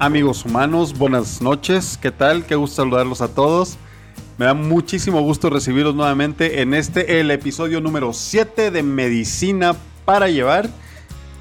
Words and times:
amigos 0.00 0.46
humanos? 0.46 0.96
Buenas 0.96 1.42
noches, 1.42 1.98
¿qué 2.00 2.10
tal? 2.10 2.46
Qué 2.46 2.54
gusto 2.54 2.76
saludarlos 2.76 3.20
a 3.20 3.28
todos. 3.28 3.76
Me 4.38 4.46
da 4.46 4.54
muchísimo 4.54 5.20
gusto 5.20 5.50
recibirlos 5.50 5.94
nuevamente 5.94 6.62
en 6.62 6.72
este, 6.72 7.20
el 7.20 7.30
episodio 7.30 7.82
número 7.82 8.14
7 8.14 8.70
de 8.70 8.82
Medicina 8.82 9.76
para 10.06 10.30
Llevar, 10.30 10.70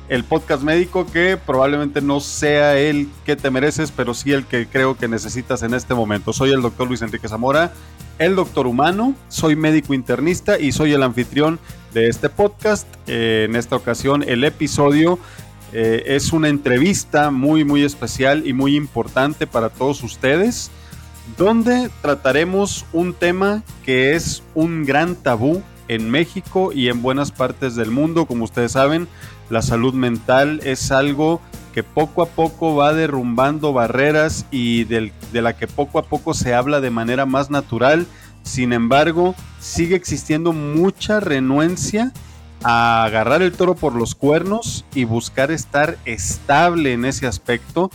el 0.09 0.25
podcast 0.25 0.61
médico 0.61 1.05
que 1.05 1.37
probablemente 1.37 2.01
no 2.01 2.19
sea 2.19 2.77
el 2.77 3.07
que 3.25 3.37
te 3.37 3.49
mereces, 3.49 3.91
pero 3.91 4.13
sí 4.13 4.33
el 4.33 4.45
que 4.45 4.67
creo 4.67 4.97
que 4.97 5.07
necesitas 5.07 5.63
en 5.63 5.73
este 5.73 5.93
momento. 5.93 6.33
Soy 6.33 6.51
el 6.51 6.61
doctor 6.61 6.89
Luis 6.89 7.01
Enrique 7.01 7.29
Zamora, 7.29 7.71
el 8.17 8.35
doctor 8.35 8.67
humano, 8.67 9.15
soy 9.29 9.55
médico 9.55 9.93
internista 9.93 10.59
y 10.59 10.73
soy 10.73 10.91
el 10.91 11.03
anfitrión 11.03 11.59
de 11.93 12.09
este 12.09 12.27
podcast. 12.27 12.87
en 13.07 13.55
esta 13.55 13.77
ocasión, 13.77 14.25
el 14.27 14.43
episodio 14.43 15.17
eh, 15.71 16.03
es 16.07 16.33
una 16.33 16.49
entrevista 16.49 17.31
muy, 17.31 17.63
muy 17.63 17.83
especial 17.83 18.47
y 18.47 18.53
muy 18.53 18.75
importante 18.75 19.47
para 19.47 19.69
todos 19.69 20.03
ustedes, 20.03 20.71
donde 21.37 21.89
trataremos 22.01 22.85
un 22.91 23.13
tema 23.13 23.63
que 23.85 24.15
es 24.15 24.41
un 24.55 24.85
gran 24.85 25.15
tabú 25.15 25.61
en 25.87 26.09
México 26.09 26.71
y 26.73 26.89
en 26.89 27.01
buenas 27.01 27.31
partes 27.31 27.75
del 27.75 27.91
mundo. 27.91 28.25
Como 28.25 28.45
ustedes 28.45 28.71
saben, 28.71 29.07
la 29.49 29.61
salud 29.61 29.93
mental 29.93 30.61
es 30.63 30.91
algo 30.91 31.41
que 31.73 31.83
poco 31.83 32.23
a 32.23 32.27
poco 32.27 32.75
va 32.75 32.93
derrumbando 32.93 33.73
barreras 33.73 34.45
y 34.49 34.85
de 34.85 35.11
la 35.33 35.55
que 35.55 35.67
poco 35.67 35.99
a 35.99 36.03
poco 36.03 36.33
se 36.33 36.53
habla 36.53 36.81
de 36.81 36.89
manera 36.89 37.25
más 37.25 37.51
natural. 37.51 38.07
Sin 38.43 38.73
embargo, 38.73 39.35
sigue 39.59 39.95
existiendo 39.95 40.51
mucha 40.53 41.19
renuencia 41.19 42.11
a 42.63 43.03
agarrar 43.03 43.41
el 43.41 43.51
toro 43.51 43.75
por 43.75 43.95
los 43.95 44.15
cuernos 44.15 44.85
y 44.93 45.03
buscar 45.05 45.51
estar 45.51 45.97
estable 46.05 46.93
en 46.93 47.05
ese 47.05 47.27
aspecto. 47.27 47.89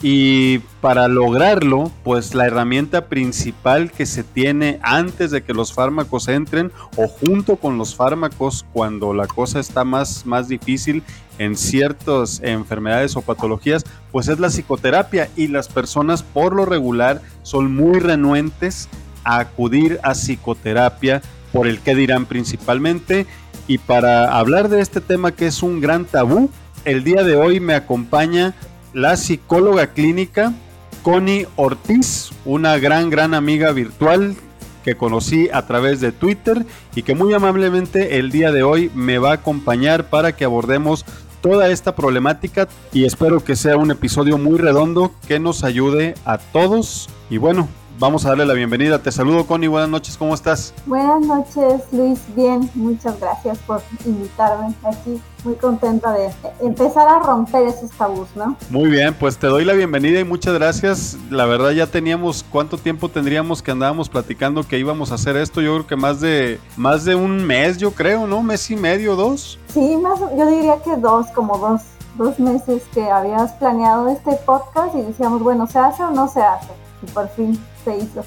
Y 0.00 0.58
para 0.80 1.08
lograrlo, 1.08 1.90
pues 2.04 2.32
la 2.32 2.46
herramienta 2.46 3.06
principal 3.06 3.90
que 3.90 4.06
se 4.06 4.22
tiene 4.22 4.78
antes 4.82 5.32
de 5.32 5.42
que 5.42 5.52
los 5.52 5.72
fármacos 5.72 6.28
entren 6.28 6.70
o 6.96 7.08
junto 7.08 7.56
con 7.56 7.78
los 7.78 7.96
fármacos 7.96 8.64
cuando 8.72 9.12
la 9.12 9.26
cosa 9.26 9.58
está 9.58 9.82
más, 9.82 10.24
más 10.24 10.46
difícil 10.46 11.02
en 11.38 11.56
ciertas 11.56 12.40
enfermedades 12.44 13.16
o 13.16 13.22
patologías, 13.22 13.84
pues 14.12 14.28
es 14.28 14.38
la 14.38 14.50
psicoterapia 14.50 15.30
y 15.36 15.48
las 15.48 15.66
personas 15.66 16.22
por 16.22 16.54
lo 16.54 16.64
regular 16.64 17.20
son 17.42 17.74
muy 17.74 17.98
renuentes 17.98 18.88
a 19.24 19.40
acudir 19.40 19.98
a 20.04 20.14
psicoterapia 20.14 21.22
por 21.52 21.66
el 21.66 21.80
que 21.80 21.94
dirán 21.94 22.26
principalmente 22.26 23.26
y 23.66 23.78
para 23.78 24.38
hablar 24.38 24.68
de 24.68 24.80
este 24.80 25.00
tema 25.00 25.32
que 25.32 25.46
es 25.46 25.62
un 25.62 25.80
gran 25.80 26.04
tabú, 26.06 26.50
el 26.84 27.04
día 27.04 27.22
de 27.22 27.36
hoy 27.36 27.60
me 27.60 27.74
acompaña 27.74 28.54
la 28.94 29.16
psicóloga 29.16 29.88
clínica 29.88 30.54
Connie 31.02 31.46
Ortiz, 31.56 32.30
una 32.44 32.78
gran, 32.78 33.10
gran 33.10 33.34
amiga 33.34 33.72
virtual 33.72 34.36
que 34.84 34.96
conocí 34.96 35.48
a 35.52 35.66
través 35.66 36.00
de 36.00 36.12
Twitter 36.12 36.64
y 36.94 37.02
que 37.02 37.14
muy 37.14 37.34
amablemente 37.34 38.18
el 38.18 38.30
día 38.30 38.52
de 38.52 38.62
hoy 38.62 38.90
me 38.94 39.18
va 39.18 39.30
a 39.30 39.34
acompañar 39.34 40.08
para 40.08 40.34
que 40.34 40.44
abordemos 40.44 41.04
toda 41.40 41.68
esta 41.68 41.94
problemática 41.94 42.68
y 42.92 43.04
espero 43.04 43.44
que 43.44 43.56
sea 43.56 43.76
un 43.76 43.90
episodio 43.90 44.38
muy 44.38 44.58
redondo 44.58 45.12
que 45.26 45.38
nos 45.38 45.62
ayude 45.62 46.14
a 46.24 46.38
todos. 46.38 47.08
Y 47.30 47.36
bueno, 47.36 47.68
vamos 47.98 48.24
a 48.24 48.30
darle 48.30 48.46
la 48.46 48.54
bienvenida. 48.54 49.02
Te 49.02 49.10
saludo, 49.10 49.46
Connie. 49.46 49.68
Buenas 49.68 49.88
noches, 49.88 50.16
¿cómo 50.16 50.34
estás? 50.34 50.72
Buenas 50.86 51.20
noches, 51.20 51.82
Luis. 51.92 52.20
Bien, 52.34 52.68
muchas 52.74 53.18
gracias 53.20 53.58
por 53.58 53.82
invitarme 54.04 54.74
aquí. 54.84 55.20
Muy 55.44 55.54
contenta 55.54 56.12
de 56.12 56.30
empezar 56.60 57.08
a 57.08 57.20
romper 57.20 57.68
esos 57.68 57.90
tabús, 57.92 58.28
¿no? 58.34 58.56
Muy 58.70 58.90
bien, 58.90 59.14
pues 59.14 59.38
te 59.38 59.46
doy 59.46 59.64
la 59.64 59.72
bienvenida 59.72 60.18
y 60.18 60.24
muchas 60.24 60.54
gracias. 60.54 61.16
La 61.30 61.46
verdad 61.46 61.70
ya 61.70 61.86
teníamos, 61.86 62.44
¿cuánto 62.50 62.76
tiempo 62.76 63.08
tendríamos 63.08 63.62
que 63.62 63.70
andábamos 63.70 64.08
platicando 64.08 64.66
que 64.66 64.78
íbamos 64.78 65.12
a 65.12 65.14
hacer 65.14 65.36
esto? 65.36 65.60
Yo 65.60 65.74
creo 65.74 65.86
que 65.86 65.96
más 65.96 66.20
de, 66.20 66.58
más 66.76 67.04
de 67.04 67.14
un 67.14 67.44
mes, 67.44 67.78
yo 67.78 67.92
creo, 67.92 68.26
¿no? 68.26 68.42
mes 68.42 68.70
y 68.70 68.76
medio, 68.76 69.14
dos. 69.14 69.58
Sí, 69.72 69.96
más, 69.96 70.18
yo 70.36 70.46
diría 70.46 70.82
que 70.82 70.96
dos, 70.96 71.26
como 71.34 71.56
dos, 71.58 71.82
dos 72.16 72.38
meses 72.40 72.82
que 72.92 73.08
habías 73.08 73.52
planeado 73.54 74.08
este 74.08 74.32
podcast 74.44 74.94
y 74.96 75.02
decíamos, 75.02 75.42
bueno, 75.42 75.66
¿se 75.68 75.78
hace 75.78 76.02
o 76.02 76.10
no 76.10 76.28
se 76.28 76.42
hace? 76.42 76.68
Y 77.00 77.06
por 77.12 77.28
fin 77.28 77.58
se 77.88 78.04
hizo. 78.04 78.24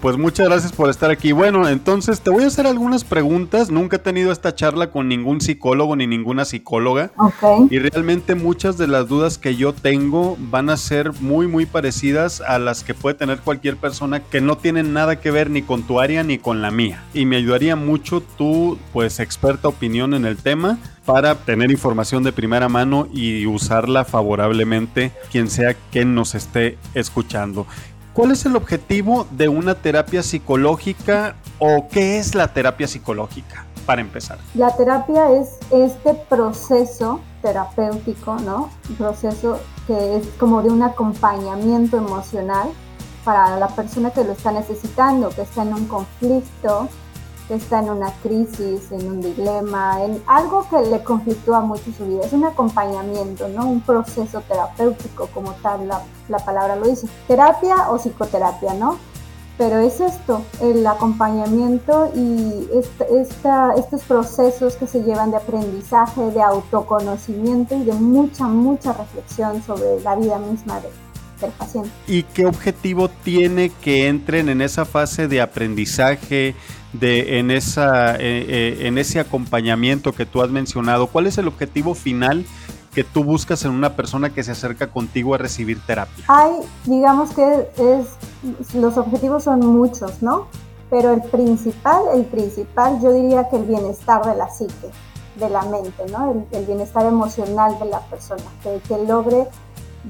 Pues 0.00 0.18
muchas 0.18 0.46
gracias 0.46 0.72
por 0.72 0.90
estar 0.90 1.10
aquí. 1.10 1.32
Bueno, 1.32 1.66
entonces 1.68 2.20
te 2.20 2.30
voy 2.30 2.44
a 2.44 2.46
hacer 2.46 2.66
algunas 2.66 3.02
preguntas. 3.02 3.70
Nunca 3.70 3.96
he 3.96 3.98
tenido 3.98 4.30
esta 4.30 4.54
charla 4.54 4.90
con 4.90 5.08
ningún 5.08 5.40
psicólogo 5.40 5.96
ni 5.96 6.06
ninguna 6.06 6.44
psicóloga. 6.44 7.10
Okay. 7.16 7.66
Y 7.70 7.78
realmente 7.78 8.34
muchas 8.34 8.76
de 8.76 8.86
las 8.86 9.08
dudas 9.08 9.38
que 9.38 9.56
yo 9.56 9.72
tengo 9.72 10.36
van 10.38 10.70
a 10.70 10.76
ser 10.76 11.12
muy, 11.20 11.48
muy 11.48 11.66
parecidas 11.66 12.40
a 12.42 12.58
las 12.58 12.84
que 12.84 12.94
puede 12.94 13.16
tener 13.16 13.40
cualquier 13.40 13.78
persona 13.78 14.20
que 14.20 14.40
no 14.40 14.58
tienen 14.58 14.92
nada 14.92 15.18
que 15.18 15.30
ver 15.30 15.50
ni 15.50 15.62
con 15.62 15.82
tu 15.84 15.98
área 15.98 16.22
ni 16.22 16.38
con 16.38 16.62
la 16.62 16.70
mía. 16.70 17.02
Y 17.14 17.24
me 17.24 17.36
ayudaría 17.36 17.74
mucho 17.74 18.20
tu, 18.20 18.78
pues, 18.92 19.18
experta 19.18 19.66
opinión 19.66 20.14
en 20.14 20.26
el 20.26 20.36
tema 20.36 20.78
para 21.06 21.36
tener 21.36 21.70
información 21.70 22.22
de 22.22 22.32
primera 22.32 22.68
mano 22.68 23.08
y 23.12 23.46
usarla 23.46 24.04
favorablemente 24.04 25.12
quien 25.32 25.48
sea 25.48 25.74
que 25.90 26.04
nos 26.04 26.34
esté 26.34 26.78
escuchando. 26.94 27.66
¿Cuál 28.16 28.30
es 28.30 28.46
el 28.46 28.56
objetivo 28.56 29.26
de 29.30 29.46
una 29.46 29.74
terapia 29.74 30.22
psicológica 30.22 31.34
o 31.58 31.86
qué 31.90 32.16
es 32.16 32.34
la 32.34 32.48
terapia 32.48 32.88
psicológica? 32.88 33.66
Para 33.84 34.00
empezar. 34.00 34.38
La 34.54 34.74
terapia 34.74 35.30
es 35.32 35.58
este 35.70 36.14
proceso 36.14 37.20
terapéutico, 37.42 38.36
¿no? 38.36 38.70
Un 38.88 38.96
proceso 38.96 39.60
que 39.86 40.16
es 40.16 40.28
como 40.38 40.62
de 40.62 40.70
un 40.70 40.82
acompañamiento 40.82 41.98
emocional 41.98 42.70
para 43.22 43.58
la 43.58 43.68
persona 43.68 44.10
que 44.10 44.24
lo 44.24 44.32
está 44.32 44.50
necesitando, 44.50 45.28
que 45.28 45.42
está 45.42 45.64
en 45.64 45.74
un 45.74 45.86
conflicto, 45.86 46.88
está 47.54 47.80
en 47.80 47.90
una 47.90 48.12
crisis, 48.22 48.90
en 48.90 49.08
un 49.08 49.20
dilema, 49.20 50.02
en 50.04 50.22
algo 50.26 50.66
que 50.68 50.80
le 50.90 51.02
conflictúa 51.02 51.60
mucho 51.60 51.84
su 51.96 52.04
vida. 52.06 52.24
Es 52.24 52.32
un 52.32 52.44
acompañamiento, 52.44 53.48
¿no? 53.48 53.66
Un 53.66 53.80
proceso 53.80 54.40
terapéutico, 54.42 55.28
como 55.32 55.52
tal 55.54 55.88
la, 55.88 56.02
la 56.28 56.38
palabra 56.38 56.76
lo 56.76 56.86
dice. 56.86 57.08
Terapia 57.28 57.90
o 57.90 57.98
psicoterapia, 57.98 58.74
¿no? 58.74 58.98
Pero 59.58 59.78
es 59.78 60.00
esto, 60.00 60.42
el 60.60 60.86
acompañamiento 60.86 62.10
y 62.14 62.68
esta, 63.10 63.74
estos 63.74 64.02
procesos 64.02 64.76
que 64.76 64.86
se 64.86 65.02
llevan 65.02 65.30
de 65.30 65.38
aprendizaje, 65.38 66.30
de 66.30 66.42
autoconocimiento 66.42 67.74
y 67.74 67.84
de 67.84 67.94
mucha, 67.94 68.44
mucha 68.48 68.92
reflexión 68.92 69.62
sobre 69.62 69.98
la 70.00 70.14
vida 70.14 70.38
misma 70.38 70.78
de, 70.80 70.90
del 71.40 71.50
paciente. 71.52 71.90
¿Y 72.06 72.22
qué 72.22 72.46
objetivo 72.46 73.08
tiene 73.08 73.70
que 73.70 74.08
entren 74.08 74.48
en 74.48 74.60
esa 74.60 74.84
fase 74.84 75.28
de 75.28 75.40
aprendizaje, 75.40 76.54
de, 76.92 77.38
en, 77.38 77.50
esa, 77.50 78.16
eh, 78.16 78.18
eh, 78.20 78.78
en 78.86 78.98
ese 78.98 79.20
acompañamiento 79.20 80.12
que 80.12 80.26
tú 80.26 80.42
has 80.42 80.50
mencionado? 80.50 81.06
¿Cuál 81.08 81.26
es 81.26 81.38
el 81.38 81.48
objetivo 81.48 81.94
final 81.94 82.44
que 82.94 83.04
tú 83.04 83.24
buscas 83.24 83.64
en 83.66 83.72
una 83.72 83.94
persona 83.94 84.32
que 84.32 84.42
se 84.42 84.52
acerca 84.52 84.86
contigo 84.86 85.34
a 85.34 85.38
recibir 85.38 85.80
terapia? 85.86 86.24
Hay, 86.28 86.52
digamos 86.84 87.30
que 87.32 87.68
es, 87.76 88.74
los 88.74 88.96
objetivos 88.96 89.44
son 89.44 89.60
muchos, 89.60 90.22
¿no? 90.22 90.48
Pero 90.88 91.12
el 91.12 91.22
principal, 91.22 92.02
el 92.14 92.24
principal, 92.24 92.98
yo 93.02 93.12
diría 93.12 93.48
que 93.50 93.56
el 93.56 93.64
bienestar 93.64 94.24
de 94.24 94.34
la 94.36 94.48
psique, 94.48 94.90
de 95.34 95.50
la 95.50 95.62
mente, 95.62 96.04
¿no? 96.10 96.46
El, 96.50 96.64
bienestar 96.64 97.04
emocional 97.04 97.78
de 97.78 97.86
la 97.86 98.00
persona, 98.00 98.44
que, 98.62 98.80
que 98.88 99.04
logre 99.04 99.46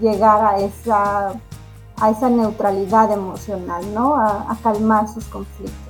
llegar 0.01 0.45
a 0.45 0.59
esa, 0.59 1.29
a 2.01 2.11
esa 2.11 2.31
neutralidad 2.31 3.13
emocional, 3.13 3.83
¿no? 3.95 4.15
a 4.17 4.57
calmar 4.63 5.09
sus 5.09 5.25
conflictos 5.27 5.87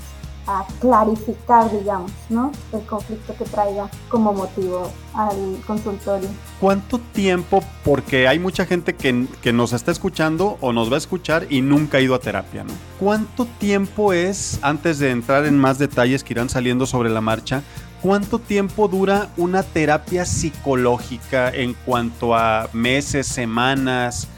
a 0.46 0.64
clarificar, 0.80 1.70
digamos, 1.70 2.12
¿no? 2.28 2.52
El 2.72 2.82
conflicto 2.82 3.34
que 3.36 3.44
traiga 3.44 3.90
como 4.08 4.32
motivo 4.32 4.90
al 5.14 5.58
consultorio. 5.66 6.28
¿Cuánto 6.60 6.98
tiempo? 6.98 7.62
Porque 7.84 8.28
hay 8.28 8.38
mucha 8.38 8.64
gente 8.64 8.94
que, 8.94 9.26
que, 9.42 9.52
nos 9.52 9.72
está 9.72 9.90
escuchando 9.90 10.56
o 10.60 10.72
nos 10.72 10.90
va 10.90 10.94
a 10.94 10.98
escuchar 10.98 11.46
y 11.50 11.62
nunca 11.62 11.98
ha 11.98 12.00
ido 12.00 12.14
a 12.14 12.20
terapia, 12.20 12.62
¿no? 12.64 12.72
¿Cuánto 13.00 13.46
tiempo 13.58 14.12
es, 14.12 14.60
antes 14.62 14.98
de 14.98 15.10
entrar 15.10 15.46
en 15.46 15.58
más 15.58 15.78
detalles 15.78 16.22
que 16.22 16.32
irán 16.32 16.48
saliendo 16.48 16.86
sobre 16.86 17.10
la 17.10 17.20
marcha, 17.20 17.62
cuánto 18.02 18.38
tiempo 18.38 18.88
dura 18.88 19.28
una 19.36 19.62
terapia 19.62 20.24
psicológica 20.24 21.50
en 21.50 21.74
cuanto 21.74 22.34
a 22.34 22.68
meses, 22.72 23.26
semanas? 23.26 24.28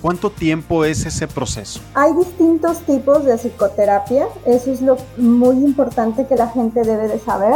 ¿Cuánto 0.00 0.30
tiempo 0.30 0.84
es 0.84 1.06
ese 1.06 1.26
proceso? 1.26 1.80
Hay 1.94 2.12
distintos 2.14 2.78
tipos 2.80 3.24
de 3.24 3.36
psicoterapia, 3.36 4.28
eso 4.46 4.70
es 4.70 4.80
lo 4.80 4.96
muy 5.16 5.56
importante 5.56 6.26
que 6.26 6.36
la 6.36 6.48
gente 6.48 6.82
debe 6.82 7.08
de 7.08 7.18
saber 7.18 7.54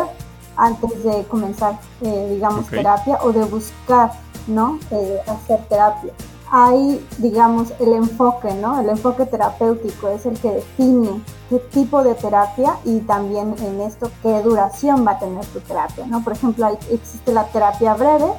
antes 0.56 1.04
de 1.04 1.24
comenzar, 1.24 1.78
eh, 2.02 2.30
digamos, 2.34 2.66
terapia 2.66 3.18
o 3.22 3.32
de 3.32 3.44
buscar, 3.44 4.12
¿no? 4.48 4.78
Eh, 4.90 5.18
hacer 5.26 5.60
terapia. 5.68 6.12
Hay, 6.54 7.02
digamos, 7.16 7.72
el 7.80 7.94
enfoque, 7.94 8.52
¿no? 8.52 8.78
El 8.78 8.90
enfoque 8.90 9.24
terapéutico 9.24 10.08
es 10.10 10.26
el 10.26 10.38
que 10.38 10.50
define 10.50 11.22
qué 11.48 11.58
tipo 11.58 12.04
de 12.04 12.14
terapia 12.14 12.76
y 12.84 13.00
también 13.00 13.54
en 13.58 13.80
esto 13.80 14.10
qué 14.22 14.42
duración 14.42 15.06
va 15.06 15.12
a 15.12 15.18
tener 15.18 15.44
tu 15.46 15.60
terapia, 15.60 16.04
¿no? 16.06 16.22
Por 16.22 16.34
ejemplo, 16.34 16.68
existe 16.90 17.32
la 17.32 17.46
terapia 17.46 17.94
breve, 17.94 18.32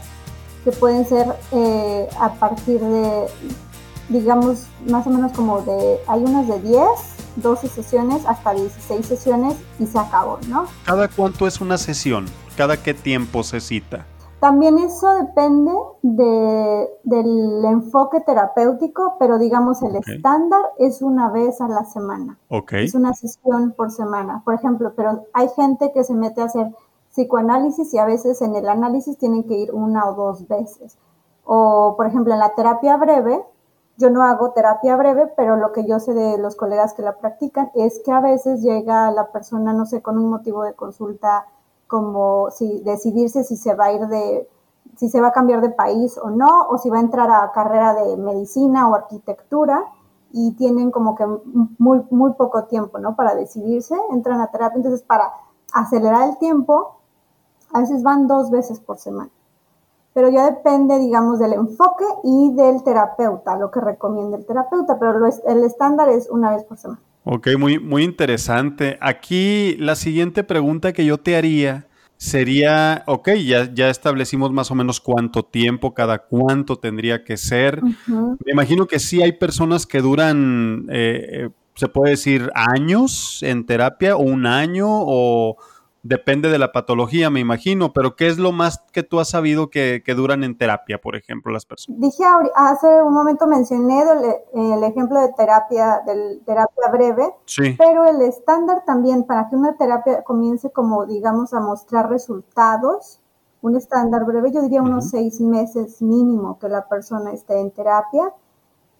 que 0.63 0.71
pueden 0.71 1.07
ser 1.07 1.36
eh, 1.51 2.07
a 2.19 2.33
partir 2.33 2.80
de 2.80 3.27
digamos, 4.10 4.65
más 4.88 5.07
o 5.07 5.10
menos 5.10 5.31
como 5.31 5.62
de, 5.62 5.98
hay 6.07 6.21
unas 6.21 6.48
de 6.48 6.60
10, 6.60 6.80
12 7.38 7.68
sesiones 7.68 8.25
hasta 8.25 8.54
16 8.54 9.06
sesiones 9.06 9.56
y 9.80 9.88
se 9.88 9.98
acabó, 9.98 10.39
¿no? 10.48 10.68
¿Cada 10.86 11.07
cuánto 11.07 11.48
es 11.48 11.62
una 11.62 11.77
sesión? 11.77 12.25
¿Cada 12.57 12.77
qué 12.77 12.94
tiempo 12.94 13.44
se 13.44 13.60
cita? 13.60 14.06
También 14.43 14.77
eso 14.77 15.09
depende 15.13 15.71
de, 16.01 16.89
del 17.05 17.63
enfoque 17.63 18.19
terapéutico, 18.19 19.15
pero 19.17 19.39
digamos 19.39 19.81
el 19.83 19.95
estándar 19.95 20.59
es 20.79 21.01
una 21.01 21.29
vez 21.29 21.61
a 21.61 21.69
la 21.69 21.85
semana. 21.85 22.37
Okay. 22.49 22.83
Es 22.83 22.93
una 22.93 23.13
sesión 23.13 23.71
por 23.71 23.89
semana, 23.89 24.41
por 24.43 24.55
ejemplo, 24.55 24.91
pero 24.97 25.27
hay 25.31 25.47
gente 25.55 25.93
que 25.93 26.03
se 26.03 26.13
mete 26.13 26.41
a 26.41 26.45
hacer 26.47 26.75
psicoanálisis 27.11 27.93
y 27.93 27.99
a 27.99 28.03
veces 28.03 28.41
en 28.41 28.57
el 28.57 28.67
análisis 28.67 29.17
tienen 29.17 29.45
que 29.45 29.53
ir 29.53 29.71
una 29.71 30.09
o 30.09 30.13
dos 30.13 30.45
veces. 30.49 30.97
O, 31.45 31.93
por 31.95 32.05
ejemplo, 32.07 32.33
en 32.33 32.39
la 32.39 32.53
terapia 32.53 32.97
breve, 32.97 33.45
yo 33.95 34.09
no 34.09 34.23
hago 34.23 34.51
terapia 34.51 34.97
breve, 34.97 35.31
pero 35.37 35.55
lo 35.55 35.71
que 35.71 35.85
yo 35.85 36.01
sé 36.01 36.13
de 36.13 36.37
los 36.37 36.57
colegas 36.57 36.93
que 36.93 37.01
la 37.01 37.17
practican 37.17 37.71
es 37.75 38.01
que 38.03 38.11
a 38.11 38.19
veces 38.19 38.61
llega 38.61 39.09
la 39.11 39.31
persona, 39.31 39.71
no 39.71 39.85
sé, 39.85 40.01
con 40.01 40.17
un 40.17 40.29
motivo 40.29 40.63
de 40.63 40.73
consulta 40.73 41.45
como 41.93 42.49
si 42.49 42.81
decidirse 42.81 43.43
si 43.43 43.55
se 43.55 43.75
va 43.75 43.85
a 43.85 43.93
ir 43.93 44.07
de, 44.07 44.49
si 44.95 45.09
se 45.09 45.21
va 45.21 45.27
a 45.27 45.31
cambiar 45.31 45.61
de 45.61 45.69
país 45.69 46.17
o 46.17 46.31
no, 46.31 46.67
o 46.69 46.79
si 46.79 46.89
va 46.89 46.97
a 46.97 47.01
entrar 47.01 47.29
a 47.29 47.51
carrera 47.51 47.93
de 47.93 48.17
medicina 48.17 48.89
o 48.89 48.95
arquitectura 48.95 49.85
y 50.31 50.53
tienen 50.53 50.89
como 50.89 51.13
que 51.13 51.23
muy, 51.77 52.01
muy 52.09 52.33
poco 52.33 52.63
tiempo, 52.63 52.97
¿no? 52.97 53.15
Para 53.15 53.35
decidirse, 53.35 53.95
entran 54.09 54.41
a 54.41 54.47
terapia. 54.47 54.77
Entonces, 54.77 55.03
para 55.03 55.33
acelerar 55.71 56.29
el 56.29 56.39
tiempo, 56.39 56.95
a 57.71 57.81
veces 57.81 58.01
van 58.01 58.25
dos 58.25 58.49
veces 58.49 58.79
por 58.79 58.97
semana. 58.97 59.29
Pero 60.15 60.29
ya 60.29 60.49
depende, 60.49 60.97
digamos, 60.97 61.37
del 61.37 61.53
enfoque 61.53 62.05
y 62.23 62.55
del 62.55 62.83
terapeuta, 62.83 63.55
lo 63.55 63.69
que 63.69 63.81
recomienda 63.81 64.37
el 64.37 64.47
terapeuta, 64.47 64.97
pero 64.97 65.27
el 65.45 65.63
estándar 65.63 66.09
es 66.09 66.27
una 66.27 66.49
vez 66.55 66.63
por 66.63 66.79
semana. 66.79 67.01
Ok, 67.25 67.49
muy, 67.57 67.79
muy 67.79 68.03
interesante. 68.03 68.97
Aquí 68.99 69.77
la 69.79 69.95
siguiente 69.95 70.43
pregunta 70.43 70.91
que 70.91 71.05
yo 71.05 71.17
te 71.17 71.37
haría 71.37 71.87
sería, 72.17 73.03
ok, 73.05 73.29
ya, 73.45 73.73
ya 73.73 73.89
establecimos 73.89 74.51
más 74.51 74.71
o 74.71 74.75
menos 74.75 74.99
cuánto 74.99 75.43
tiempo, 75.43 75.93
cada 75.93 76.19
cuánto 76.19 76.77
tendría 76.77 77.23
que 77.23 77.37
ser. 77.37 77.81
Me 78.07 78.51
imagino 78.51 78.87
que 78.87 78.99
sí 78.99 79.21
hay 79.21 79.33
personas 79.33 79.85
que 79.85 80.01
duran, 80.01 80.85
eh, 80.89 81.29
eh, 81.31 81.49
se 81.75 81.87
puede 81.87 82.11
decir, 82.11 82.49
años 82.55 83.41
en 83.41 83.65
terapia 83.65 84.15
o 84.15 84.21
un 84.21 84.45
año 84.45 84.87
o 84.89 85.57
Depende 86.05 86.50
de 86.50 86.59
la 86.59 86.73
patología, 86.73 87.29
me 87.29 87.39
imagino, 87.39 87.94
pero 87.94 88.17
¿qué 88.17 88.27
es 88.27 88.38
lo 88.38 88.51
más 88.51 88.83
que 88.91 89.03
tú 89.03 89.21
has 89.21 89.29
sabido 89.29 89.69
que, 89.69 90.03
duran 90.17 90.44
en 90.44 90.57
terapia, 90.57 91.00
por 91.00 91.15
ejemplo, 91.15 91.53
las 91.53 91.65
personas? 91.65 92.01
Dije 92.01 92.25
hace 92.55 93.01
un 93.01 93.13
momento 93.13 93.47
mencioné 93.47 94.03
el, 94.53 94.83
ejemplo 94.83 95.21
de 95.21 95.31
terapia, 95.31 96.01
del 96.05 96.41
terapia 96.45 96.89
breve, 96.91 97.33
sí. 97.45 97.75
pero 97.77 98.03
el 98.03 98.21
estándar 98.21 98.83
también 98.85 99.23
para 99.23 99.47
que 99.47 99.55
una 99.55 99.77
terapia 99.77 100.23
comience 100.23 100.71
como, 100.71 101.05
digamos, 101.05 101.53
a 101.53 101.61
mostrar 101.61 102.09
resultados, 102.09 103.21
un 103.61 103.77
estándar 103.77 104.25
breve, 104.25 104.51
yo 104.51 104.61
diría 104.61 104.81
unos 104.81 105.09
seis 105.09 105.39
meses 105.39 106.01
mínimo 106.01 106.59
que 106.59 106.67
la 106.67 106.89
persona 106.89 107.31
esté 107.31 107.61
en 107.61 107.71
terapia 107.71 108.33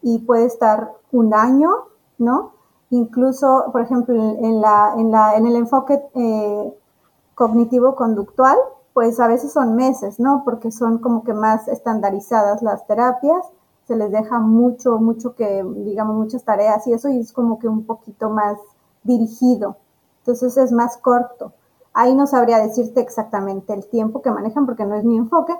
y 0.00 0.20
puede 0.20 0.46
estar 0.46 0.92
un 1.12 1.34
año, 1.34 1.70
¿no? 2.16 2.54
Incluso, 2.88 3.66
por 3.72 3.82
ejemplo, 3.82 4.14
en, 4.14 4.62
la, 4.62 4.94
en, 4.96 5.10
la, 5.10 5.36
en 5.36 5.46
el 5.46 5.56
enfoque 5.56 6.00
eh, 6.14 6.74
cognitivo-conductual, 7.34 8.56
pues 8.92 9.18
a 9.20 9.26
veces 9.26 9.52
son 9.52 9.74
meses, 9.74 10.20
¿no? 10.20 10.42
Porque 10.44 10.70
son 10.70 10.98
como 10.98 11.24
que 11.24 11.34
más 11.34 11.68
estandarizadas 11.68 12.62
las 12.62 12.86
terapias, 12.86 13.44
se 13.86 13.96
les 13.96 14.10
deja 14.10 14.38
mucho, 14.38 14.98
mucho 14.98 15.34
que, 15.34 15.64
digamos, 15.84 16.16
muchas 16.16 16.44
tareas 16.44 16.86
y 16.86 16.92
eso 16.92 17.08
y 17.08 17.18
es 17.18 17.32
como 17.32 17.58
que 17.58 17.68
un 17.68 17.84
poquito 17.84 18.30
más 18.30 18.56
dirigido. 19.02 19.76
Entonces 20.20 20.56
es 20.56 20.72
más 20.72 20.96
corto. 20.96 21.52
Ahí 21.92 22.14
no 22.14 22.26
sabría 22.26 22.58
decirte 22.58 23.00
exactamente 23.00 23.74
el 23.74 23.86
tiempo 23.86 24.22
que 24.22 24.30
manejan 24.30 24.64
porque 24.64 24.86
no 24.86 24.94
es 24.94 25.04
mi 25.04 25.16
enfoque, 25.16 25.54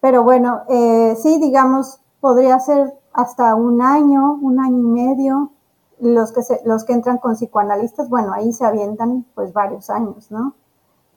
pero 0.00 0.22
bueno, 0.22 0.60
eh, 0.68 1.16
sí, 1.20 1.40
digamos, 1.40 2.00
podría 2.20 2.58
ser 2.60 2.94
hasta 3.12 3.54
un 3.54 3.82
año, 3.82 4.34
un 4.40 4.60
año 4.60 4.78
y 4.78 5.04
medio. 5.06 5.50
Los 5.98 6.32
que, 6.32 6.42
se, 6.42 6.60
los 6.64 6.84
que 6.84 6.94
entran 6.94 7.18
con 7.18 7.34
psicoanalistas, 7.34 8.08
bueno, 8.08 8.32
ahí 8.32 8.52
se 8.52 8.64
avientan 8.64 9.26
pues 9.34 9.52
varios 9.52 9.90
años, 9.90 10.30
¿no? 10.30 10.54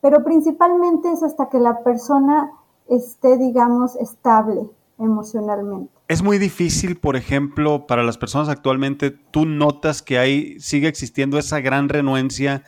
Pero 0.03 0.21
principalmente 0.21 1.09
es 1.13 1.23
hasta 1.23 1.47
que 1.47 1.59
la 1.59 1.81
persona 1.81 2.51
esté, 2.89 3.37
digamos, 3.37 3.95
estable 3.95 4.69
emocionalmente. 4.99 5.93
Es 6.09 6.21
muy 6.21 6.37
difícil, 6.39 6.99
por 6.99 7.15
ejemplo, 7.15 7.87
para 7.87 8.03
las 8.03 8.17
personas 8.17 8.49
actualmente, 8.49 9.11
¿tú 9.11 9.45
notas 9.45 10.01
que 10.01 10.19
hay, 10.19 10.59
sigue 10.59 10.89
existiendo 10.89 11.39
esa 11.39 11.61
gran 11.61 11.87
renuencia 11.87 12.63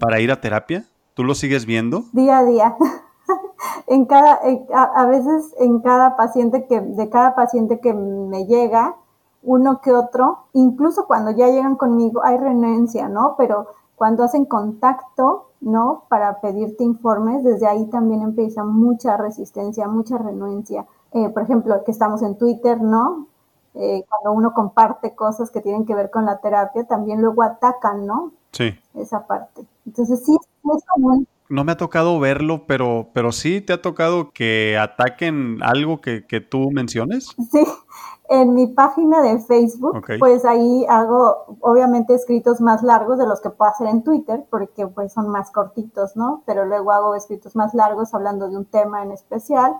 para 0.00 0.18
ir 0.18 0.32
a 0.32 0.40
terapia? 0.40 0.84
¿Tú 1.14 1.22
lo 1.22 1.36
sigues 1.36 1.64
viendo? 1.64 2.02
Día 2.12 2.38
a 2.38 2.44
día. 2.44 2.76
en 3.86 4.06
cada, 4.06 4.40
a, 4.74 5.06
veces 5.06 5.54
en 5.60 5.78
cada 5.82 6.16
paciente 6.16 6.66
que, 6.66 6.80
de 6.80 7.08
cada 7.08 7.36
paciente 7.36 7.78
que 7.78 7.94
me 7.94 8.46
llega, 8.46 8.96
uno 9.44 9.80
que 9.80 9.92
otro, 9.92 10.46
incluso 10.54 11.06
cuando 11.06 11.30
ya 11.30 11.46
llegan 11.46 11.76
conmigo, 11.76 12.24
hay 12.24 12.36
renuencia, 12.36 13.08
¿no? 13.08 13.36
Pero 13.38 13.68
cuando 13.94 14.24
hacen 14.24 14.44
contacto, 14.44 15.49
¿no? 15.60 16.04
Para 16.08 16.40
pedirte 16.40 16.84
informes, 16.84 17.44
desde 17.44 17.66
ahí 17.66 17.86
también 17.90 18.22
empieza 18.22 18.64
mucha 18.64 19.16
resistencia, 19.16 19.88
mucha 19.88 20.18
renuencia. 20.18 20.86
Eh, 21.12 21.28
por 21.28 21.42
ejemplo, 21.42 21.82
que 21.84 21.90
estamos 21.90 22.22
en 22.22 22.38
Twitter, 22.38 22.80
¿no? 22.80 23.26
Eh, 23.74 24.04
cuando 24.08 24.32
uno 24.32 24.52
comparte 24.52 25.14
cosas 25.14 25.50
que 25.50 25.60
tienen 25.60 25.86
que 25.86 25.94
ver 25.94 26.10
con 26.10 26.24
la 26.24 26.38
terapia, 26.38 26.84
también 26.84 27.20
luego 27.20 27.42
atacan, 27.42 28.06
¿no? 28.06 28.32
Sí. 28.52 28.74
Esa 28.94 29.26
parte. 29.26 29.64
Entonces 29.86 30.24
sí, 30.24 30.36
es 30.36 30.84
común. 30.92 31.26
No 31.48 31.64
me 31.64 31.72
ha 31.72 31.76
tocado 31.76 32.18
verlo, 32.20 32.64
pero, 32.66 33.08
pero 33.12 33.32
sí 33.32 33.60
te 33.60 33.72
ha 33.72 33.82
tocado 33.82 34.30
que 34.30 34.78
ataquen 34.78 35.58
algo 35.62 36.00
que, 36.00 36.24
que 36.26 36.40
tú 36.40 36.70
menciones. 36.70 37.34
Sí, 37.50 37.64
en 38.30 38.54
mi 38.54 38.68
página 38.68 39.22
de 39.22 39.40
Facebook, 39.40 40.04
pues 40.20 40.44
ahí 40.44 40.86
hago 40.88 41.56
obviamente 41.60 42.14
escritos 42.14 42.60
más 42.60 42.84
largos 42.84 43.18
de 43.18 43.26
los 43.26 43.40
que 43.40 43.50
puedo 43.50 43.68
hacer 43.72 43.88
en 43.88 44.04
Twitter, 44.04 44.46
porque 44.48 44.86
pues 44.86 45.12
son 45.12 45.28
más 45.28 45.50
cortitos, 45.50 46.14
¿no? 46.14 46.42
Pero 46.46 46.64
luego 46.64 46.92
hago 46.92 47.16
escritos 47.16 47.56
más 47.56 47.74
largos 47.74 48.14
hablando 48.14 48.48
de 48.48 48.56
un 48.56 48.66
tema 48.66 49.02
en 49.02 49.10
especial 49.10 49.74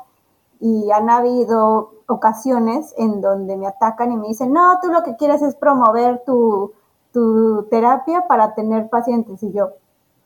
y 0.58 0.90
han 0.90 1.08
habido 1.10 1.92
ocasiones 2.08 2.92
en 2.98 3.20
donde 3.20 3.56
me 3.56 3.68
atacan 3.68 4.10
y 4.10 4.16
me 4.16 4.26
dicen, 4.26 4.52
no, 4.52 4.80
tú 4.82 4.88
lo 4.88 5.04
que 5.04 5.14
quieres 5.14 5.42
es 5.42 5.54
promover 5.54 6.24
tu, 6.26 6.72
tu 7.12 7.68
terapia 7.70 8.26
para 8.26 8.56
tener 8.56 8.88
pacientes. 8.88 9.40
Y 9.44 9.52
yo, 9.52 9.68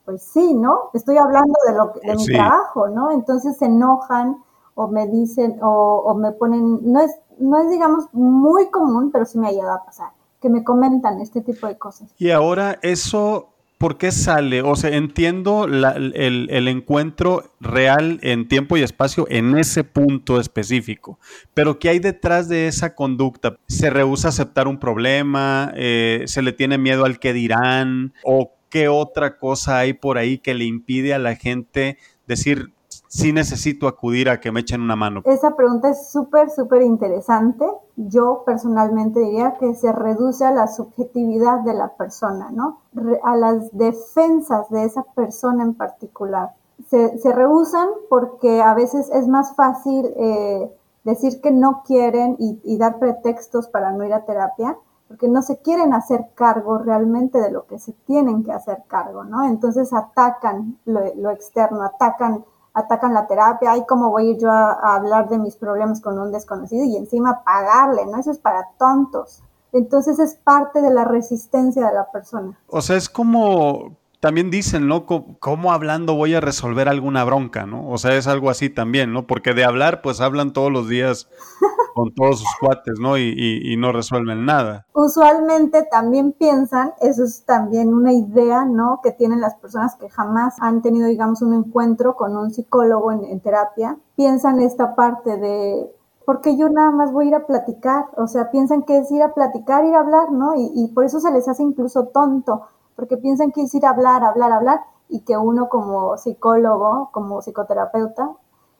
pues 0.07 0.23
sí, 0.23 0.55
¿no? 0.55 0.89
Estoy 0.95 1.19
hablando 1.19 1.53
de, 1.67 1.75
lo, 1.75 1.93
de 2.03 2.17
mi 2.17 2.25
trabajo, 2.25 2.89
¿no? 2.89 3.11
Entonces 3.11 3.59
se 3.59 3.67
enojan 3.67 4.43
o 4.75 4.89
me 4.89 5.07
dicen 5.07 5.59
o, 5.63 6.03
o 6.05 6.15
me 6.15 6.33
ponen, 6.33 6.81
no 6.91 7.01
es 7.01 7.15
no 7.39 7.63
es, 7.63 7.71
digamos, 7.71 8.07
muy 8.13 8.71
común, 8.71 9.11
pero 9.13 9.25
sí 9.25 9.39
me 9.39 9.49
ha 9.49 9.53
llegado 9.53 9.75
a 9.75 9.85
pasar, 9.85 10.11
que 10.41 10.49
me 10.49 10.65
comentan 10.65 11.21
este 11.21 11.41
tipo 11.41 11.67
de 11.67 11.79
cosas. 11.79 12.13
Y 12.19 12.31
ahora 12.31 12.79
eso, 12.83 13.51
¿por 13.79 13.99
qué 13.99 14.13
sale? 14.13 14.63
O 14.63 14.77
sea, 14.77 14.91
entiendo 14.91 15.65
el, 15.65 16.69
encuentro 16.69 17.45
real 17.61 18.19
en 18.23 18.49
tiempo 18.49 18.77
y 18.77 18.83
espacio 18.83 19.27
en 19.29 19.57
ese 19.59 19.85
punto 19.85 20.41
específico, 20.41 21.19
pero 21.55 21.79
¿qué 21.79 21.91
hay 21.91 21.99
detrás 21.99 22.49
de 22.49 22.69
esa 22.69 22.95
conducta? 22.95 23.57
¿Se 23.67 23.91
rehúsa 23.91 24.29
aceptar 24.29 24.69
un 24.69 24.79
problema? 24.79 25.73
Eh, 25.77 26.25
¿Se 26.27 26.43
le 26.43 26.53
tiene 26.53 26.79
miedo 26.79 27.05
al 27.05 27.19
que 27.19 27.33
dirán? 27.33 28.15
¿O 28.25 28.53
qué 28.71 28.89
otra 28.89 29.39
cosa 29.39 29.79
hay 29.79 29.93
por 29.93 30.19
ahí 30.19 30.39
que 30.39 30.53
le 30.53 30.65
impide 30.65 31.15
a 31.15 31.19
la 31.19 31.37
gente 31.37 31.97
decir, 32.27 32.74
sí 33.15 33.33
necesito 33.33 33.87
acudir 33.87 34.29
a 34.29 34.41
que 34.41 34.51
me 34.51 34.61
echen 34.61 34.83
una 34.83 34.97
mano? 34.97 35.23
Esa 35.25 35.55
pregunta 35.55 35.89
es 35.89 36.11
súper, 36.11 36.51
súper 36.51 36.83
interesante. 36.83 37.65
Yo 37.97 38.43
personalmente 38.45 39.21
diría 39.21 39.57
que 39.59 39.75
se 39.75 39.93
reduce 39.93 40.45
a 40.45 40.51
la 40.51 40.67
subjetividad 40.67 41.61
de 41.61 41.75
la 41.75 41.97
persona, 41.97 42.51
¿no? 42.51 42.81
A 43.23 43.37
las 43.37 43.71
defensas 43.73 44.69
de 44.71 44.85
esa 44.85 45.05
persona 45.15 45.63
en 45.63 45.75
particular. 45.75 46.51
Se, 46.89 47.19
se 47.19 47.33
rehusan 47.33 47.89
porque 48.11 48.61
a 48.61 48.75
veces 48.75 49.09
es 49.13 49.29
más 49.29 49.55
fácil 49.55 50.07
eh, 50.17 50.69
decir 51.05 51.41
que 51.41 51.53
no 51.53 51.83
quieren 51.87 52.37
y, 52.41 52.77
dar 52.79 52.99
pretextos 52.99 53.69
para 53.69 53.93
no 53.93 54.05
ir 54.05 54.13
a 54.13 54.25
terapia 54.25 54.77
porque 55.07 55.29
no 55.29 55.43
se 55.43 55.59
quieren 55.59 55.93
hacer 55.93 56.31
cargo 56.35 56.79
realmente 56.79 57.39
de 57.39 57.53
lo 57.53 57.67
que 57.67 57.79
se 57.79 57.93
tienen 57.93 58.43
que 58.43 58.53
hacer 58.53 58.85
cargo, 58.89 59.23
¿no? 59.23 59.45
Entonces 59.45 59.93
atacan 59.93 60.79
lo, 60.87 61.01
lo 61.15 61.31
externo, 61.31 61.83
atacan 61.83 62.45
atacan 62.75 63.15
la 63.15 63.27
terapia, 63.27 63.73
ay, 63.73 63.85
¿cómo 63.89 64.11
voy 64.11 64.37
yo 64.39 64.51
a, 64.51 64.97
hablar 64.97 65.29
de 65.29 65.39
mis 65.39 65.57
problemas 65.57 66.01
con 66.01 66.19
un 66.19 66.33
desconocido 66.33 66.85
y 66.85 66.97
encima 66.97 67.43
pagarle? 67.45 68.05
¿No? 68.07 68.19
Eso 68.19 68.33
es 68.33 68.39
para 68.39 68.69
tontos. 68.79 69.43
Entonces 69.73 70.19
es 70.19 70.35
parte 70.35 70.83
de 70.83 70.91
la 70.91 71.05
resistencia 71.05 71.87
de 71.87 71.95
la 71.95 72.11
persona. 72.11 72.59
O 72.69 72.81
sea, 72.81 72.97
es 72.97 73.09
como, 73.09 73.97
también 74.25 74.51
dicen, 74.51 74.89
¿no? 74.89 75.05
¿Cómo 75.05 75.71
hablando 75.71 76.15
voy 76.15 76.35
a 76.35 76.41
resolver 76.41 76.89
alguna 76.89 77.25
bronca, 77.25 77.67
¿no? 77.67 77.91
O 77.91 77.99
sea, 77.99 78.17
es 78.17 78.27
algo 78.27 78.49
así 78.49 78.71
también, 78.71 79.13
¿no? 79.13 79.27
Porque 79.27 79.53
de 79.53 79.67
hablar, 79.67 80.01
pues 80.01 80.23
hablan 80.23 80.55
todos 80.55 80.73
los 80.73 80.89
días 80.89 81.29
con 81.95 82.15
todos 82.15 82.39
sus 82.39 82.49
cuates, 82.59 82.95
¿no? 82.99 83.19
Y, 83.19 83.77
no 83.77 83.93
resuelven 83.93 84.47
nada. 84.47 84.87
Usualmente 84.95 85.87
también 85.91 86.33
piensan, 86.33 86.95
eso 87.03 87.23
es 87.23 87.45
también 87.45 87.93
una 87.93 88.15
idea, 88.15 88.65
¿no? 88.65 89.01
Que 89.03 89.13
tienen 89.13 89.43
las 89.43 89.57
personas 89.57 89.95
que 89.97 90.09
jamás 90.09 90.55
han 90.59 90.81
tenido, 90.81 91.07
digamos, 91.07 91.43
un 91.43 91.53
encuentro 91.53 92.17
con 92.17 92.35
un 92.35 92.51
psicólogo 92.51 93.13
en, 93.13 93.41
terapia, 93.41 93.99
piensan 94.17 94.59
esta 94.59 94.95
parte 94.95 95.37
de 95.37 95.93
porque 96.25 96.57
yo 96.57 96.71
nada 96.71 96.93
más 96.93 97.13
voy 97.13 97.27
a 97.27 97.29
ir 97.29 97.35
a 97.35 97.47
platicar, 97.47 98.07
o 98.17 98.27
sea, 98.27 98.51
piensan 98.51 98.85
que 98.85 98.97
es 98.97 99.11
ir 99.13 99.23
a 99.23 99.35
platicar, 99.35 99.85
ir 99.85 99.95
a 99.95 100.01
hablar, 100.01 100.33
¿no? 100.33 100.55
Y, 100.55 100.71
y, 100.75 100.89
por 100.95 101.05
eso 101.05 101.21
se 101.21 101.31
les 101.31 101.47
hace 101.47 101.63
incluso 101.63 102.07
tonto, 102.07 102.63
porque 102.97 103.17
piensan 103.17 103.53
que 103.53 103.63
es 103.63 103.75
ir 103.75 103.87
a 103.87 103.91
hablar, 103.91 104.25
hablar, 104.25 104.53
hablar, 104.53 104.81
y 105.09 105.21
que 105.21 105.37
uno 105.37 105.69
como 105.69 106.17
psicólogo, 106.17 107.11
como 107.13 107.41
psicoterapeuta, 107.43 108.31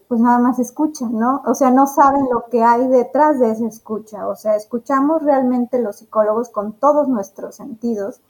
pues 0.09 0.21
nada 0.21 0.39
más 0.39 0.59
escucha, 0.59 1.07
¿no? 1.11 1.43
O 1.47 1.55
sea, 1.55 1.71
no 1.71 1.87
saben 1.87 2.27
lo 2.31 2.45
que 2.51 2.63
hay 2.63 2.87
detrás 2.89 3.41
de 3.41 3.51
esa 3.51 3.67
escucha. 3.67 4.29
O 4.29 4.37
sea, 4.37 4.55
escuchamos 4.55 5.23
realmente 5.23 5.81
los 5.81 5.97
psicólogos 5.97 6.51
con 6.51 6.75
todos 6.75 7.09
nuestros 7.09 7.57
sentidos, 7.57 8.21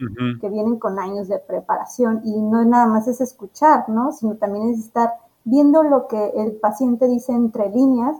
que 0.40 0.48
vienen 0.48 0.78
con 0.78 0.98
años 0.98 1.28
de 1.28 1.38
preparación, 1.38 2.20
y 2.24 2.40
no 2.40 2.64
nada 2.64 2.86
más 2.86 3.08
es 3.08 3.20
escuchar, 3.20 3.88
¿no? 3.88 4.12
Sino 4.12 4.36
también 4.36 4.70
es 4.70 4.78
estar 4.78 5.14
viendo 5.44 5.82
lo 5.82 6.06
que 6.06 6.32
el 6.36 6.56
paciente 6.56 7.06
dice 7.06 7.32
entre 7.32 7.68
líneas 7.70 8.16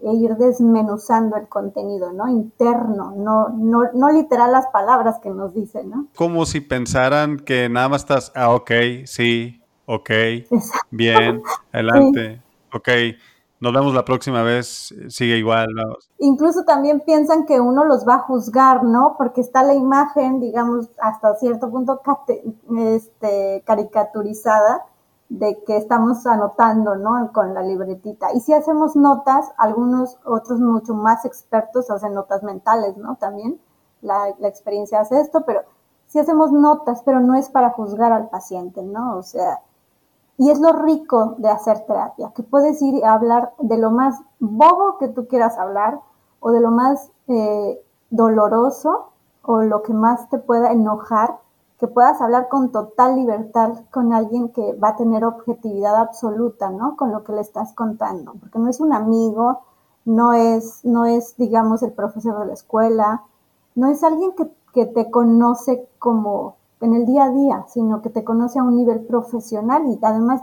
e 0.00 0.12
ir 0.14 0.36
desmenuzando 0.36 1.36
el 1.36 1.48
contenido, 1.48 2.12
¿no? 2.12 2.28
Interno, 2.28 3.14
no, 3.16 3.48
no, 3.48 3.90
no 3.94 4.10
literal 4.10 4.52
las 4.52 4.66
palabras 4.68 5.18
que 5.22 5.30
nos 5.30 5.54
dicen, 5.54 5.90
¿no? 5.90 6.06
Como 6.16 6.46
si 6.46 6.60
pensaran 6.60 7.38
que 7.38 7.68
nada 7.68 7.88
más 7.88 8.02
estás, 8.02 8.32
ah, 8.34 8.54
ok, 8.54 8.70
sí, 9.04 9.62
ok, 9.86 10.10
bien, 10.90 11.42
adelante 11.72 12.42
ok, 12.76 12.88
nos 13.60 13.72
vemos 13.72 13.94
la 13.94 14.04
próxima 14.04 14.42
vez, 14.42 14.94
sigue 15.08 15.38
igual. 15.38 15.68
Incluso 16.18 16.64
también 16.64 17.00
piensan 17.00 17.46
que 17.46 17.60
uno 17.60 17.84
los 17.84 18.06
va 18.06 18.16
a 18.16 18.20
juzgar, 18.20 18.84
¿no? 18.84 19.14
Porque 19.16 19.40
está 19.40 19.62
la 19.62 19.74
imagen, 19.74 20.40
digamos, 20.40 20.90
hasta 21.00 21.34
cierto 21.36 21.70
punto 21.70 22.00
este, 22.78 23.62
caricaturizada 23.66 24.84
de 25.28 25.62
que 25.66 25.76
estamos 25.76 26.26
anotando, 26.26 26.96
¿no? 26.96 27.32
Con 27.32 27.54
la 27.54 27.62
libretita. 27.62 28.32
Y 28.32 28.40
si 28.40 28.52
hacemos 28.52 28.96
notas, 28.96 29.52
algunos 29.56 30.18
otros 30.24 30.60
mucho 30.60 30.94
más 30.94 31.24
expertos 31.24 31.90
hacen 31.90 32.14
notas 32.14 32.42
mentales, 32.42 32.96
¿no? 32.96 33.16
También 33.16 33.60
la, 34.02 34.34
la 34.38 34.48
experiencia 34.48 35.00
hace 35.00 35.20
esto, 35.20 35.44
pero 35.44 35.62
si 36.06 36.18
hacemos 36.18 36.52
notas, 36.52 37.02
pero 37.04 37.20
no 37.20 37.34
es 37.34 37.48
para 37.48 37.70
juzgar 37.70 38.12
al 38.12 38.28
paciente, 38.28 38.82
¿no? 38.82 39.16
O 39.16 39.22
sea, 39.22 39.60
y 40.38 40.50
es 40.50 40.60
lo 40.60 40.72
rico 40.72 41.34
de 41.38 41.48
hacer 41.48 41.80
terapia, 41.86 42.32
que 42.34 42.42
puedes 42.42 42.80
ir 42.82 43.04
a 43.04 43.14
hablar 43.14 43.52
de 43.58 43.78
lo 43.78 43.90
más 43.90 44.20
bobo 44.38 44.98
que 44.98 45.08
tú 45.08 45.26
quieras 45.26 45.58
hablar 45.58 46.00
o 46.40 46.50
de 46.50 46.60
lo 46.60 46.70
más 46.70 47.10
eh, 47.28 47.82
doloroso 48.10 49.12
o 49.42 49.62
lo 49.62 49.82
que 49.82 49.94
más 49.94 50.28
te 50.28 50.38
pueda 50.38 50.72
enojar, 50.72 51.38
que 51.78 51.88
puedas 51.88 52.20
hablar 52.20 52.48
con 52.48 52.72
total 52.72 53.16
libertad 53.16 53.74
con 53.90 54.12
alguien 54.12 54.48
que 54.50 54.74
va 54.74 54.90
a 54.90 54.96
tener 54.96 55.24
objetividad 55.24 55.96
absoluta, 55.96 56.70
¿no? 56.70 56.96
Con 56.96 57.12
lo 57.12 57.22
que 57.22 57.32
le 57.32 57.40
estás 57.40 57.72
contando, 57.74 58.34
porque 58.40 58.58
no 58.58 58.68
es 58.68 58.80
un 58.80 58.92
amigo, 58.92 59.60
no 60.04 60.32
es, 60.32 60.80
no 60.84 61.04
es, 61.04 61.36
digamos, 61.36 61.82
el 61.82 61.92
profesor 61.92 62.38
de 62.40 62.46
la 62.46 62.54
escuela, 62.54 63.22
no 63.74 63.88
es 63.88 64.02
alguien 64.02 64.32
que, 64.32 64.46
que 64.72 64.86
te 64.86 65.10
conoce 65.10 65.86
como 65.98 66.56
en 66.80 66.94
el 66.94 67.06
día 67.06 67.24
a 67.24 67.30
día, 67.30 67.64
sino 67.68 68.02
que 68.02 68.10
te 68.10 68.24
conoce 68.24 68.58
a 68.58 68.62
un 68.62 68.76
nivel 68.76 69.00
profesional 69.00 69.82
y 69.86 69.98
además 70.02 70.42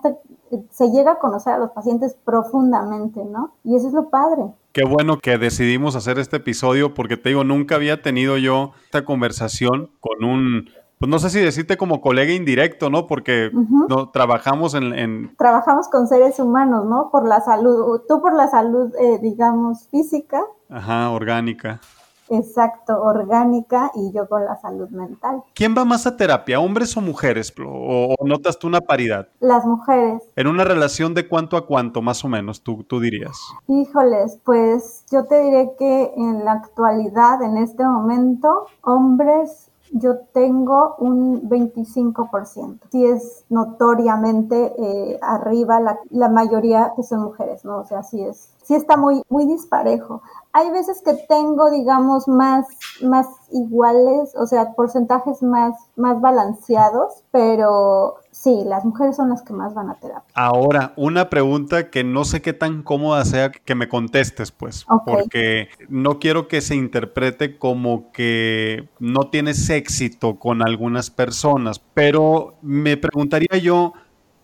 se 0.71 0.89
llega 0.89 1.13
a 1.13 1.19
conocer 1.19 1.53
a 1.53 1.57
los 1.57 1.71
pacientes 1.71 2.15
profundamente, 2.25 3.23
¿no? 3.23 3.55
Y 3.63 3.75
eso 3.75 3.87
es 3.87 3.93
lo 3.93 4.09
padre. 4.09 4.43
Qué 4.71 4.83
bueno 4.85 5.19
que 5.19 5.37
decidimos 5.37 5.95
hacer 5.95 6.17
este 6.17 6.37
episodio 6.37 6.93
porque 6.93 7.17
te 7.17 7.29
digo, 7.29 7.43
nunca 7.43 7.75
había 7.75 8.01
tenido 8.01 8.37
yo 8.37 8.71
esta 8.85 9.05
conversación 9.05 9.91
con 9.99 10.23
un, 10.23 10.69
pues 11.03 11.09
no 11.09 11.19
sé 11.19 11.29
si 11.31 11.41
decirte 11.41 11.75
como 11.75 11.99
colega 11.99 12.31
indirecto, 12.31 12.89
¿no? 12.89 13.07
Porque 13.07 13.51
no, 13.51 14.09
trabajamos 14.11 14.73
en, 14.73 15.35
Trabajamos 15.35 15.89
con 15.89 16.07
seres 16.07 16.39
humanos, 16.39 16.85
¿no? 16.85 17.09
Por 17.11 17.27
la 17.27 17.41
salud, 17.41 18.03
tú 18.07 18.21
por 18.21 18.33
la 18.33 18.47
salud, 18.47 18.89
eh, 18.97 19.19
digamos, 19.21 19.89
física. 19.89 20.41
Ajá, 20.69 21.09
orgánica. 21.09 21.81
Exacto, 22.29 23.01
orgánica 23.01 23.91
y 23.95 24.13
yo 24.13 24.29
con 24.29 24.45
la 24.45 24.55
salud 24.55 24.87
mental. 24.91 25.43
¿Quién 25.53 25.75
va 25.77 25.83
más 25.83 26.07
a 26.07 26.15
terapia, 26.15 26.61
hombres 26.61 26.95
o 26.95 27.01
mujeres? 27.01 27.53
¿O, 27.59 28.15
notas 28.23 28.57
tú 28.57 28.67
una 28.67 28.79
paridad? 28.79 29.27
Las 29.41 29.65
mujeres. 29.65 30.23
¿En 30.37 30.47
una 30.47 30.63
relación 30.63 31.13
de 31.13 31.27
cuánto 31.27 31.57
a 31.57 31.67
cuánto, 31.67 32.01
más 32.01 32.23
o 32.23 32.29
menos, 32.29 32.63
tú, 32.63 32.85
tú 32.85 33.01
dirías? 33.01 33.37
Híjoles, 33.67 34.39
pues 34.45 35.03
yo 35.11 35.25
te 35.25 35.37
diré 35.41 35.73
que 35.77 36.13
en 36.15 36.45
la 36.45 36.53
actualidad, 36.53 37.41
en 37.41 37.57
este 37.57 37.83
momento, 37.83 38.67
hombres 38.83 39.69
yo 39.93 40.17
tengo 40.33 40.95
un 40.97 41.47
25%. 41.49 42.79
Sí 42.91 43.05
es 43.05 43.45
notoriamente 43.49 44.73
eh, 44.77 45.19
arriba 45.21 45.79
la, 45.79 45.99
la, 46.09 46.29
mayoría 46.29 46.93
que 46.95 47.03
son 47.03 47.21
mujeres, 47.23 47.63
¿no? 47.63 47.77
O 47.77 47.85
sea, 47.85 48.01
sí 48.01 48.21
es, 48.23 48.49
sí 48.63 48.73
está 48.73 48.97
muy, 48.97 49.21
muy 49.29 49.45
disparejo. 49.45 50.23
Hay 50.51 50.71
veces 50.71 51.01
que 51.03 51.13
tengo, 51.13 51.69
digamos, 51.69 52.27
más, 52.27 52.65
más 53.03 53.27
iguales, 53.51 54.35
o 54.35 54.47
sea, 54.47 54.73
porcentajes 54.73 55.43
más, 55.43 55.75
más 55.95 56.19
balanceados, 56.19 57.23
pero 57.31 58.15
sí, 58.43 58.63
las 58.65 58.83
mujeres 58.83 59.15
son 59.15 59.29
las 59.29 59.41
que 59.41 59.53
más 59.53 59.73
van 59.73 59.89
a 59.89 59.95
terapia. 59.95 60.29
Ahora, 60.33 60.93
una 60.97 61.29
pregunta 61.29 61.89
que 61.89 62.03
no 62.03 62.25
sé 62.25 62.41
qué 62.41 62.51
tan 62.51 62.83
cómoda 62.83 63.23
sea 63.23 63.51
que 63.51 63.75
me 63.75 63.87
contestes, 63.87 64.51
pues, 64.51 64.85
porque 65.05 65.69
no 65.87 66.19
quiero 66.19 66.49
que 66.49 66.59
se 66.59 66.75
interprete 66.75 67.57
como 67.57 68.11
que 68.11 68.89
no 68.99 69.29
tienes 69.29 69.69
éxito 69.69 70.39
con 70.39 70.61
algunas 70.61 71.09
personas, 71.09 71.79
pero 71.93 72.55
me 72.61 72.97
preguntaría 72.97 73.57
yo, 73.59 73.93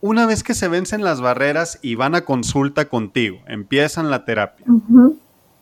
una 0.02 0.26
vez 0.26 0.44
que 0.44 0.54
se 0.54 0.70
vencen 0.70 1.04
las 1.04 1.20
barreras 1.20 1.78
y 1.82 1.96
van 1.96 2.16
a 2.16 2.24
consulta 2.24 2.88
contigo, 2.88 3.40
empiezan 3.48 4.10
la 4.10 4.24
terapia. 4.24 4.66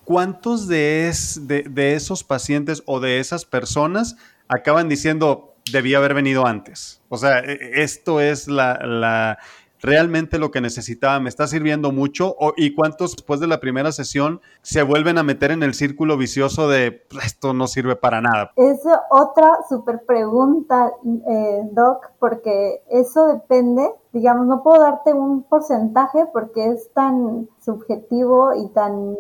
¿cuántos 0.08 0.70
de, 0.70 1.12
de, 1.42 1.94
esos 1.96 2.24
pacientes 2.24 2.82
o 2.86 3.02
de 3.02 3.20
esas 3.20 3.44
personas 3.44 4.16
acaban 4.48 4.88
diciendo, 4.88 5.57
debía 5.72 5.98
haber 5.98 6.14
venido 6.14 6.46
antes? 6.46 7.02
O 7.10 7.18
sea, 7.18 7.40
e, 7.40 7.82
esto 7.82 8.20
es 8.22 8.48
la, 8.48 9.38
realmente 9.82 10.40
lo 10.40 10.52
que 10.52 10.62
necesitaba, 10.62 11.20
me 11.20 11.30
está 11.30 11.48
sirviendo 11.48 11.92
mucho. 11.92 12.36
¿Y 12.56 12.74
cuántos 12.74 13.16
después 13.16 13.40
de 13.40 13.48
la 13.48 13.60
primera 13.60 13.92
sesión 13.92 14.42
se 14.62 14.84
vuelven 14.84 15.18
a 15.18 15.24
meter 15.24 15.52
en 15.52 15.64
el 15.64 15.74
círculo 15.74 16.18
vicioso 16.18 16.68
de 16.68 17.06
pues, 17.10 17.26
esto 17.26 17.54
no 17.54 17.68
sirve 17.68 17.96
para 17.96 18.22
nada? 18.22 18.52
Es 18.56 18.82
otra 19.10 19.58
súper 19.70 20.04
pregunta, 20.06 20.92
eh, 21.30 21.62
Doc, 21.72 22.12
porque 22.20 22.82
eso 22.90 23.28
depende, 23.28 23.88
digamos, 24.14 24.48
no 24.48 24.64
puedo 24.64 24.82
darte 24.82 25.14
un 25.14 25.44
porcentaje 25.44 26.26
porque 26.34 26.68
es 26.68 26.92
tan 26.94 27.48
subjetivo 27.60 28.54
y 28.56 28.70
tan 28.70 29.16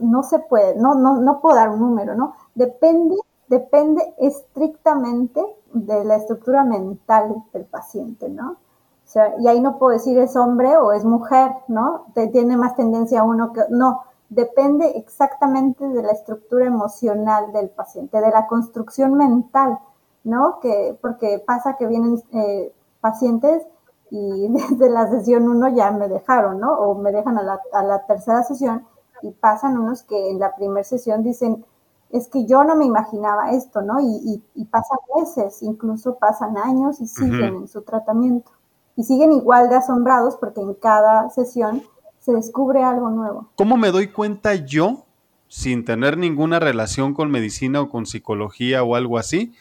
no 0.00 0.22
se 0.22 0.38
puede, 0.40 0.76
no, 0.76 0.94
no, 0.94 1.20
no 1.20 1.40
puedo 1.40 1.56
dar 1.56 1.70
un 1.70 1.80
número, 1.80 2.14
¿no? 2.14 2.34
Depende, 2.54 3.14
depende 3.48 4.14
estrictamente 4.18 5.44
de 5.72 6.04
la 6.04 6.16
estructura 6.16 6.64
mental 6.64 7.44
del 7.52 7.64
paciente, 7.64 8.28
¿no? 8.28 8.52
O 8.52 9.06
sea, 9.06 9.34
y 9.38 9.48
ahí 9.48 9.60
no 9.60 9.78
puedo 9.78 9.92
decir 9.92 10.18
es 10.18 10.34
hombre 10.34 10.76
o 10.76 10.92
es 10.92 11.04
mujer, 11.04 11.52
¿no? 11.68 12.06
tiene 12.32 12.56
más 12.56 12.74
tendencia 12.74 13.22
uno 13.22 13.52
que 13.52 13.60
no. 13.68 14.02
Depende 14.30 14.96
exactamente 14.96 15.86
de 15.86 16.02
la 16.02 16.12
estructura 16.12 16.66
emocional 16.66 17.52
del 17.52 17.68
paciente, 17.68 18.20
de 18.20 18.30
la 18.30 18.46
construcción 18.46 19.14
mental, 19.14 19.78
¿no? 20.24 20.58
Que, 20.60 20.98
porque 21.00 21.42
pasa 21.46 21.76
que 21.76 21.86
vienen 21.86 22.20
eh, 22.32 22.74
pacientes 23.00 23.62
y 24.10 24.48
desde 24.70 24.88
la 24.88 25.08
sesión 25.08 25.48
uno 25.48 25.68
ya 25.68 25.90
me 25.90 26.08
dejaron, 26.08 26.58
¿no? 26.58 26.72
O 26.72 26.94
me 26.94 27.12
dejan 27.12 27.36
a 27.38 27.42
la, 27.42 27.60
a 27.72 27.82
la 27.82 28.06
tercera 28.06 28.42
sesión 28.42 28.86
y 29.22 29.30
pasan 29.32 29.78
unos 29.78 30.02
que 30.02 30.30
en 30.30 30.40
la 30.40 30.56
primera 30.56 30.84
sesión 30.84 31.22
dicen, 31.22 31.64
es 32.14 32.28
que 32.28 32.46
yo 32.46 32.62
no 32.62 32.76
me 32.76 32.84
imaginaba 32.84 33.50
esto, 33.50 33.82
¿no? 33.82 34.00
Y, 34.00 34.40
y, 34.54 34.64
pasan 34.66 34.98
meses, 35.16 35.62
incluso 35.62 36.16
pasan 36.16 36.56
años 36.56 37.00
y 37.00 37.08
siguen 37.08 37.56
en 37.56 37.68
su 37.68 37.82
tratamiento. 37.82 38.52
Y 38.96 39.02
siguen 39.02 39.32
igual 39.32 39.68
de 39.68 39.74
asombrados 39.74 40.36
porque 40.36 40.60
en 40.60 40.74
cada 40.74 41.28
sesión 41.30 41.82
se 42.20 42.32
descubre 42.32 42.84
algo 42.84 43.10
nuevo. 43.10 43.50
¿Cómo 43.56 43.76
me 43.76 43.90
doy 43.90 44.08
cuenta 44.08 44.54
yo, 44.54 45.04
sin 45.48 45.84
tener 45.84 46.16
ninguna 46.16 46.60
relación 46.60 47.14
con 47.14 47.32
medicina 47.32 47.80
o 47.80 47.88
con 47.88 48.06
psicología 48.06 48.84
o 48.84 48.94
algo 48.94 49.18
así, 49.18 49.52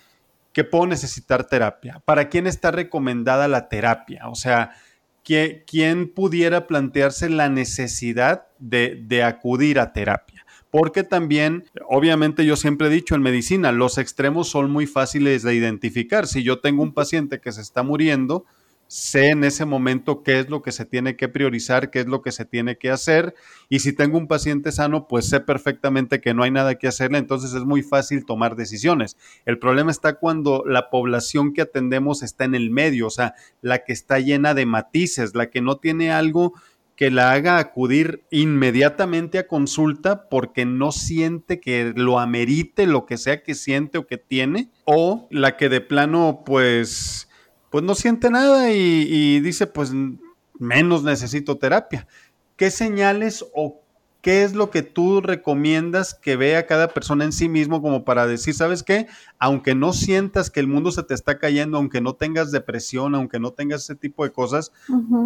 que 0.53 0.63
puedo 0.63 0.85
necesitar 0.85 1.45
terapia? 1.45 2.03
¿Para 2.05 2.29
quién 2.29 2.45
está 2.45 2.69
recomendada 2.69 3.47
la 3.47 3.67
terapia? 3.67 4.29
O 4.29 4.35
sea, 4.35 4.71
¿quién 5.23 6.13
pudiera 6.13 6.67
plantearse 6.67 7.29
la 7.29 7.49
necesidad 7.49 8.45
de, 8.59 9.23
acudir 9.23 9.79
a 9.79 9.91
terapia? 9.91 10.42
Porque 10.73 11.03
también, 11.03 11.65
obviamente 11.87 12.47
yo 12.47 12.55
siempre 12.55 12.87
he 12.87 12.89
dicho 12.89 13.13
en 13.13 13.21
medicina, 13.21 13.71
los 13.71 13.99
extremos 13.99 14.49
son 14.49 14.71
muy 14.71 14.87
fáciles 14.87 15.43
de 15.43 15.53
identificar. 15.53 16.25
Si 16.25 16.41
yo 16.41 16.61
tengo 16.61 16.81
un 16.81 16.95
paciente 16.95 17.39
que 17.39 17.51
se 17.51 17.61
está 17.61 17.83
muriendo, 17.83 18.45
sé 18.87 19.29
en 19.29 19.43
ese 19.43 19.65
momento 19.65 20.23
qué 20.23 20.39
es 20.39 20.49
lo 20.49 20.63
que 20.63 20.71
se 20.71 20.85
tiene 20.85 21.15
que 21.15 21.29
priorizar, 21.29 21.91
qué 21.91 21.99
es 21.99 22.07
lo 22.07 22.23
que 22.23 22.31
se 22.31 22.45
tiene 22.45 22.79
que 22.79 22.89
hacer. 22.89 23.35
Y 23.69 23.81
si 23.81 23.93
tengo 23.93 24.17
un 24.17 24.27
paciente 24.27 24.71
sano, 24.71 25.07
pues 25.07 25.29
sé 25.29 25.41
perfectamente 25.41 26.21
que 26.21 26.33
no 26.33 26.41
hay 26.41 26.49
nada 26.49 26.73
que 26.73 26.87
hacerle, 26.87 27.19
entonces 27.19 27.53
es 27.53 27.65
muy 27.65 27.83
fácil 27.83 28.25
tomar 28.25 28.55
decisiones. 28.55 29.15
El 29.45 29.59
problema 29.59 29.91
está 29.91 30.15
cuando 30.15 30.63
la 30.65 30.89
población 30.89 31.53
que 31.53 31.61
atendemos 31.61 32.23
está 32.23 32.45
en 32.45 32.55
el 32.55 32.71
medio, 32.71 33.05
o 33.05 33.11
sea, 33.11 33.35
la 33.61 33.83
que 33.83 33.93
está 33.93 34.17
llena 34.17 34.55
de 34.55 34.65
matices, 34.65 35.35
la 35.35 35.51
que 35.51 35.61
no 35.61 35.77
tiene 35.77 36.11
algo 36.11 36.53
que 36.95 37.11
la 37.11 37.31
haga 37.31 37.57
acudir 37.57 38.23
inmediatamente 38.29 39.39
a 39.39 39.47
consulta 39.47 40.29
porque 40.29 40.65
no 40.65 40.91
siente 40.91 41.59
que 41.59 41.93
lo 41.95 42.19
amerite 42.19 42.85
lo 42.85 43.05
que 43.05 43.17
sea 43.17 43.41
que 43.41 43.55
siente 43.55 43.97
o 43.97 44.07
que 44.07 44.17
tiene, 44.17 44.69
o 44.85 45.27
la 45.31 45.57
que 45.57 45.69
de 45.69 45.81
plano 45.81 46.43
pues 46.45 47.27
pues 47.73 47.83
no 47.83 47.95
siente 47.95 48.29
nada 48.29 48.71
y, 48.71 49.39
dice, 49.39 49.65
pues 49.65 49.91
menos 50.59 51.01
necesito 51.03 51.57
terapia. 51.57 52.07
¿Qué 52.55 52.69
señales 52.69 53.43
o 53.55 53.81
¿qué 54.23 54.43
es 54.43 54.55
lo 54.55 54.71
que 54.71 54.83
tú 54.83 55.19
recomiendas 55.19 56.13
que 56.13 56.37
vea 56.37 56.65
cada 56.65 56.87
persona 56.87 57.25
en 57.25 57.33
sí 57.33 57.49
mismo 57.49 57.81
como 57.81 58.05
para 58.05 58.25
decir, 58.25 58.53
sabes 58.53 58.81
qué? 58.81 59.07
Aunque 59.37 59.75
no 59.75 59.91
sientas 59.91 60.49
que 60.49 60.61
el 60.61 60.67
mundo 60.67 60.91
se 60.91 61.03
te 61.03 61.13
está 61.13 61.37
cayendo, 61.37 61.77
aunque 61.77 61.99
no 61.99 62.15
tengas 62.15 62.49
depresión, 62.49 63.15
aunque 63.15 63.37
no 63.41 63.51
tengas 63.51 63.81
ese 63.81 63.95
tipo 63.95 64.23
de 64.23 64.31
cosas, 64.31 64.71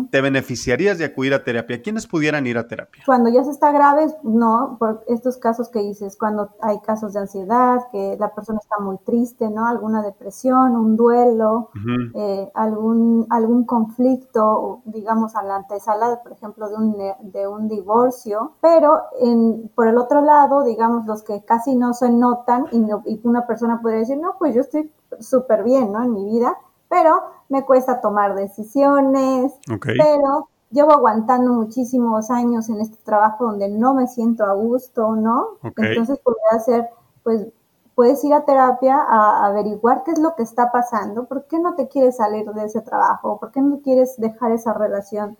te 0.09 0.19
beneficiarías 0.19 0.97
de 0.97 1.05
acudir 1.05 1.35
a 1.35 1.43
terapia. 1.43 1.79
¿Quiénes 1.83 2.07
pudieran 2.07 2.47
ir 2.47 2.57
a 2.57 2.67
terapia? 2.67 3.03
Cuando 3.05 3.29
ya 3.29 3.43
se 3.43 3.51
está 3.51 3.71
grave, 3.71 4.07
no, 4.23 4.77
por 4.79 5.03
estos 5.07 5.37
casos 5.37 5.69
que 5.69 5.79
dices, 5.79 6.17
cuando 6.17 6.49
hay 6.59 6.79
casos 6.79 7.13
de 7.13 7.19
ansiedad, 7.19 7.81
que 7.91 8.17
la 8.19 8.33
persona 8.33 8.59
está 8.59 8.79
muy 8.79 8.97
triste, 9.05 9.47
¿no? 9.51 9.67
Alguna 9.67 10.01
depresión, 10.01 10.75
un 10.75 10.97
duelo, 10.97 11.69
eh, 12.15 12.49
algún, 12.55 13.27
algún 13.29 13.63
conflicto, 13.65 14.81
digamos, 14.85 15.35
a 15.35 15.43
la 15.43 15.57
antesala, 15.57 16.19
por 16.23 16.31
ejemplo, 16.31 16.67
de 16.67 16.75
un, 16.75 17.31
de 17.31 17.47
un 17.47 17.67
divorcio, 17.67 18.53
pero 18.59 18.86
en, 19.19 19.69
por 19.75 19.87
el 19.87 19.97
otro 19.97 20.21
lado, 20.21 20.63
digamos, 20.63 21.05
los 21.05 21.23
que 21.23 21.43
casi 21.43 21.75
no 21.75 21.93
se 21.93 22.09
notan 22.09 22.65
y, 22.71 23.17
una 23.23 23.45
persona 23.45 23.81
podría 23.81 23.99
decir, 23.99 24.17
no, 24.17 24.35
pues 24.37 24.55
yo 24.55 24.61
estoy 24.61 24.91
súper 25.19 25.63
bien, 25.63 25.91
¿no? 25.91 26.03
En 26.03 26.13
mi 26.13 26.25
vida, 26.25 26.57
pero 26.89 27.21
me 27.49 27.65
cuesta 27.65 28.01
tomar 28.01 28.35
decisiones, 28.35 29.53
pero 29.81 30.49
llevo 30.69 30.91
aguantando 30.91 31.53
muchísimos 31.53 32.29
años 32.29 32.69
en 32.69 32.81
este 32.81 32.97
trabajo 33.03 33.45
donde 33.45 33.69
no 33.69 33.93
me 33.93 34.07
siento 34.07 34.43
a 34.43 34.53
gusto, 34.53 35.15
¿no? 35.15 35.57
Entonces 35.63 36.19
podría 36.19 36.59
ser, 36.63 36.89
pues, 37.23 37.47
puedes 37.95 38.23
ir 38.23 38.33
a 38.33 38.45
terapia 38.45 38.95
a, 38.95 39.47
averiguar 39.47 40.03
qué 40.03 40.11
es 40.11 40.19
lo 40.19 40.35
que 40.35 40.43
está 40.43 40.71
pasando, 40.71 41.25
por 41.25 41.45
qué 41.47 41.59
no 41.59 41.73
te 41.73 41.87
quieres 41.87 42.17
salir 42.17 42.45
de 42.45 42.65
ese 42.65 42.81
trabajo, 42.81 43.39
por 43.39 43.51
qué 43.51 43.59
no 43.59 43.81
quieres 43.81 44.17
dejar 44.17 44.51
esa 44.51 44.73
relación 44.73 45.35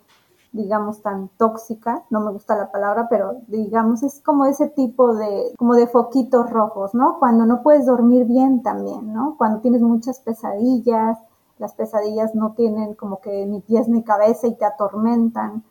digamos, 0.52 1.02
tan 1.02 1.28
tóxica, 1.36 2.04
no 2.10 2.20
me 2.20 2.32
gusta 2.32 2.56
la 2.56 2.70
palabra, 2.70 3.08
pero 3.10 3.36
digamos, 3.48 4.02
es 4.02 4.20
como 4.20 4.46
ese 4.46 4.68
tipo 4.68 5.14
de, 5.14 5.52
como 5.58 5.74
de 5.74 5.86
foquitos 5.86 6.50
rojos, 6.50 6.94
¿no? 6.94 7.18
Cuando 7.18 7.44
no 7.44 7.62
puedes 7.62 7.86
dormir 7.86 8.24
bien 8.24 8.62
también, 8.62 9.12
¿no? 9.12 9.36
Cuando 9.36 9.60
tienes 9.60 9.82
muchas 9.82 10.20
pesadillas, 10.20 11.18
las 11.58 11.74
pesadillas 11.74 12.34
no 12.34 12.52
tienen 12.52 12.94
como 12.94 13.20
que 13.20 13.44
ni 13.46 13.60
pies 13.60 13.88
ni 13.88 14.02
cabeza 14.02 14.46
y 14.46 14.54
te 14.54 14.64
atormentan. 14.64 15.64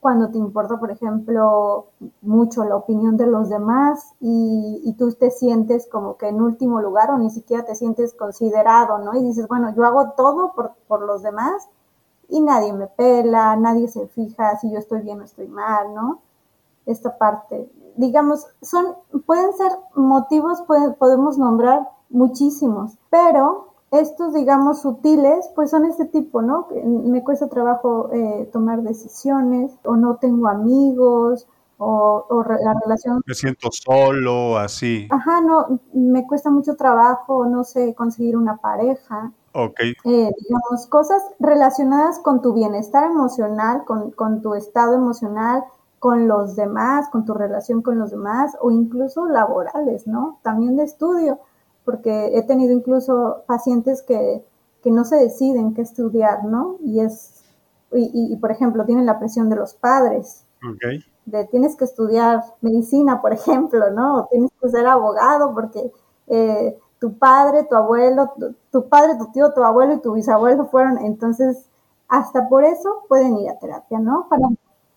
Cuando 0.00 0.28
te 0.30 0.36
importa, 0.36 0.78
por 0.78 0.90
ejemplo, 0.90 1.86
mucho 2.20 2.62
la 2.64 2.76
opinión 2.76 3.16
de 3.16 3.26
los 3.26 3.48
demás 3.48 4.12
y, 4.20 4.82
y 4.84 4.92
tú 4.94 5.10
te 5.12 5.30
sientes 5.30 5.88
como 5.90 6.18
que 6.18 6.28
en 6.28 6.42
último 6.42 6.80
lugar 6.82 7.10
o 7.10 7.18
ni 7.18 7.30
siquiera 7.30 7.64
te 7.64 7.74
sientes 7.74 8.12
considerado, 8.14 8.98
¿no? 8.98 9.16
Y 9.16 9.22
dices, 9.22 9.48
bueno, 9.48 9.74
yo 9.74 9.84
hago 9.84 10.10
todo 10.10 10.52
por, 10.54 10.72
por 10.86 11.00
los 11.02 11.22
demás 11.22 11.68
y 12.28 12.40
nadie 12.40 12.72
me 12.72 12.86
pela, 12.86 13.56
nadie 13.56 13.88
se 13.88 14.06
fija 14.08 14.56
si 14.58 14.70
yo 14.70 14.78
estoy 14.78 15.02
bien 15.02 15.20
o 15.20 15.24
estoy 15.24 15.48
mal, 15.48 15.94
¿no? 15.94 16.20
Esta 16.86 17.16
parte, 17.16 17.70
digamos, 17.96 18.46
son, 18.60 18.94
pueden 19.26 19.52
ser 19.54 19.72
motivos, 19.94 20.62
podemos 20.98 21.38
nombrar 21.38 21.88
muchísimos, 22.10 22.98
pero 23.10 23.74
estos, 23.90 24.34
digamos, 24.34 24.82
sutiles, 24.82 25.50
pues 25.54 25.70
son 25.70 25.84
este 25.84 26.04
tipo, 26.06 26.42
¿no? 26.42 26.68
Me 26.84 27.22
cuesta 27.22 27.48
trabajo 27.48 28.10
eh, 28.12 28.48
tomar 28.52 28.82
decisiones, 28.82 29.72
o 29.84 29.96
no 29.96 30.16
tengo 30.16 30.48
amigos, 30.48 31.46
o, 31.78 32.26
o, 32.28 32.42
la 32.42 32.74
relación... 32.82 33.22
Me 33.26 33.34
siento 33.34 33.68
solo, 33.70 34.58
así. 34.58 35.06
Ajá, 35.10 35.40
no, 35.40 35.80
me 35.92 36.26
cuesta 36.26 36.50
mucho 36.50 36.76
trabajo, 36.76 37.46
no 37.46 37.64
sé, 37.64 37.94
conseguir 37.94 38.36
una 38.36 38.56
pareja. 38.56 39.32
Ok. 39.56 39.80
Eh, 39.80 39.94
digamos, 40.04 40.86
cosas 40.88 41.22
relacionadas 41.38 42.18
con 42.18 42.42
tu 42.42 42.52
bienestar 42.54 43.04
emocional, 43.04 43.84
con, 43.84 44.10
con, 44.10 44.42
tu 44.42 44.54
estado 44.54 44.94
emocional, 44.94 45.62
con 46.00 46.26
los 46.26 46.56
demás, 46.56 47.08
con 47.08 47.24
tu 47.24 47.34
relación 47.34 47.80
con 47.80 47.96
los 47.98 48.10
demás 48.10 48.56
o 48.60 48.72
incluso 48.72 49.26
laborales, 49.26 50.08
¿no? 50.08 50.40
También 50.42 50.76
de 50.76 50.82
estudio, 50.82 51.38
porque 51.84 52.36
he 52.36 52.42
tenido 52.42 52.72
incluso 52.72 53.44
pacientes 53.46 54.02
que, 54.02 54.44
que 54.82 54.90
no 54.90 55.04
se 55.04 55.16
deciden 55.16 55.72
qué 55.72 55.82
estudiar, 55.82 56.44
¿no? 56.44 56.76
Y 56.80 56.98
es, 56.98 57.44
y, 57.92 58.10
y, 58.12 58.36
por 58.36 58.50
ejemplo, 58.50 58.84
tienen 58.84 59.06
la 59.06 59.20
presión 59.20 59.48
de 59.50 59.56
los 59.56 59.74
padres. 59.74 60.44
Okay. 60.74 61.04
De 61.26 61.44
tienes 61.46 61.76
que 61.76 61.84
estudiar 61.84 62.42
medicina, 62.60 63.22
por 63.22 63.32
ejemplo, 63.32 63.88
¿no? 63.92 64.16
O 64.16 64.28
tienes 64.32 64.50
que 64.60 64.68
ser 64.68 64.86
abogado 64.88 65.54
porque 65.54 65.92
eh, 66.26 66.76
tu 67.04 67.18
padre, 67.18 67.64
tu 67.68 67.76
abuelo, 67.76 68.32
tu, 68.72 68.88
padre, 68.88 69.18
tu 69.18 69.30
tío, 69.30 69.52
tu 69.52 69.62
abuelo 69.62 69.92
y 69.92 70.00
tu 70.00 70.14
bisabuelo 70.14 70.64
fueron, 70.68 70.96
entonces 71.04 71.68
hasta 72.08 72.48
por 72.48 72.64
eso 72.64 73.04
pueden 73.10 73.36
ir 73.36 73.50
a 73.50 73.58
terapia, 73.58 73.98
¿no? 73.98 74.26
Para, 74.30 74.48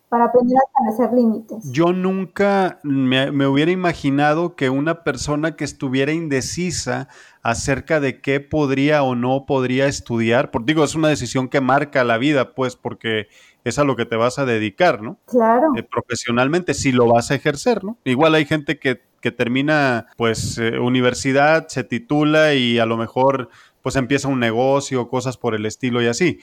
para 0.08 0.24
aprender 0.24 0.58
a 0.58 0.68
establecer 0.68 1.14
límites. 1.14 1.70
Yo 1.70 1.92
nunca 1.92 2.80
me, 2.82 3.30
me, 3.34 3.46
hubiera 3.46 3.72
imaginado 3.72 4.56
que 4.56 4.70
una 4.70 5.04
persona 5.04 5.58
que 5.58 5.66
estuviera 5.66 6.14
indecisa 6.14 7.10
acerca 7.42 8.00
de 8.00 8.22
qué 8.22 8.40
podría 8.40 9.04
o 9.04 9.14
no 9.14 9.46
podría 9.46 9.88
estudiar, 9.88 10.50
porque 10.50 10.72
digo, 10.72 10.86
es 10.86 10.96
una 10.96 11.10
decisión 11.10 11.50
que 11.50 11.60
marca 11.60 12.06
la 12.06 12.18
vida, 12.18 12.54
pues, 12.56 12.78
porque 12.78 13.28
es 13.70 13.80
a 13.80 13.84
lo 13.84 13.96
que 13.96 14.06
te 14.06 14.16
vas 14.16 14.40
a 14.40 14.46
dedicar, 14.46 15.02
¿no? 15.02 15.20
Claro. 15.26 15.74
Eh, 15.76 15.84
profesionalmente, 15.84 16.74
si 16.74 16.92
lo 16.92 17.08
vas 17.08 17.32
a 17.32 17.36
ejercer, 17.36 17.84
¿no? 17.84 17.98
Igual 18.04 18.36
hay 18.36 18.46
gente 18.46 18.80
que 18.80 19.02
que 19.22 19.32
termina 19.32 20.08
pues 20.16 20.58
eh, 20.58 20.80
universidad, 20.80 21.68
se 21.68 21.84
titula 21.84 22.54
y 22.54 22.80
a 22.80 22.86
lo 22.86 22.98
mejor 22.98 23.50
pues 23.82 23.96
empieza 23.96 24.28
un 24.28 24.40
negocio, 24.40 25.08
cosas 25.08 25.38
por 25.38 25.56
el 25.56 25.66
estilo 25.66 26.02
y 26.02 26.08
así. 26.08 26.40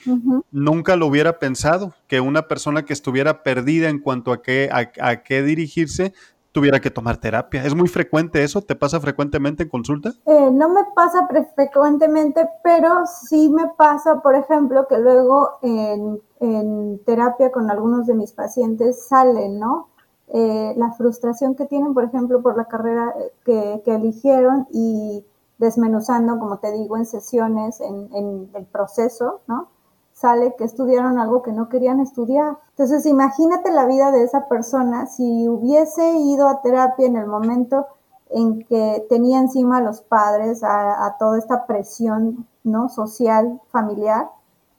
Nunca 0.51 0.95
lo 0.95 1.05
hubiera 1.05 1.37
pensado 1.37 1.93
que 2.07 2.19
una 2.19 2.47
persona 2.47 2.85
que 2.85 2.93
estuviera 2.93 3.43
perdida 3.43 3.89
en 3.89 3.99
cuanto 3.99 4.31
a 4.31 4.41
qué, 4.41 4.69
a, 4.71 5.21
qué 5.21 5.43
dirigirse 5.43 6.13
tuviera 6.55 6.79
que 6.79 6.89
tomar 6.89 7.17
terapia. 7.17 7.65
¿Es 7.65 7.75
muy 7.75 7.89
frecuente 7.89 8.41
eso? 8.41 8.61
¿Te 8.61 8.77
pasa 8.77 9.01
frecuentemente 9.01 9.63
en 9.63 9.69
consulta? 9.69 10.13
Eh, 10.25 10.49
no 10.53 10.69
me 10.69 10.85
pasa 10.95 11.27
frecuentemente, 11.53 12.47
pero 12.63 13.05
sí 13.05 13.49
me 13.49 13.67
pasa, 13.77 14.21
por 14.21 14.35
ejemplo, 14.35 14.87
que 14.87 14.97
luego 14.97 15.59
en, 15.61 16.21
en 16.39 17.01
terapia 17.05 17.51
con 17.51 17.69
algunos 17.69 18.07
de 18.07 18.13
mis 18.13 18.31
pacientes 18.31 19.05
salen, 19.05 19.59
¿no? 19.59 19.89
Eh, 20.29 20.73
la 20.77 20.93
frustración 20.93 21.55
que 21.55 21.65
tienen, 21.65 21.93
por 21.93 22.05
ejemplo, 22.05 22.41
por 22.41 22.55
la 22.55 22.65
carrera 22.65 23.13
que, 23.43 23.81
eligieron 23.85 24.65
y 24.71 25.25
desmenuzando, 25.57 26.39
como 26.39 26.59
te 26.59 26.71
digo, 26.71 26.95
en 26.95 27.05
sesiones, 27.05 27.81
en, 27.81 28.49
el 28.53 28.65
proceso, 28.65 29.41
¿no? 29.47 29.67
Sale 30.15 30.55
que 30.57 30.63
estudiaron 30.63 31.19
algo 31.19 31.41
que 31.41 31.51
no 31.51 31.69
querían 31.69 31.99
estudiar. 31.99 32.57
Entonces, 32.69 33.05
imagínate 33.05 33.69
la 33.71 33.85
vida 33.85 34.11
de 34.11 34.23
esa 34.23 34.47
persona 34.47 35.07
si 35.07 35.47
hubiese 35.47 36.13
ido 36.13 36.47
a 36.47 36.61
terapia 36.61 37.05
en 37.05 37.17
el 37.17 37.27
momento 37.27 37.85
en 38.29 38.63
que 38.63 39.05
tenía 39.09 39.39
encima 39.39 39.77
a 39.77 39.81
los 39.81 40.01
padres, 40.01 40.63
a, 40.63 41.15
toda 41.19 41.37
esta 41.37 41.67
presión, 41.67 42.47
¿no? 42.63 42.89
Social, 42.89 43.61
familiar, 43.69 44.29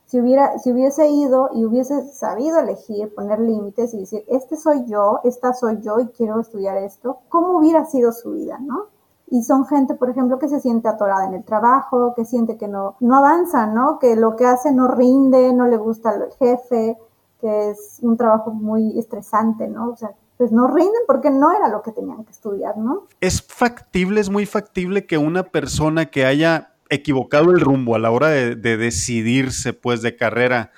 si, 0.06 0.20
hubiera, 0.20 0.58
si 0.58 0.72
hubiese 0.72 1.08
ido 1.10 1.50
y 1.52 1.64
hubiese 1.64 2.08
sabido 2.12 2.58
elegir, 2.58 3.14
poner 3.14 3.40
límites 3.40 3.92
y 3.92 4.00
decir, 4.00 4.24
este 4.28 4.56
soy 4.56 4.84
yo, 4.86 5.20
esta 5.24 5.52
soy 5.52 5.80
yo 5.82 6.00
y 6.00 6.06
quiero 6.08 6.40
estudiar 6.40 6.78
esto, 6.78 7.18
¿cómo 7.28 7.58
hubiera 7.58 7.84
sido 7.84 8.12
su 8.12 8.32
vida, 8.32 8.58
no? 8.58 8.86
Y 9.28 9.42
son 9.42 9.66
gente, 9.66 9.94
por 9.94 10.10
ejemplo, 10.10 10.38
que 10.38 10.48
se 10.48 10.60
siente 10.60 10.88
atorada 10.88 11.26
en 11.26 11.34
el 11.34 11.44
trabajo, 11.44 12.14
que 12.14 12.24
siente 12.24 12.56
que 12.56 12.68
no, 12.68 12.96
no 13.00 13.16
avanza, 13.16 13.66
¿no? 13.66 13.98
Que 13.98 14.14
lo 14.14 14.36
que 14.36 14.46
hace 14.46 14.72
no 14.72 14.88
rinde, 14.88 15.52
no 15.52 15.66
le 15.66 15.76
gusta 15.76 16.14
el 16.14 16.32
jefe, 16.38 16.96
que 17.40 17.70
es 17.70 17.98
un 18.02 18.16
trabajo 18.16 18.52
muy 18.52 18.98
estresante, 18.98 19.68
¿no? 19.68 19.90
O 19.90 19.96
sea, 19.96 20.10
pues 20.36 20.52
no 20.52 20.68
rinden 20.68 21.02
porque 21.06 21.30
no 21.30 21.52
era 21.52 21.68
lo 21.68 21.82
que 21.82 21.92
tenían 21.92 22.24
que 22.24 22.30
estudiar, 22.30 22.76
¿no? 22.76 23.06
Es 23.20 23.42
factible, 23.42 24.20
es 24.20 24.30
muy 24.30 24.46
factible 24.46 25.06
que 25.06 25.18
una 25.18 25.44
persona 25.44 26.06
que 26.06 26.26
haya 26.26 26.74
equivocado 26.88 27.50
el 27.50 27.60
rumbo 27.60 27.94
a 27.94 27.98
la 27.98 28.10
hora 28.10 28.28
de, 28.28 28.54
decidirse 28.54 29.72
pues 29.72 30.02
de 30.02 30.16
carrera, 30.16 30.70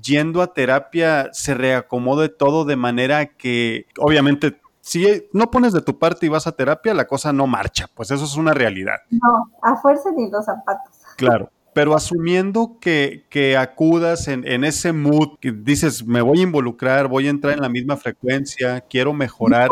yendo 0.00 0.42
a 0.42 0.52
terapia 0.52 1.30
se 1.32 1.54
reacomode 1.54 2.28
todo 2.28 2.64
de 2.64 2.76
manera 2.76 3.26
que 3.26 3.86
obviamente 3.98 4.60
si 4.88 5.28
no 5.34 5.50
pones 5.50 5.74
de 5.74 5.82
tu 5.82 5.98
parte 5.98 6.24
y 6.24 6.30
vas 6.30 6.46
a 6.46 6.52
terapia, 6.52 6.94
la 6.94 7.06
cosa 7.06 7.30
no 7.30 7.46
marcha, 7.46 7.90
pues 7.94 8.10
eso 8.10 8.24
es 8.24 8.36
una 8.36 8.54
realidad. 8.54 8.96
No, 9.10 9.50
a 9.60 9.76
fuerza 9.76 10.10
ni 10.16 10.30
los 10.30 10.46
zapatos. 10.46 10.94
Claro, 11.16 11.50
pero 11.74 11.94
asumiendo 11.94 12.78
que, 12.80 13.26
que 13.28 13.58
acudas 13.58 14.28
en, 14.28 14.46
en, 14.46 14.64
ese 14.64 14.94
mood, 14.94 15.38
que 15.40 15.52
dices, 15.52 16.06
me 16.06 16.22
voy 16.22 16.40
a 16.40 16.44
involucrar, 16.44 17.06
voy 17.06 17.26
a 17.26 17.30
entrar 17.30 17.52
en 17.52 17.60
la 17.60 17.68
misma 17.68 17.98
frecuencia, 17.98 18.80
quiero 18.80 19.12
mejorar, 19.12 19.68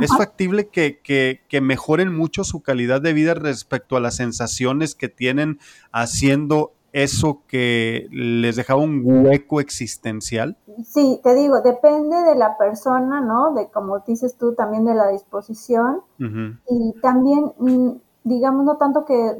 ¿es 0.00 0.10
factible 0.14 0.68
que, 0.68 1.00
que, 1.02 1.40
que 1.48 1.62
mejoren 1.62 2.14
mucho 2.14 2.44
su 2.44 2.60
calidad 2.60 3.00
de 3.00 3.14
vida 3.14 3.32
respecto 3.32 3.96
a 3.96 4.00
las 4.00 4.16
sensaciones 4.16 4.94
que 4.94 5.08
tienen 5.08 5.60
haciendo 5.92 6.74
eso 6.92 7.42
que 7.48 8.06
les 8.10 8.56
dejaba 8.56 8.82
un 8.82 9.02
hueco 9.04 9.60
existencial? 9.60 10.56
Sí, 10.84 11.20
te 11.22 11.34
digo, 11.34 11.60
depende 11.62 12.16
de 12.22 12.34
la 12.34 12.58
persona, 12.58 13.20
¿no? 13.20 13.54
De 13.54 13.70
como 13.70 14.00
dices 14.00 14.36
tú, 14.36 14.54
también 14.54 14.84
de 14.84 14.94
la 14.94 15.08
disposición 15.08 16.02
y 16.18 16.94
también, 17.00 17.52
mm, 17.58 17.90
digamos, 18.24 18.64
no 18.64 18.76
tanto 18.76 19.04
que 19.04 19.36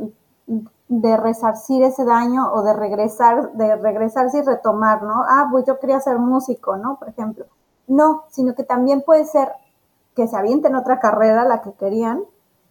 de 0.89 1.17
resarcir 1.17 1.83
ese 1.83 2.05
daño 2.05 2.53
o 2.53 2.63
de 2.63 2.75
regresar, 2.75 3.53
de 3.53 3.77
regresarse 3.77 4.39
y 4.39 4.43
retomar, 4.43 5.03
¿no? 5.03 5.23
Ah, 5.29 5.49
pues 5.51 5.65
yo 5.67 5.79
quería 5.79 6.01
ser 6.01 6.19
músico, 6.19 6.77
¿no? 6.77 6.99
Por 6.99 7.09
ejemplo. 7.09 7.47
No, 7.87 8.25
sino 8.31 8.55
que 8.55 8.65
también 8.65 9.03
puede 9.03 9.25
ser 9.25 9.49
que 10.15 10.27
se 10.27 10.37
avienten 10.37 10.75
otra 10.75 11.01
carrera, 11.01 11.45
la 11.45 11.63
que 11.63 11.73
querían, 11.73 12.23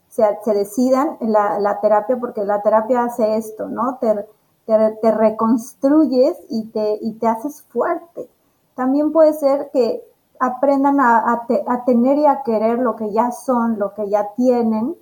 se, 0.08 0.24
se 0.44 0.54
decidan 0.54 1.18
la, 1.20 1.60
la 1.60 1.80
terapia, 1.80 2.18
porque 2.20 2.44
la 2.44 2.62
terapia 2.62 3.04
hace 3.04 3.38
esto, 3.38 3.70
¿no? 3.70 3.98
Te, 4.00 4.28
te, 4.66 5.12
reconstruyes 5.12 6.38
y 6.50 6.66
te, 6.68 7.00
y 7.02 7.14
te 7.14 7.28
haces 7.28 7.64
fuerte. 7.64 8.30
También 8.76 9.12
puede 9.12 9.34
ser 9.34 9.70
que 9.72 10.04
aprendan 10.40 11.00
a, 11.00 11.46
a, 11.68 11.86
tener 11.86 12.18
y 12.18 12.26
a 12.26 12.42
querer 12.44 12.80
lo 12.80 12.96
que 12.96 13.12
ya 13.12 13.32
son, 13.32 13.78
lo 13.78 13.94
que 13.94 14.10
ya 14.10 14.30
tienen, 14.36 14.96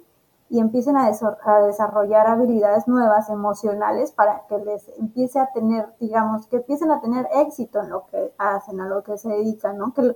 y 0.50 0.60
empiecen 0.60 0.98
a, 0.98 1.06
a, 1.08 1.60
desarrollar 1.62 2.28
habilidades 2.28 2.88
nuevas 2.88 3.30
emocionales 3.30 4.12
para 4.12 4.44
que 4.50 4.58
les 4.58 4.90
empiece 4.98 5.40
a 5.40 5.52
tener, 5.54 5.94
digamos, 6.00 6.48
que 6.48 6.58
empiecen 6.58 6.92
a 6.92 7.00
tener 7.00 7.28
éxito 7.36 7.80
en 7.82 7.90
lo 7.90 8.08
que 8.08 8.34
hacen, 8.38 8.82
a 8.82 8.88
lo 8.88 9.04
que 9.04 9.18
se 9.18 9.30
dedican, 9.30 9.78
¿no? 9.78 9.94
Que 9.94 10.14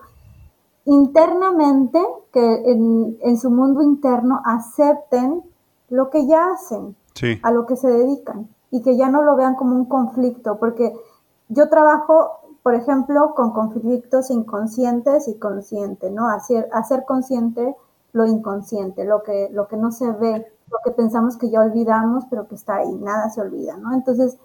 internamente, 0.85 2.03
que 2.31 2.71
en, 2.71 3.17
en, 3.21 3.37
su 3.37 3.51
mundo 3.51 3.81
interno 3.81 4.41
acepten 4.43 5.43
lo 5.89 6.09
que 6.09 6.25
ya 6.25 6.47
hacen, 6.51 6.97
a 7.43 7.51
lo 7.51 7.65
que 7.67 7.75
se 7.75 7.87
dedican 7.87 8.49
y 8.73 8.81
que 8.81 8.97
ya 8.97 9.07
no 9.07 9.21
lo 9.21 9.35
vean 9.35 9.53
como 9.53 9.75
un 9.75 9.85
conflicto, 9.85 10.57
porque 10.57 10.99
yo 11.47 11.69
trabajo, 11.69 12.39
por 12.63 12.73
ejemplo, 12.73 13.35
con 13.35 13.51
conflictos 13.51 14.31
inconscientes 14.31 15.27
y 15.27 15.35
conscientes, 15.35 16.11
¿no? 16.11 16.27
Hacer, 16.27 16.67
hacer 16.73 17.05
consciente 17.05 17.75
lo 18.13 18.25
inconsciente, 18.25 19.05
lo 19.05 19.21
que, 19.21 19.49
lo 19.51 19.67
que 19.67 19.77
no 19.77 19.91
se 19.91 20.11
ve, 20.13 20.51
lo 20.71 20.79
que 20.83 20.89
pensamos 20.89 21.37
que 21.37 21.51
ya 21.51 21.61
olvidamos, 21.61 22.25
pero 22.31 22.47
que 22.47 22.55
está 22.55 22.77
ahí, 22.77 22.95
nada 22.95 23.29
se 23.29 23.41
olvida, 23.41 23.77
¿no? 23.77 23.93
Entonces, 23.93 24.39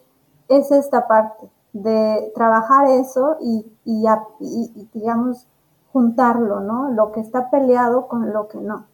es 0.48 0.70
esta 0.72 1.08
parte 1.08 1.48
de 1.72 2.30
trabajar 2.34 2.86
eso 2.86 3.38
y, 3.40 3.64
y, 3.86 4.04
y, 4.40 4.90
digamos, 4.92 5.46
juntarlo, 5.90 6.60
¿no? 6.60 6.90
Lo 6.90 7.12
que 7.12 7.20
está 7.20 7.48
peleado 7.48 8.08
con 8.08 8.30
lo 8.34 8.46
que 8.48 8.58
no. 8.58 8.84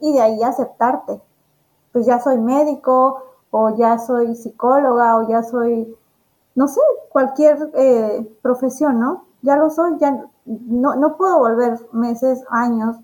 Y 0.00 0.12
de 0.12 0.20
ahí 0.20 0.42
aceptarte. 0.42 1.22
Pues 1.92 2.04
ya 2.04 2.20
soy 2.20 2.38
médico, 2.38 3.29
o 3.50 3.76
ya 3.76 3.98
soy 3.98 4.34
psicóloga, 4.34 5.18
o 5.18 5.28
ya 5.28 5.42
soy, 5.42 5.94
no 6.54 6.68
sé, 6.68 6.80
cualquier 7.10 7.70
eh, 7.74 8.28
profesión, 8.42 9.00
¿no? 9.00 9.24
Ya 9.42 9.56
lo 9.56 9.70
soy, 9.70 9.98
ya 9.98 10.26
no, 10.44 10.96
no 10.96 11.16
puedo 11.16 11.38
volver 11.38 11.78
meses, 11.92 12.44
años, 12.50 12.96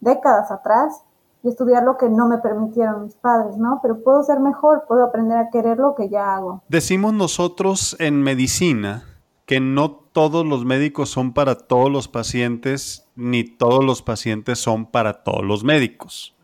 décadas 0.00 0.50
atrás 0.50 1.02
y 1.42 1.48
estudiar 1.48 1.84
lo 1.84 1.96
que 1.96 2.08
no 2.08 2.28
me 2.28 2.38
permitieron 2.38 3.04
mis 3.04 3.14
padres, 3.14 3.56
¿no? 3.56 3.80
Pero 3.82 4.02
puedo 4.02 4.22
ser 4.22 4.40
mejor, 4.40 4.84
puedo 4.86 5.04
aprender 5.04 5.38
a 5.38 5.50
querer 5.50 5.78
lo 5.78 5.94
que 5.94 6.08
ya 6.08 6.34
hago. 6.34 6.62
Decimos 6.68 7.14
nosotros 7.14 7.96
en 7.98 8.22
medicina 8.22 9.04
que 9.46 9.60
no 9.60 9.90
todos 9.90 10.46
los 10.46 10.64
médicos 10.64 11.08
son 11.10 11.32
para 11.32 11.56
todos 11.56 11.90
los 11.90 12.08
pacientes, 12.08 13.08
ni 13.16 13.44
todos 13.44 13.84
los 13.84 14.02
pacientes 14.02 14.58
son 14.58 14.86
para 14.86 15.24
todos 15.24 15.44
los 15.44 15.64
médicos. 15.64 16.36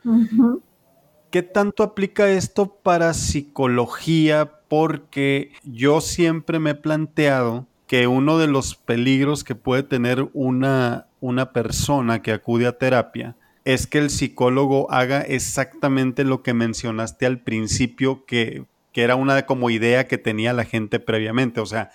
¿Qué 1.36 1.42
tanto 1.42 1.82
aplica 1.82 2.30
esto 2.30 2.78
para 2.82 3.12
psicología? 3.12 4.52
Porque 4.68 5.52
yo 5.64 6.00
siempre 6.00 6.58
me 6.60 6.70
he 6.70 6.74
planteado 6.74 7.66
que 7.86 8.06
uno 8.06 8.38
de 8.38 8.46
los 8.46 8.74
peligros 8.74 9.44
que 9.44 9.54
puede 9.54 9.82
tener 9.82 10.30
una, 10.32 11.08
una 11.20 11.52
persona 11.52 12.22
que 12.22 12.32
acude 12.32 12.66
a 12.66 12.78
terapia 12.78 13.36
es 13.66 13.86
que 13.86 13.98
el 13.98 14.08
psicólogo 14.08 14.90
haga 14.90 15.20
exactamente 15.20 16.24
lo 16.24 16.42
que 16.42 16.54
mencionaste 16.54 17.26
al 17.26 17.40
principio, 17.40 18.24
que, 18.24 18.64
que 18.92 19.02
era 19.02 19.14
una 19.14 19.44
como 19.44 19.68
idea 19.68 20.08
que 20.08 20.16
tenía 20.16 20.54
la 20.54 20.64
gente 20.64 21.00
previamente. 21.00 21.60
O 21.60 21.66
sea, 21.66 21.90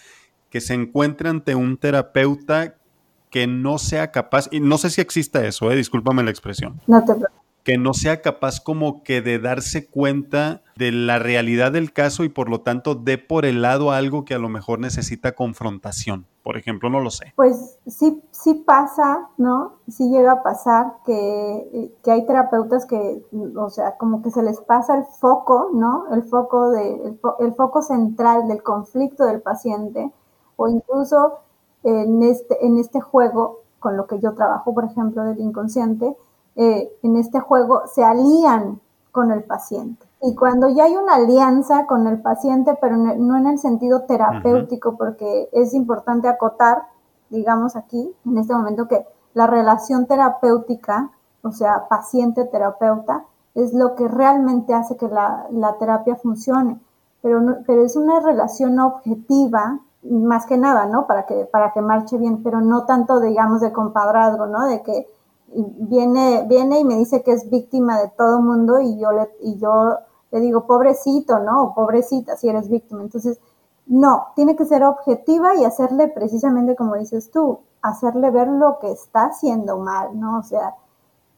que 0.51 0.61
se 0.61 0.75
encuentre 0.75 1.29
ante 1.29 1.55
un 1.55 1.77
terapeuta 1.77 2.75
que 3.31 3.47
no 3.47 3.79
sea 3.79 4.11
capaz, 4.11 4.49
y 4.51 4.59
no 4.59 4.77
sé 4.77 4.91
si 4.91 5.01
exista 5.01 5.43
eso, 5.47 5.71
eh, 5.71 5.75
discúlpame 5.75 6.21
la 6.21 6.29
expresión. 6.29 6.79
No 6.85 6.99
te 6.99 7.15
preocupes 7.15 7.40
que 7.63 7.77
no 7.77 7.93
sea 7.93 8.21
capaz 8.21 8.59
como 8.59 9.03
que 9.03 9.21
de 9.21 9.39
darse 9.39 9.87
cuenta 9.87 10.61
de 10.75 10.91
la 10.91 11.19
realidad 11.19 11.71
del 11.71 11.93
caso 11.93 12.23
y 12.23 12.29
por 12.29 12.49
lo 12.49 12.61
tanto 12.61 12.95
dé 12.95 13.17
por 13.17 13.45
el 13.45 13.61
lado 13.61 13.91
algo 13.91 14.25
que 14.25 14.33
a 14.33 14.39
lo 14.39 14.49
mejor 14.49 14.79
necesita 14.79 15.33
confrontación. 15.33 16.25
Por 16.43 16.57
ejemplo, 16.57 16.89
no 16.89 16.99
lo 16.99 17.11
sé. 17.11 17.33
Pues 17.35 17.77
sí, 17.85 18.23
sí 18.31 18.55
pasa, 18.65 19.29
¿no? 19.37 19.73
Sí 19.87 20.09
llega 20.09 20.31
a 20.31 20.43
pasar 20.43 20.93
que, 21.05 21.93
que 22.03 22.11
hay 22.11 22.25
terapeutas 22.25 22.87
que, 22.87 23.21
o 23.55 23.69
sea, 23.69 23.95
como 23.97 24.23
que 24.23 24.31
se 24.31 24.41
les 24.41 24.59
pasa 24.59 24.97
el 24.97 25.03
foco, 25.19 25.69
¿no? 25.73 26.05
El 26.11 26.23
foco, 26.23 26.71
de, 26.71 27.15
el, 27.39 27.53
foco 27.53 27.83
central 27.83 28.47
del 28.47 28.63
conflicto 28.63 29.25
del 29.25 29.41
paciente 29.41 30.11
o 30.55 30.67
incluso 30.67 31.39
en 31.83 32.23
este, 32.23 32.65
en 32.65 32.77
este 32.77 33.01
juego 33.01 33.61
con 33.77 33.95
lo 33.97 34.07
que 34.07 34.19
yo 34.19 34.33
trabajo, 34.33 34.73
por 34.73 34.85
ejemplo, 34.85 35.23
del 35.23 35.39
inconsciente, 35.39 36.15
eh, 36.55 36.91
en 37.03 37.15
este 37.15 37.39
juego 37.39 37.83
se 37.87 38.03
alían 38.03 38.79
con 39.11 39.31
el 39.31 39.43
paciente. 39.43 40.05
Y 40.21 40.35
cuando 40.35 40.69
ya 40.69 40.85
hay 40.85 40.95
una 40.95 41.15
alianza 41.15 41.87
con 41.87 42.07
el 42.07 42.21
paciente, 42.21 42.77
pero 42.79 42.95
no 42.95 43.37
en 43.37 43.47
el 43.47 43.57
sentido 43.57 44.03
terapéutico, 44.03 44.95
porque 44.95 45.49
es 45.51 45.73
importante 45.73 46.27
acotar, 46.27 46.83
digamos 47.29 47.75
aquí, 47.75 48.13
en 48.25 48.37
este 48.37 48.53
momento, 48.53 48.87
que 48.87 49.05
la 49.33 49.47
relación 49.47 50.05
terapéutica, 50.05 51.09
o 51.41 51.51
sea, 51.51 51.87
paciente-terapeuta, 51.89 53.25
es 53.55 53.73
lo 53.73 53.95
que 53.95 54.07
realmente 54.07 54.73
hace 54.73 54.95
que 54.95 55.07
la, 55.07 55.47
la 55.51 55.77
terapia 55.77 56.15
funcione. 56.15 56.79
Pero, 57.21 57.41
pero 57.65 57.83
es 57.83 57.95
una 57.95 58.19
relación 58.19 58.79
objetiva, 58.79 59.79
más 60.03 60.45
que 60.45 60.57
nada, 60.57 60.85
¿no? 60.85 61.07
Para 61.07 61.25
que, 61.25 61.45
para 61.45 61.71
que 61.71 61.81
marche 61.81 62.17
bien, 62.17 62.43
pero 62.43 62.61
no 62.61 62.85
tanto, 62.85 63.19
digamos, 63.19 63.61
de 63.61 63.71
compadrazgo, 63.71 64.45
¿no? 64.45 64.65
De 64.67 64.83
que 64.83 65.07
viene, 65.53 66.45
viene 66.47 66.79
y 66.79 66.83
me 66.83 66.95
dice 66.95 67.23
que 67.23 67.33
es 67.33 67.49
víctima 67.49 67.99
de 67.99 68.09
todo 68.09 68.41
mundo 68.41 68.79
y 68.79 68.97
yo 68.99 69.11
le, 69.11 69.29
y 69.41 69.57
yo 69.57 69.97
le 70.31 70.39
digo, 70.39 70.65
pobrecito, 70.65 71.39
¿no? 71.39 71.63
O 71.63 71.73
pobrecita 71.73 72.37
si 72.37 72.49
eres 72.49 72.69
víctima. 72.69 73.01
Entonces, 73.01 73.39
no, 73.87 74.27
tiene 74.35 74.55
que 74.55 74.65
ser 74.65 74.83
objetiva 74.83 75.55
y 75.55 75.65
hacerle 75.65 76.07
precisamente 76.07 76.75
como 76.75 76.95
dices 76.95 77.31
tú, 77.31 77.59
hacerle 77.81 78.31
ver 78.31 78.47
lo 78.47 78.79
que 78.79 78.91
está 78.91 79.25
haciendo 79.25 79.77
mal, 79.79 80.19
¿no? 80.19 80.39
O 80.39 80.43
sea, 80.43 80.75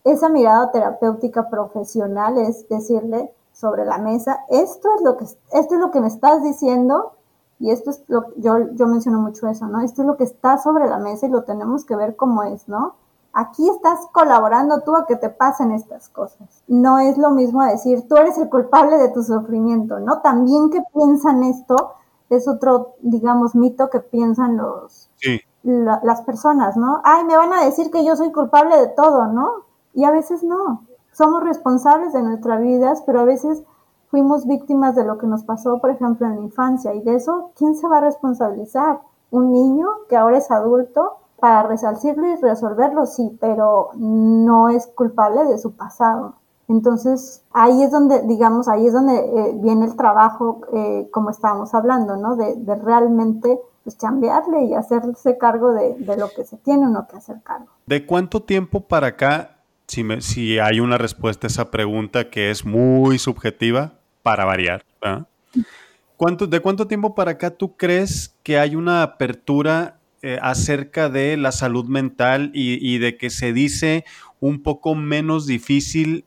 esa 0.04 0.30
mirada 0.30 0.72
terapéutica 0.72 1.50
profesional 1.50 2.38
es 2.38 2.68
decirle 2.70 3.34
sobre 3.54 3.86
la 3.86 3.98
mesa, 3.98 4.46
esto 4.50 4.90
es 4.96 5.02
lo 5.02 5.18
que, 5.18 5.24
esto 5.24 5.76
es 5.76 5.80
lo 5.80 5.92
que 5.92 6.02
me 6.02 6.08
estás 6.08 6.44
diciendo 6.44 7.14
y 7.60 7.72
esto 7.72 7.92
es 7.92 8.04
lo, 8.08 8.34
yo, 8.36 8.72
yo 8.74 8.88
menciono 8.88 9.20
mucho 9.20 9.48
eso, 9.48 9.68
¿no? 9.68 9.82
Esto 9.82 10.02
es 10.02 10.08
lo 10.08 10.18
que 10.18 10.26
está 10.26 10.58
sobre 10.58 10.88
la 10.88 10.98
mesa 10.98 11.26
y 11.26 11.30
lo 11.30 11.44
tenemos 11.44 11.86
que 11.86 11.96
ver 11.96 12.16
como 12.16 12.44
es, 12.44 12.68
¿no? 12.68 12.96
Aquí 13.34 13.68
estás 13.68 14.00
colaborando 14.12 14.82
tú 14.82 14.96
a 14.96 15.08
que 15.08 15.16
te 15.16 15.30
pasen 15.30 15.72
estas 15.72 16.08
cosas. 16.10 16.64
No 16.68 17.00
es 17.00 17.18
lo 17.18 17.32
mismo 17.32 17.64
decir, 17.64 18.08
tú 18.08 18.16
eres 18.16 18.38
el 18.38 18.48
culpable 18.48 18.98
de 18.98 19.10
tu 19.10 19.24
sufrimiento, 19.24 20.00
¿no? 20.00 20.22
También 20.22 20.70
que 20.70 20.84
piensan 20.94 21.44
esto 21.44 21.96
es 22.30 22.48
otro, 22.48 22.96
digamos, 23.02 23.56
mito 23.56 23.90
que 23.90 24.00
piensan 24.00 24.58
los, 24.58 25.10
las 25.64 26.22
personas, 26.22 26.78
¿no? 26.78 27.02
Ay, 27.04 27.24
me 27.26 27.38
van 27.38 27.54
a 27.54 27.66
decir 27.66 27.90
que 27.92 28.06
yo 28.06 28.16
soy 28.16 28.32
culpable 28.32 28.78
de 28.78 28.88
todo, 28.88 29.28
¿no? 29.28 29.66
Y 29.94 30.04
a 30.04 30.12
veces 30.12 30.44
no. 30.44 30.84
Somos 31.12 31.44
responsables 31.44 32.14
de 32.14 32.22
nuestras 32.22 32.62
vidas, 32.62 33.04
pero 33.06 33.22
a 33.22 33.26
veces 33.26 33.64
fuimos 34.10 34.46
víctimas 34.46 34.96
de 34.96 35.06
lo 35.06 35.18
que 35.18 35.28
nos 35.28 35.44
pasó, 35.44 35.80
por 35.80 35.90
ejemplo, 35.90 36.28
en 36.28 36.36
la 36.36 36.42
infancia. 36.42 36.94
Y 36.94 37.02
de 37.02 37.16
eso, 37.16 37.52
¿quién 37.56 37.76
se 37.76 37.88
va 37.88 37.98
a 37.98 38.02
responsabilizar? 38.02 39.02
¿Un 39.32 39.52
niño 39.52 39.88
que 40.08 40.18
ahora 40.18 40.38
es 40.38 40.52
adulto? 40.52 41.18
Para 41.44 41.64
resarcirlo 41.64 42.26
y 42.26 42.36
resolverlo, 42.38 43.06
sí, 43.06 43.38
pero 43.42 43.90
no 43.98 44.70
es 44.70 44.88
culpable 44.88 45.44
de 45.44 45.58
su 45.58 45.76
pasado. 45.76 46.36
Entonces, 46.70 47.44
ahí 47.52 47.84
es 47.84 47.92
donde, 47.92 48.22
digamos, 48.22 48.70
ahí 48.70 48.88
es 48.88 48.94
donde 48.94 49.14
eh, 49.18 49.52
viene 49.56 49.88
el 49.88 49.98
trabajo, 49.98 50.62
eh, 50.74 51.10
como 51.12 51.32
estábamos 51.32 51.74
hablando, 51.74 52.16
¿no? 52.16 52.38
De, 52.38 52.56
realmente 52.82 53.60
pues, 53.84 53.98
chambearle 53.98 54.68
y 54.68 54.74
hacerse 54.74 55.38
cargo 55.38 55.74
de, 55.74 55.98
lo 56.18 56.30
que 56.30 56.46
se 56.46 56.56
tiene 56.56 56.88
uno 56.88 57.08
que 57.10 57.18
hacer 57.18 57.42
cargo. 57.44 57.68
¿De 57.88 58.06
cuánto 58.06 58.44
tiempo 58.44 58.80
para 58.80 59.08
acá, 59.08 59.58
si, 59.86 60.06
me, 60.06 60.22
si 60.22 60.60
hay 60.60 60.80
una 60.80 60.98
respuesta 60.98 61.48
a 61.48 61.50
esa 61.50 61.72
pregunta 61.72 62.30
que 62.30 62.52
es 62.52 62.66
muy 62.66 63.20
subjetiva, 63.20 63.96
para 64.22 64.46
variar, 64.46 64.86
¿cuánto, 66.16 66.48
¿de 66.48 66.62
cuánto 66.62 66.88
tiempo 66.88 67.14
para 67.16 67.32
acá 67.32 67.50
tú 67.50 67.76
crees 67.76 68.34
que 68.44 68.58
hay 68.58 68.78
una 68.78 69.04
apertura 69.04 70.00
eh, 70.26 70.40
acerca 70.42 71.10
de 71.10 71.36
la 71.36 71.52
salud 71.52 71.84
mental 71.84 72.50
y, 72.54 72.98
de 72.98 73.18
que 73.18 73.30
se 73.30 73.52
dice 73.52 74.06
un 74.40 74.64
poco 74.64 74.96
menos 74.96 75.46
difícil 75.46 76.24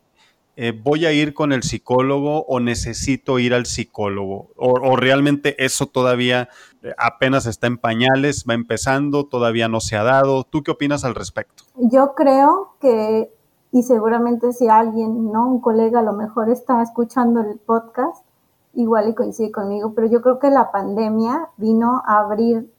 eh, 0.57 0.79
voy 0.79 1.07
a 1.07 1.13
ir 1.13 1.33
con 1.33 1.51
el 1.51 1.63
psicólogo 1.63 2.45
o 2.45 2.61
necesito 2.61 3.39
ir 3.39 3.55
al 3.55 3.65
psicólogo? 3.65 4.49
O, 4.57 4.97
realmente 4.97 5.65
eso 5.65 5.87
todavía 5.87 6.51
eh, 6.83 6.93
apenas 6.99 7.47
está 7.47 7.69
en 7.69 7.79
pañales, 7.79 8.45
va 8.47 8.53
empezando, 8.53 9.25
todavía 9.25 9.67
no 9.67 9.81
se 9.81 9.97
ha 9.97 10.03
dado? 10.03 10.45
¿Tú 10.45 10.63
qué 10.63 10.73
opinas 10.73 11.03
al 11.07 11.15
respecto? 11.15 11.65
Yo 11.77 12.13
creo 12.15 12.75
que, 12.83 13.31
y 13.73 13.83
seguramente 13.83 14.53
si 14.53 14.69
alguien, 14.69 15.33
¿no? 15.33 15.49
Un 15.49 15.63
colega 15.63 16.01
a 16.01 16.03
lo 16.03 16.13
mejor 16.13 16.51
está 16.51 16.83
escuchando 16.83 17.41
el 17.41 17.59
podcast, 17.61 18.27
igual 18.75 19.09
y 19.09 19.15
coincide 19.15 19.51
conmigo, 19.51 19.95
pero 19.95 20.07
yo 20.07 20.21
creo 20.21 20.39
que 20.39 20.51
la 20.51 20.71
pandemia 20.71 21.49
vino 21.57 22.03
a 22.07 22.19
abrir 22.19 22.76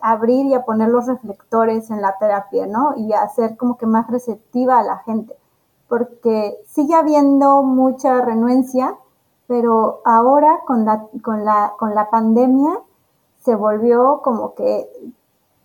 abrir 0.00 0.46
y 0.46 0.54
a 0.54 0.64
poner 0.64 0.88
los 0.88 1.06
reflectores 1.06 1.90
en 1.90 2.00
la 2.00 2.16
terapia, 2.18 2.66
¿no? 2.66 2.94
Y 2.96 3.12
a 3.12 3.22
hacer 3.22 3.56
como 3.56 3.76
que 3.76 3.86
más 3.86 4.08
receptiva 4.08 4.78
a 4.78 4.82
la 4.82 4.98
gente 4.98 5.36
porque 5.92 6.58
sigue 6.64 6.94
habiendo 6.94 7.62
mucha 7.62 8.22
renuencia, 8.22 8.96
pero 9.46 10.00
ahora 10.06 10.60
con 10.66 10.86
la, 10.86 11.06
con 11.20 11.44
la, 11.44 11.74
con 11.78 11.94
la 11.94 12.08
pandemia 12.08 12.80
se 13.40 13.54
volvió 13.54 14.22
como 14.24 14.54
que 14.54 14.88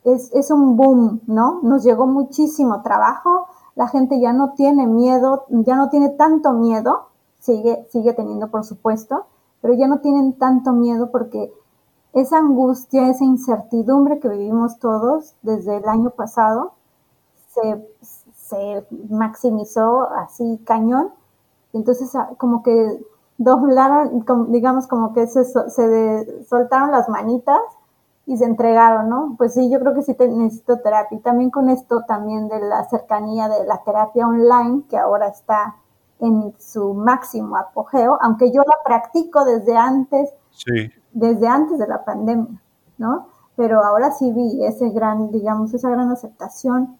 es, 0.03 0.29
es 0.33 0.51
un 0.51 0.75
boom, 0.75 1.21
¿no? 1.27 1.61
Nos 1.63 1.85
llegó 1.85 2.07
muchísimo 2.07 2.81
trabajo, 2.81 3.47
la 3.75 3.87
gente 3.87 4.19
ya 4.19 4.33
no 4.33 4.51
tiene 4.51 4.85
miedo, 4.85 5.45
ya 5.47 5.77
no 5.77 5.87
tiene 5.87 6.09
tanto 6.09 6.51
miedo, 6.51 7.07
sigue, 7.39 7.87
sigue 7.89 8.11
teniendo 8.11 8.49
por 8.49 8.65
supuesto, 8.65 9.27
pero 9.61 9.75
ya 9.75 9.87
no 9.87 9.99
tienen 9.99 10.33
tanto 10.33 10.73
miedo 10.73 11.09
porque 11.09 11.53
esa 12.21 12.37
angustia, 12.37 13.09
esa 13.09 13.23
incertidumbre 13.23 14.19
que 14.19 14.29
vivimos 14.29 14.79
todos 14.79 15.35
desde 15.43 15.77
el 15.77 15.87
año 15.87 16.09
pasado, 16.11 16.73
se, 17.49 17.87
se 18.33 18.85
maximizó 19.09 20.09
así 20.11 20.59
cañón. 20.65 21.11
Entonces, 21.73 22.15
ah, 22.15 22.31
como 22.37 22.63
que 22.63 22.99
doblaron, 23.37 24.25
digamos, 24.51 24.87
como 24.87 25.13
que 25.13 25.27
se, 25.27 25.45
se 25.45 26.45
soltaron 26.45 26.91
las 26.91 27.07
manitas 27.07 27.61
y 28.25 28.37
se 28.37 28.45
entregaron, 28.45 29.09
¿no? 29.09 29.35
Pues 29.37 29.53
sí, 29.53 29.69
yo 29.69 29.79
creo 29.79 29.93
que 29.93 30.01
sí 30.01 30.15
necesito 30.19 30.79
terapia. 30.79 31.17
Y 31.17 31.21
también 31.21 31.49
con 31.49 31.69
esto 31.69 32.03
también 32.07 32.47
de 32.47 32.59
la 32.59 32.83
cercanía 32.89 33.47
de 33.47 33.63
la 33.65 33.83
terapia 33.83 34.27
online, 34.27 34.83
que 34.89 34.97
ahora 34.97 35.27
está 35.27 35.75
en 36.19 36.53
su 36.57 36.93
máximo 36.93 37.57
apogeo, 37.57 38.17
aunque 38.21 38.51
yo 38.51 38.63
la 38.65 38.75
practico 38.83 39.45
desde 39.45 39.77
antes, 39.77 40.33
desde 41.19 41.47
antes 41.47 41.77
de 41.79 41.87
la 41.87 42.05
pandemia, 42.05 42.61
¿no? 42.97 43.27
Pero 43.55 43.83
ahora 43.83 44.11
sí 44.11 44.31
vi 44.31 44.63
ese 44.65 44.89
gran, 44.89 45.31
digamos, 45.31 45.73
esa 45.73 45.89
gran 45.89 46.11
aceptación 46.11 46.97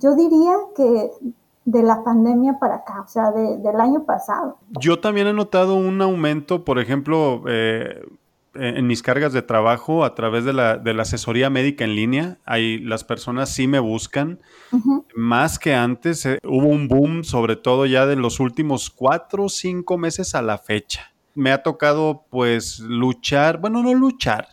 yo 0.00 0.16
diría 0.16 0.52
que 0.74 1.10
de 1.64 1.82
la 1.82 2.02
pandemia 2.02 2.58
para 2.58 2.76
acá, 2.76 3.02
o 3.02 3.08
sea, 3.08 3.30
del 3.32 3.80
año 3.80 4.04
pasado. 4.04 4.58
Yo 4.80 4.98
también 4.98 5.26
he 5.26 5.32
notado 5.32 5.74
un 5.74 6.00
aumento, 6.00 6.64
por 6.64 6.78
ejemplo, 6.78 7.42
eh, 7.46 8.02
en 8.54 8.86
mis 8.86 9.02
cargas 9.02 9.32
de 9.32 9.42
trabajo 9.42 10.04
a 10.04 10.14
través 10.14 10.44
de 10.44 10.52
la, 10.52 10.78
de 10.78 10.94
la, 10.94 11.02
asesoría 11.02 11.50
médica 11.50 11.84
en 11.84 11.94
línea. 11.94 12.38
Ahí 12.46 12.78
las 12.78 13.04
personas 13.04 13.50
sí 13.50 13.68
me 13.68 13.78
buscan. 13.78 14.40
Más 15.14 15.58
que 15.58 15.74
antes, 15.74 16.24
eh, 16.26 16.38
hubo 16.44 16.66
un 16.66 16.88
boom, 16.88 17.22
sobre 17.22 17.56
todo 17.56 17.86
ya 17.86 18.06
de 18.06 18.16
los 18.16 18.40
últimos 18.40 18.90
cuatro 18.90 19.44
o 19.44 19.48
cinco 19.48 19.98
meses 19.98 20.34
a 20.34 20.42
la 20.42 20.58
fecha 20.58 21.09
me 21.34 21.52
ha 21.52 21.62
tocado 21.62 22.26
pues 22.30 22.80
luchar, 22.80 23.60
bueno, 23.60 23.82
no 23.82 23.94
luchar, 23.94 24.48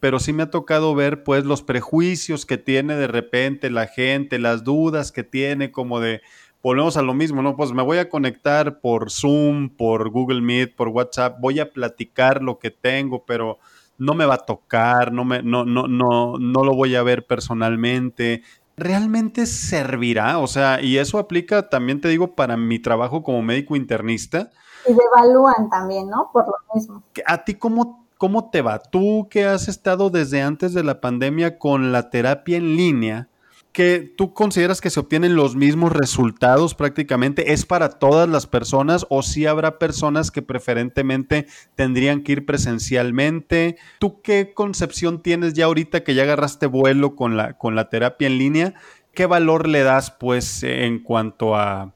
pero 0.00 0.18
sí 0.18 0.32
me 0.32 0.44
ha 0.44 0.50
tocado 0.50 0.94
ver 0.94 1.24
pues 1.24 1.44
los 1.44 1.62
prejuicios 1.62 2.46
que 2.46 2.58
tiene 2.58 2.96
de 2.96 3.06
repente 3.06 3.70
la 3.70 3.86
gente, 3.86 4.38
las 4.38 4.64
dudas 4.64 5.12
que 5.12 5.24
tiene 5.24 5.72
como 5.72 6.00
de, 6.00 6.20
volvemos 6.62 6.96
a 6.96 7.02
lo 7.02 7.14
mismo, 7.14 7.42
¿no? 7.42 7.56
Pues 7.56 7.72
me 7.72 7.82
voy 7.82 7.98
a 7.98 8.08
conectar 8.08 8.80
por 8.80 9.10
Zoom, 9.10 9.70
por 9.70 10.10
Google 10.10 10.42
Meet, 10.42 10.74
por 10.74 10.88
WhatsApp, 10.88 11.38
voy 11.40 11.60
a 11.60 11.72
platicar 11.72 12.42
lo 12.42 12.58
que 12.58 12.70
tengo, 12.70 13.24
pero 13.24 13.58
no 13.98 14.14
me 14.14 14.26
va 14.26 14.34
a 14.34 14.38
tocar, 14.38 15.12
no, 15.12 15.24
me, 15.24 15.42
no, 15.42 15.64
no, 15.64 15.86
no, 15.88 16.38
no 16.38 16.64
lo 16.64 16.74
voy 16.74 16.94
a 16.94 17.02
ver 17.02 17.26
personalmente. 17.26 18.42
¿Realmente 18.76 19.46
servirá? 19.46 20.38
O 20.38 20.46
sea, 20.46 20.80
y 20.82 20.98
eso 20.98 21.18
aplica 21.18 21.68
también, 21.68 22.00
te 22.00 22.08
digo, 22.08 22.34
para 22.34 22.56
mi 22.56 22.78
trabajo 22.78 23.22
como 23.22 23.42
médico 23.42 23.76
internista 23.76 24.50
y 24.86 24.92
devalúan 24.92 25.70
también, 25.70 26.08
¿no? 26.08 26.30
Por 26.32 26.46
lo 26.46 26.54
mismo. 26.74 27.02
¿A 27.26 27.44
ti 27.44 27.54
cómo, 27.54 28.06
cómo 28.18 28.50
te 28.50 28.62
va? 28.62 28.78
Tú 28.78 29.28
que 29.30 29.44
has 29.44 29.68
estado 29.68 30.10
desde 30.10 30.42
antes 30.42 30.74
de 30.74 30.84
la 30.84 31.00
pandemia 31.00 31.58
con 31.58 31.92
la 31.92 32.10
terapia 32.10 32.56
en 32.56 32.76
línea, 32.76 33.28
que 33.72 34.12
tú 34.16 34.34
consideras 34.34 34.80
que 34.80 34.90
se 34.90 35.00
obtienen 35.00 35.34
los 35.34 35.56
mismos 35.56 35.92
resultados 35.92 36.74
prácticamente, 36.74 37.52
¿es 37.52 37.64
para 37.64 37.88
todas 37.88 38.28
las 38.28 38.46
personas 38.46 39.06
o 39.08 39.22
si 39.22 39.32
sí 39.32 39.46
habrá 39.46 39.78
personas 39.78 40.30
que 40.30 40.42
preferentemente 40.42 41.46
tendrían 41.74 42.22
que 42.22 42.32
ir 42.32 42.46
presencialmente? 42.46 43.76
¿Tú 43.98 44.20
qué 44.20 44.52
concepción 44.52 45.22
tienes 45.22 45.54
ya 45.54 45.64
ahorita 45.64 46.04
que 46.04 46.14
ya 46.14 46.24
agarraste 46.24 46.66
vuelo 46.66 47.16
con 47.16 47.36
la, 47.36 47.56
con 47.56 47.74
la 47.74 47.88
terapia 47.88 48.26
en 48.26 48.38
línea? 48.38 48.74
¿Qué 49.14 49.26
valor 49.26 49.66
le 49.66 49.82
das 49.82 50.10
pues 50.10 50.62
en 50.62 51.02
cuanto 51.02 51.56
a, 51.56 51.94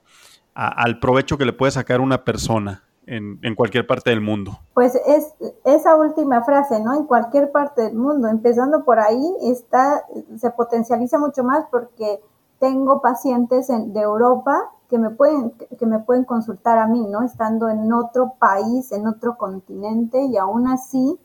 al 0.57 0.99
provecho 1.01 1.37
que 1.37 1.45
le 1.45 1.53
puede 1.53 1.71
sacar 1.71 2.01
una 2.01 2.25
persona 2.25 2.83
en, 3.07 3.55
cualquier 3.55 3.87
parte 3.87 4.11
del 4.11 4.21
mundo. 4.21 4.59
Pues 4.75 4.95
es 5.07 5.33
esa 5.65 5.97
última 5.97 6.43
frase, 6.45 6.81
¿no? 6.81 6.95
En 6.95 7.05
cualquier 7.05 7.53
parte 7.53 7.83
del 7.83 7.95
mundo, 7.95 8.27
empezando 8.29 8.85
por 8.85 8.99
ahí, 8.99 9.23
está, 9.43 10.05
se 10.37 10.51
potencializa 10.51 11.19
mucho 11.19 11.45
más 11.45 11.67
porque 11.71 12.21
tengo 12.59 13.01
pacientes 13.03 13.69
de 13.69 14.01
Europa 14.01 14.73
que 14.89 14.99
me 14.99 15.11
pueden 15.11 15.51
que 15.51 15.85
me 15.87 15.99
pueden 15.99 16.25
consultar 16.25 16.79
a 16.79 16.87
mí, 16.87 17.07
¿no? 17.07 17.23
Estando 17.23 17.69
en 17.69 17.93
otro 17.93 18.35
país, 18.39 18.91
en 18.93 19.07
otro 19.07 19.37
continente 19.37 20.25
y 20.25 20.37
aún 20.37 20.67
así 20.67 21.19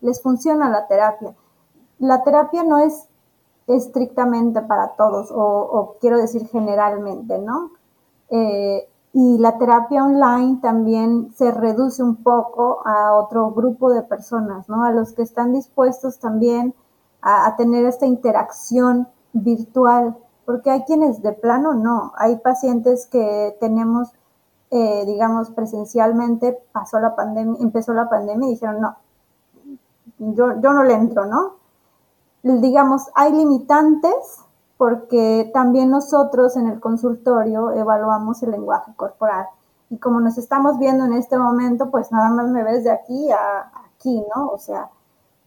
les 0.00 0.22
funciona 0.22 0.70
la 0.70 0.86
terapia. 0.88 1.34
La 1.98 2.24
terapia 2.24 2.64
no 2.64 2.78
es 2.78 3.06
estrictamente 3.66 4.62
para 4.62 4.94
todos 4.96 5.30
o, 5.30 5.38
o 5.38 5.96
quiero 6.00 6.16
decir 6.16 6.48
generalmente, 6.48 7.38
¿no? 7.38 7.72
Eh, 8.30 8.88
y 9.12 9.38
la 9.38 9.58
terapia 9.58 10.04
online 10.04 10.60
también 10.62 11.32
se 11.34 11.50
reduce 11.50 12.02
un 12.02 12.22
poco 12.22 12.86
a 12.86 13.14
otro 13.16 13.50
grupo 13.50 13.92
de 13.92 14.02
personas, 14.02 14.68
¿no? 14.68 14.84
A 14.84 14.92
los 14.92 15.12
que 15.12 15.22
están 15.22 15.52
dispuestos 15.52 16.20
también 16.20 16.74
a, 17.22 17.56
tener 17.56 17.84
esta 17.84 18.06
interacción 18.06 19.08
virtual, 19.32 20.16
porque 20.46 20.70
hay 20.70 20.84
quienes 20.84 21.22
de 21.22 21.32
plano 21.32 21.74
no, 21.74 22.12
hay 22.16 22.36
pacientes 22.36 23.06
que 23.06 23.56
tenemos, 23.60 24.12
eh, 24.70 25.04
digamos, 25.06 25.50
presencialmente, 25.50 26.58
pasó 26.72 27.00
la 27.00 27.16
pandemia, 27.16 27.60
empezó 27.60 27.92
la 27.92 28.08
pandemia 28.08 28.48
y 28.48 28.52
dijeron, 28.52 28.80
no, 28.80 28.96
yo, 30.18 30.60
yo 30.60 30.72
no 30.72 30.84
le 30.84 30.94
entro, 30.94 31.26
¿no? 31.26 31.56
Digamos, 32.42 33.10
hay 33.14 33.32
limitantes 33.32 34.44
porque 34.80 35.50
también 35.52 35.90
nosotros 35.90 36.56
en 36.56 36.66
el 36.66 36.80
consultorio 36.80 37.70
evaluamos 37.72 38.42
el 38.42 38.52
lenguaje 38.52 38.94
corporal. 38.96 39.44
Y 39.90 39.98
como 39.98 40.22
nos 40.22 40.38
estamos 40.38 40.78
viendo 40.78 41.04
en 41.04 41.12
este 41.12 41.36
momento, 41.36 41.90
pues 41.90 42.10
nada 42.10 42.30
más 42.30 42.48
me 42.48 42.64
ves 42.64 42.84
de 42.84 42.90
aquí 42.90 43.30
a 43.30 43.70
aquí, 43.94 44.24
¿no? 44.34 44.48
O 44.48 44.56
sea, 44.56 44.88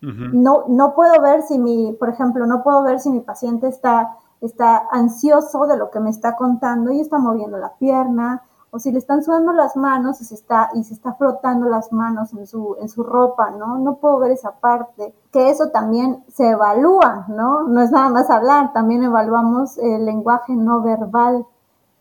no, 0.02 0.66
no 0.68 0.94
puedo 0.94 1.20
ver 1.20 1.42
si 1.42 1.58
mi, 1.58 1.94
por 1.94 2.10
ejemplo, 2.10 2.46
no 2.46 2.62
puedo 2.62 2.84
ver 2.84 3.00
si 3.00 3.10
mi 3.10 3.22
paciente 3.22 3.68
está, 3.70 4.18
está 4.40 4.84
ansioso 4.92 5.66
de 5.66 5.78
lo 5.78 5.90
que 5.90 6.00
me 6.00 6.12
está 6.12 6.36
contando 6.36 6.92
y 6.92 7.02
está 7.02 7.18
moviendo 7.18 7.58
la 7.58 7.74
pierna, 7.80 8.44
o 8.76 8.80
si 8.80 8.92
le 8.92 8.98
están 8.98 9.22
sudando 9.22 9.54
las 9.54 9.78
manos 9.78 10.20
y 10.20 10.26
se 10.26 10.34
está, 10.34 10.72
y 10.74 10.84
se 10.84 10.96
está 10.96 11.14
frotando 11.14 11.70
las 11.70 11.94
manos 11.94 12.34
en 12.34 12.48
su, 12.48 12.76
en 12.80 12.90
su 12.90 13.04
ropa, 13.04 13.52
¿no? 13.52 13.78
No 13.78 13.98
puedo 13.98 14.18
ver 14.18 14.32
esa 14.32 14.54
parte. 14.54 15.14
Que 15.32 15.52
eso 15.52 15.70
también 15.70 16.24
se 16.28 16.50
evalúa, 16.50 17.26
¿no? 17.28 17.68
No 17.68 17.82
es 17.84 17.92
nada 17.92 18.10
más 18.10 18.32
hablar, 18.32 18.74
también 18.74 19.04
evaluamos 19.04 19.78
el 19.78 20.06
lenguaje 20.06 20.56
no 20.56 20.82
verbal. 20.82 21.46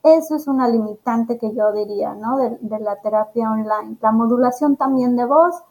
Eso 0.02 0.34
es 0.34 0.48
una 0.48 0.66
limitante 0.66 1.36
que 1.36 1.54
yo 1.54 1.72
diría, 1.72 2.14
¿no? 2.14 2.38
De, 2.38 2.80
la 2.80 2.96
terapia 3.02 3.50
online. 3.50 3.98
La 4.00 4.12
modulación 4.12 4.76
también 4.76 5.14
de 5.14 5.26
voz, 5.26 5.62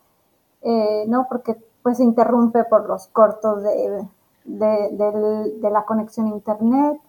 eh, 0.62 1.06
¿no? 1.08 1.26
Porque 1.28 1.58
pues 1.82 1.98
se 1.98 2.04
interrumpe 2.04 2.64
por 2.66 2.88
los 2.88 3.08
cortos 3.08 3.64
de, 3.64 4.08
de, 4.46 5.58
de 5.60 5.70
la 5.72 5.84
conexión 5.84 6.28
a 6.28 6.30
internet 6.30 7.02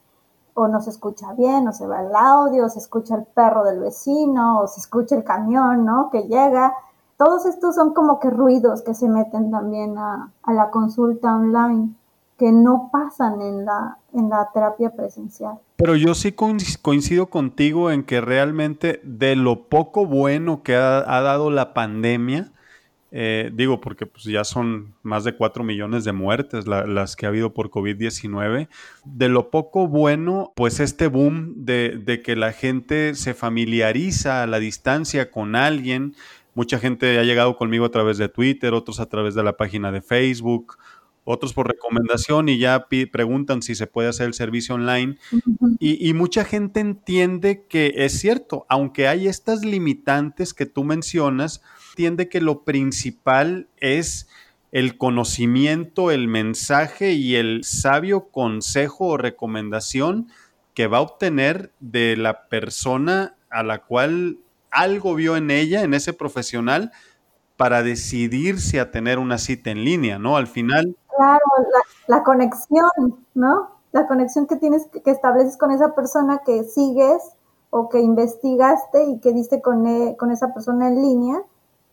o 0.55 0.69
no 0.69 0.81
se 0.81 0.91
escucha 0.91 1.33
bien, 1.35 1.67
o 1.69 1.73
se 1.73 1.87
va 1.87 2.03
el 2.03 2.15
audio, 2.15 2.67
o 2.67 2.69
se 2.69 2.79
escucha 2.79 3.17
el 3.17 3.25
perro 3.25 3.65
del 3.65 3.81
vecino, 3.81 4.61
o 4.61 4.67
se 4.67 4.81
escucha 4.81 5.17
el 5.17 5.25
camión, 5.25 5.85
¿no? 5.85 6.11
Que 6.11 6.23
llega. 6.23 6.75
Todos 7.17 7.47
estos 7.47 7.75
son 7.75 7.95
como 7.95 8.19
que 8.21 8.31
ruidos 8.31 8.83
que 8.83 8.95
se 8.95 9.09
meten 9.09 9.51
también 9.51 9.97
a, 9.97 10.33
la 10.47 10.71
consulta 10.71 11.35
online, 11.35 11.91
que 12.39 12.53
no 12.53 12.91
pasan 12.93 13.41
en 13.41 13.65
la, 13.65 13.99
en 14.13 14.29
la 14.29 14.51
terapia 14.53 14.91
presencial. 14.91 15.59
Pero 15.77 15.95
yo 15.95 16.15
sí 16.15 16.33
coincido 16.33 17.27
contigo 17.27 17.91
en 17.91 18.05
que 18.05 18.21
realmente 18.21 19.01
de 19.05 19.37
lo 19.37 19.69
poco 19.69 20.07
bueno 20.07 20.63
que 20.63 20.75
ha 20.77 21.21
dado 21.21 21.51
la 21.51 21.75
pandemia, 21.75 22.51
Eh, 23.15 23.51
digo, 23.53 23.79
porque 23.83 24.07
pues, 24.07 24.25
ya 24.25 24.43
son 24.43 24.95
más 25.03 25.25
de 25.25 25.37
4 25.37 25.63
millones 25.65 26.05
de 26.05 26.13
muertes 26.13 26.67
las 26.67 27.15
que 27.15 27.27
ha 27.27 27.29
habido 27.29 27.53
por 27.53 27.71
COVID-19. 27.71 28.69
De 29.05 29.29
lo 29.29 29.51
poco 29.51 29.87
bueno, 29.87 30.53
pues 30.57 30.81
este 30.81 31.09
boom 31.09 31.53
de, 31.67 32.01
de, 32.03 32.23
que 32.23 32.37
la 32.37 32.53
gente 32.53 33.15
se 33.15 33.35
familiariza 33.35 34.43
a 34.43 34.47
la 34.47 34.59
distancia 34.59 35.31
con 35.31 35.57
alguien. 35.57 36.17
Mucha 36.55 36.79
gente 36.79 37.19
ha 37.19 37.23
llegado 37.23 37.57
conmigo 37.57 37.85
a 37.85 37.91
través 37.91 38.17
de 38.17 38.31
Twitter, 38.31 38.73
otros 38.73 38.99
a 38.99 39.07
través 39.07 39.35
de 39.35 39.43
la 39.43 39.59
página 39.59 39.93
de 39.93 40.01
Facebook, 40.01 40.79
otros 41.25 41.53
por 41.53 41.69
recomendación 41.69 42.49
y 42.49 42.59
ya 42.59 42.87
preguntan 43.11 43.63
si 43.63 43.75
se 43.75 43.87
puede 43.87 44.09
hacer 44.09 44.27
el 44.27 44.35
servicio 44.35 44.75
online. 44.75 45.17
y, 45.79 46.13
mucha 46.15 46.45
gente 46.45 46.81
entiende 46.81 47.65
que 47.69 47.93
es 47.97 48.19
cierto, 48.19 48.67
aunque 48.69 49.09
hay 49.09 49.29
estas 49.29 49.65
limitantes 49.65 50.55
que 50.55 50.67
tú 50.67 50.85
mencionas, 50.85 51.63
entiende 51.93 52.31
que 52.31 52.41
lo 52.41 52.65
principal 52.65 53.69
es 53.77 54.27
el 54.73 54.97
conocimiento, 54.97 56.11
el 56.11 56.27
mensaje 56.27 57.13
y 57.13 57.37
el 57.37 57.65
sabio 57.65 58.29
consejo 58.29 59.09
o 59.09 59.17
recomendación 59.19 60.29
que 60.73 60.87
va 60.87 60.99
a 60.99 61.03
obtener 61.03 61.71
de 61.81 62.17
la 62.17 62.49
persona 62.49 63.37
a 63.51 63.63
la 63.63 63.83
cual 63.83 64.39
algo 64.71 65.15
vio 65.15 65.37
en 65.37 65.51
ella, 65.51 65.83
en 65.83 65.93
ese 65.93 66.15
profesional, 66.15 66.93
para 67.59 67.83
decidirse 67.83 68.81
a 68.81 68.91
tener 68.91 69.19
una 69.19 69.37
cita 69.37 69.71
en 69.71 69.85
línea, 69.85 70.19
¿no? 70.19 70.39
Al 70.39 70.47
final, 70.47 70.97
Claro, 71.15 71.45
la, 72.07 72.23
conexión, 72.23 72.89
¿no? 73.35 73.69
La 73.93 74.07
conexión 74.07 74.47
que 74.47 74.57
tienes, 74.57 74.87
que 75.05 75.11
estableces 75.11 75.59
con 75.59 75.71
esa 75.71 75.95
persona 75.95 76.41
que 76.47 76.65
sigues 76.65 77.23
o 77.69 77.91
que 77.91 78.01
investigaste 78.01 79.05
y 79.05 79.21
que 79.21 79.35
diste 79.35 79.61
con, 79.61 79.87
e, 79.87 80.17
con 80.17 80.31
esa 80.31 80.55
persona 80.55 80.89
en 80.89 81.03
línea 81.03 81.43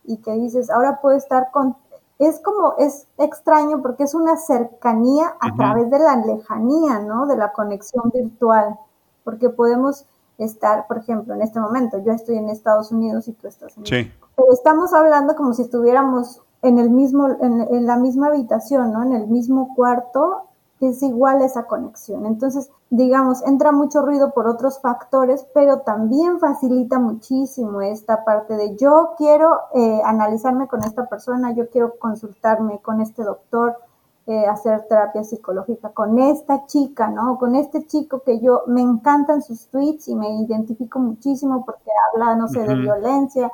y 0.04 0.18
que 0.18 0.34
dices, 0.34 0.70
ahora 0.70 1.00
puedo 1.02 1.18
estar 1.18 1.52
con... 1.52 1.76
Es 2.18 2.40
como, 2.42 2.74
es 2.78 3.08
extraño 3.18 3.82
porque 3.82 4.04
es 4.04 4.14
una 4.14 4.36
cercanía 4.36 5.36
a 5.40 5.56
través 5.56 5.90
de 5.90 6.00
la 6.00 6.18
lejanía, 6.18 7.00
¿no? 7.00 7.28
De 7.28 7.38
la 7.38 7.54
conexión 7.54 8.12
virtual, 8.14 8.78
porque 9.24 9.50
podemos 9.50 10.06
estar, 10.38 10.88
por 10.88 10.98
ejemplo, 10.98 11.34
en 11.34 11.42
este 11.42 11.60
momento, 11.60 12.02
yo 12.04 12.12
estoy 12.12 12.38
en 12.38 12.50
Estados 12.50 12.92
Unidos 12.92 13.28
y 13.28 13.34
tú 13.34 13.48
estás 13.48 13.78
en 13.78 13.86
sí. 13.86 14.12
Pero 14.36 14.52
estamos 14.52 14.94
hablando 14.94 15.36
como 15.36 15.54
si 15.54 15.62
estuviéramos 15.62 16.42
en 16.62 16.80
el 16.80 16.90
mismo, 16.90 17.30
en, 17.42 17.86
la 17.86 17.98
misma 17.98 18.28
habitación, 18.28 18.92
¿no? 18.92 19.04
En 19.04 19.14
el 19.14 19.28
mismo 19.28 19.74
cuarto, 19.76 20.48
es 20.88 21.04
igual 21.04 21.42
esa 21.42 21.64
conexión. 21.64 22.26
Entonces, 22.26 22.70
digamos, 22.90 23.46
entra 23.46 23.72
mucho 23.72 24.02
ruido 24.02 24.32
por 24.32 24.48
otros 24.48 24.80
factores, 24.80 25.46
pero 25.54 25.80
también 25.80 26.40
facilita 26.40 27.00
muchísimo 27.00 27.82
esta 27.82 28.24
parte 28.24 28.56
de 28.56 28.76
yo 28.78 29.12
quiero 29.18 29.60
eh, 29.74 30.02
analizarme 30.06 30.68
con 30.68 30.84
esta 30.84 31.06
persona, 31.08 31.54
yo 31.54 31.70
quiero 31.70 31.98
consultarme 32.00 32.80
con 32.80 33.02
este 33.02 33.24
doctor, 33.24 33.78
eh, 34.26 34.46
hacer 34.46 34.86
terapia 34.88 35.24
psicológica 35.24 35.90
con 35.90 36.20
esta 36.20 36.66
chica, 36.68 37.10
¿no? 37.10 37.40
Con 37.40 37.56
este 37.56 37.86
chico 37.88 38.22
que 38.24 38.40
yo 38.40 38.62
me 38.68 38.82
encantan 38.82 39.42
sus 39.42 39.68
tweets 39.70 40.08
y 40.08 40.16
me 40.16 40.30
identifico 40.42 41.00
muchísimo 41.00 41.66
porque 41.66 41.90
habla, 42.14 42.36
no 42.36 42.48
sé, 42.48 42.60
de 42.60 42.76
violencia, 42.76 43.52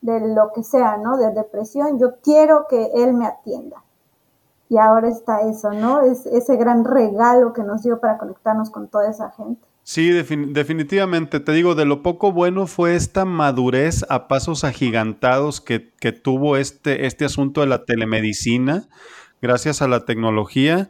de 0.00 0.34
lo 0.34 0.50
que 0.52 0.62
sea, 0.62 0.96
¿no? 0.96 1.18
De 1.18 1.30
depresión, 1.30 1.98
yo 1.98 2.16
quiero 2.22 2.66
que 2.68 2.90
él 2.94 3.12
me 3.12 3.26
atienda. 3.26 3.83
Y 4.68 4.78
ahora 4.78 5.08
está 5.08 5.42
eso, 5.48 5.72
¿no? 5.72 6.02
Es 6.02 6.26
ese 6.26 6.56
gran 6.56 6.84
regalo 6.84 7.52
que 7.52 7.62
nos 7.62 7.82
dio 7.82 8.00
para 8.00 8.18
conectarnos 8.18 8.70
con 8.70 8.88
toda 8.88 9.10
esa 9.10 9.30
gente. 9.30 9.66
Sí, 9.82 10.10
definitivamente. 10.10 11.40
Te 11.40 11.52
digo, 11.52 11.74
de 11.74 11.84
lo 11.84 12.02
poco 12.02 12.32
bueno 12.32 12.66
fue 12.66 12.94
esta 12.94 13.26
madurez 13.26 14.06
a 14.08 14.28
pasos 14.28 14.64
agigantados 14.64 15.60
que, 15.60 15.92
que 16.00 16.12
tuvo 16.12 16.56
este, 16.56 17.04
este 17.04 17.26
asunto 17.26 17.60
de 17.60 17.66
la 17.66 17.84
telemedicina, 17.84 18.88
gracias 19.42 19.82
a 19.82 19.88
la 19.88 20.06
tecnología. 20.06 20.88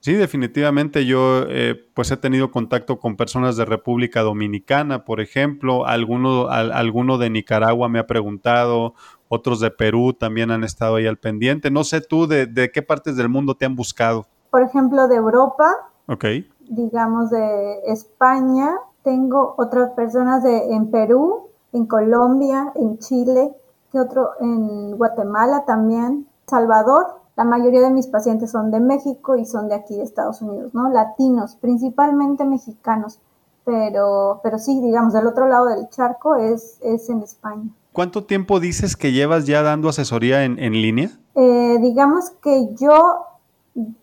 Sí, 0.00 0.12
definitivamente 0.12 1.06
yo 1.06 1.46
eh, 1.48 1.88
pues 1.94 2.10
he 2.10 2.18
tenido 2.18 2.50
contacto 2.50 2.98
con 2.98 3.16
personas 3.16 3.56
de 3.56 3.64
República 3.64 4.20
Dominicana, 4.20 5.06
por 5.06 5.22
ejemplo, 5.22 5.86
alguno, 5.86 6.48
alguno 6.50 7.16
de 7.16 7.30
Nicaragua 7.30 7.88
me 7.88 7.98
ha 7.98 8.06
preguntado, 8.06 8.92
otros 9.34 9.60
de 9.60 9.70
Perú 9.70 10.12
también 10.12 10.50
han 10.50 10.64
estado 10.64 10.96
ahí 10.96 11.06
al 11.06 11.18
pendiente. 11.18 11.70
No 11.70 11.84
sé 11.84 12.00
tú 12.00 12.26
de, 12.26 12.70
qué 12.72 12.82
partes 12.82 13.16
del 13.16 13.28
mundo 13.28 13.54
te 13.56 13.64
han 13.66 13.76
buscado. 13.76 14.26
Por 14.50 14.62
ejemplo, 14.62 15.08
de 15.08 15.16
Europa, 15.16 15.74
Ok. 16.08 16.24
digamos 16.68 17.30
de 17.30 17.80
España, 17.86 18.76
tengo 19.02 19.54
otras 19.58 19.90
personas 19.90 20.42
de, 20.42 20.72
en 20.72 20.90
Perú, 20.90 21.48
en 21.72 21.86
Colombia, 21.86 22.72
en 22.76 22.98
Chile, 22.98 23.54
que 23.90 24.00
otro 24.00 24.30
en 24.40 24.96
Guatemala 24.96 25.64
también, 25.66 26.26
Salvador, 26.46 27.20
la 27.36 27.44
mayoría 27.44 27.80
de 27.80 27.90
mis 27.90 28.06
pacientes 28.06 28.50
son 28.52 28.70
de 28.70 28.80
México 28.80 29.36
y 29.36 29.44
son 29.44 29.68
de 29.68 29.74
aquí 29.74 29.96
de 29.96 30.04
Estados 30.04 30.40
Unidos, 30.40 30.72
¿no? 30.72 30.88
Latinos, 30.90 31.56
principalmente 31.56 32.44
mexicanos, 32.44 33.18
pero, 33.64 34.40
pero 34.42 34.58
sí, 34.58 34.80
digamos, 34.80 35.12
del 35.14 35.26
otro 35.26 35.48
lado 35.48 35.66
del 35.66 35.88
charco 35.88 36.36
es, 36.36 36.78
es 36.82 37.08
en 37.10 37.22
España. 37.22 37.68
¿Cuánto 37.94 38.24
tiempo 38.24 38.58
dices 38.58 38.96
que 38.96 39.12
llevas 39.12 39.46
ya 39.46 39.62
dando 39.62 39.88
asesoría 39.88 40.44
en, 40.44 40.58
en 40.58 40.72
línea? 40.72 41.10
Eh, 41.36 41.78
digamos 41.80 42.30
que 42.42 42.74
yo 42.74 43.24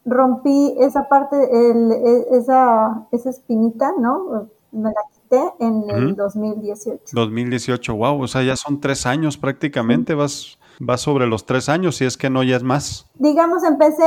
rompí 0.05 0.77
esa 0.79 1.09
parte, 1.09 1.35
el, 1.35 1.91
e, 1.91 2.25
esa, 2.37 3.05
esa 3.11 3.29
espinita, 3.29 3.91
¿no? 3.99 4.47
Me 4.71 4.91
la 4.91 5.01
quité 5.11 5.41
en 5.59 5.89
el 5.89 6.15
2018. 6.15 7.03
2018, 7.11 7.93
wow, 7.93 8.21
o 8.21 8.27
sea, 8.29 8.43
ya 8.43 8.55
son 8.55 8.79
tres 8.79 9.05
años 9.05 9.35
prácticamente, 9.35 10.15
vas 10.15 10.57
va 10.89 10.97
sobre 10.97 11.27
los 11.27 11.45
tres 11.45 11.67
años, 11.67 11.97
si 11.97 12.05
es 12.05 12.17
que 12.17 12.29
no 12.29 12.43
ya 12.43 12.55
es 12.55 12.63
más. 12.63 13.09
Digamos, 13.15 13.63
empecé, 13.63 14.05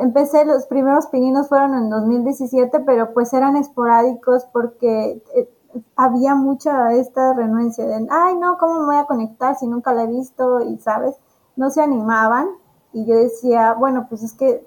empecé, 0.00 0.44
los 0.44 0.66
primeros 0.66 1.06
pininos 1.06 1.48
fueron 1.48 1.74
en 1.74 1.90
2017, 1.90 2.80
pero 2.80 3.14
pues 3.14 3.32
eran 3.32 3.56
esporádicos 3.56 4.46
porque 4.52 5.22
eh, 5.36 5.48
había 5.96 6.34
mucha 6.34 6.92
esta 6.92 7.34
renuencia 7.34 7.86
de, 7.86 8.06
ay, 8.10 8.36
no, 8.36 8.58
¿cómo 8.58 8.80
me 8.80 8.86
voy 8.86 8.96
a 8.96 9.06
conectar 9.06 9.56
si 9.56 9.66
nunca 9.66 9.92
la 9.92 10.04
he 10.04 10.06
visto? 10.06 10.60
Y, 10.60 10.78
¿sabes? 10.78 11.16
No 11.56 11.70
se 11.70 11.82
animaban. 11.82 12.48
Y 12.92 13.06
yo 13.06 13.14
decía, 13.14 13.74
bueno, 13.74 14.06
pues 14.08 14.22
es 14.22 14.32
que 14.34 14.66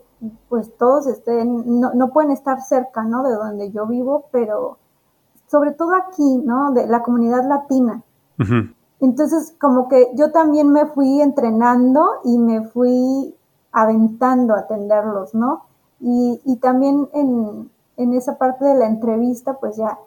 pues 0.50 0.76
todos 0.78 1.08
estén, 1.08 1.80
no, 1.80 1.94
no 1.94 2.12
pueden 2.12 2.32
estar 2.32 2.62
cerca, 2.62 3.04
¿no? 3.04 3.24
De 3.24 3.34
donde 3.34 3.72
yo 3.72 3.86
vivo, 3.86 4.26
pero 4.32 4.78
sobre 5.48 5.72
todo 5.72 5.96
aquí, 5.96 6.38
¿no? 6.44 6.72
De 6.72 6.88
la 6.88 7.04
comunidad 7.04 7.48
latina. 7.48 8.04
Entonces, 9.00 9.56
como 9.60 9.88
que 9.88 10.12
yo 10.16 10.32
también 10.32 10.72
me 10.72 10.88
fui 10.88 11.22
entrenando 11.22 12.06
y 12.24 12.38
me 12.38 12.68
fui 12.68 13.36
aventando 13.72 14.56
a 14.56 14.60
atenderlos, 14.60 15.34
¿no? 15.34 15.66
Y, 16.00 16.42
y 16.46 16.58
también 16.58 17.10
en, 17.14 17.70
en, 17.98 18.14
esa 18.14 18.38
parte 18.38 18.66
de 18.66 18.76
la 18.76 18.88
entrevista, 18.88 19.58
pues 19.60 19.78
ya 19.78 19.98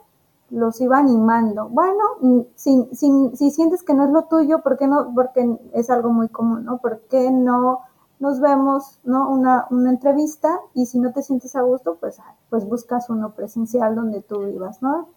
los 0.50 0.80
iba 0.80 0.98
animando. 0.98 1.68
Bueno, 1.68 2.02
mm, 2.20 2.40
si, 2.54 2.88
si, 2.92 3.10
si, 3.34 3.50
sientes 3.50 3.82
que 3.82 3.94
no 3.94 4.04
es 4.04 4.10
lo 4.10 4.24
tuyo, 4.24 4.60
¿por 4.62 4.78
qué 4.78 4.86
no? 4.86 5.12
Porque 5.14 5.58
es 5.74 5.90
algo 5.90 6.10
muy 6.10 6.28
común, 6.28 6.64
¿no? 6.64 6.78
¿Por 6.78 7.00
qué 7.10 7.30
no 7.30 7.80
nos 8.18 8.40
vemos, 8.40 9.00
¿no? 9.04 9.28
Una, 9.30 9.66
una 9.70 9.90
entrevista 9.90 10.58
y 10.74 10.86
si 10.86 10.98
no 10.98 11.12
te 11.12 11.22
sientes 11.22 11.54
a 11.54 11.62
gusto, 11.62 11.96
pues, 12.00 12.18
pues 12.50 12.64
buscas 12.66 13.10
uno 13.10 13.32
presencial 13.34 13.94
donde 13.94 14.22
tú 14.22 14.44
vivas, 14.46 14.82
¿no? 14.82 15.08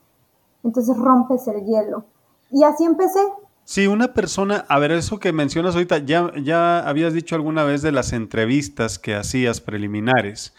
Entonces 0.63 0.98
rompes 0.98 1.48
el 1.48 1.65
hielo. 1.65 2.06
Y 2.52 2.63
así 2.63 2.84
empecé, 2.84 3.22
Sí, 3.63 3.88
una 3.88 4.13
persona, 4.13 4.65
a 4.67 4.80
ver, 4.80 4.91
eso 4.91 5.20
que 5.20 5.32
mencionas 5.32 5.76
ahorita, 5.76 6.00
ya, 6.00 6.32
ya 6.44 6.80
habías 6.80 7.13
dicho 7.13 7.36
alguna 7.36 7.63
vez 7.63 7.82
de 7.82 7.91
las 7.91 8.12
entrevistas 8.12 8.99
que 8.99 9.16
hacías 9.16 9.62
preliminares. 9.62 10.53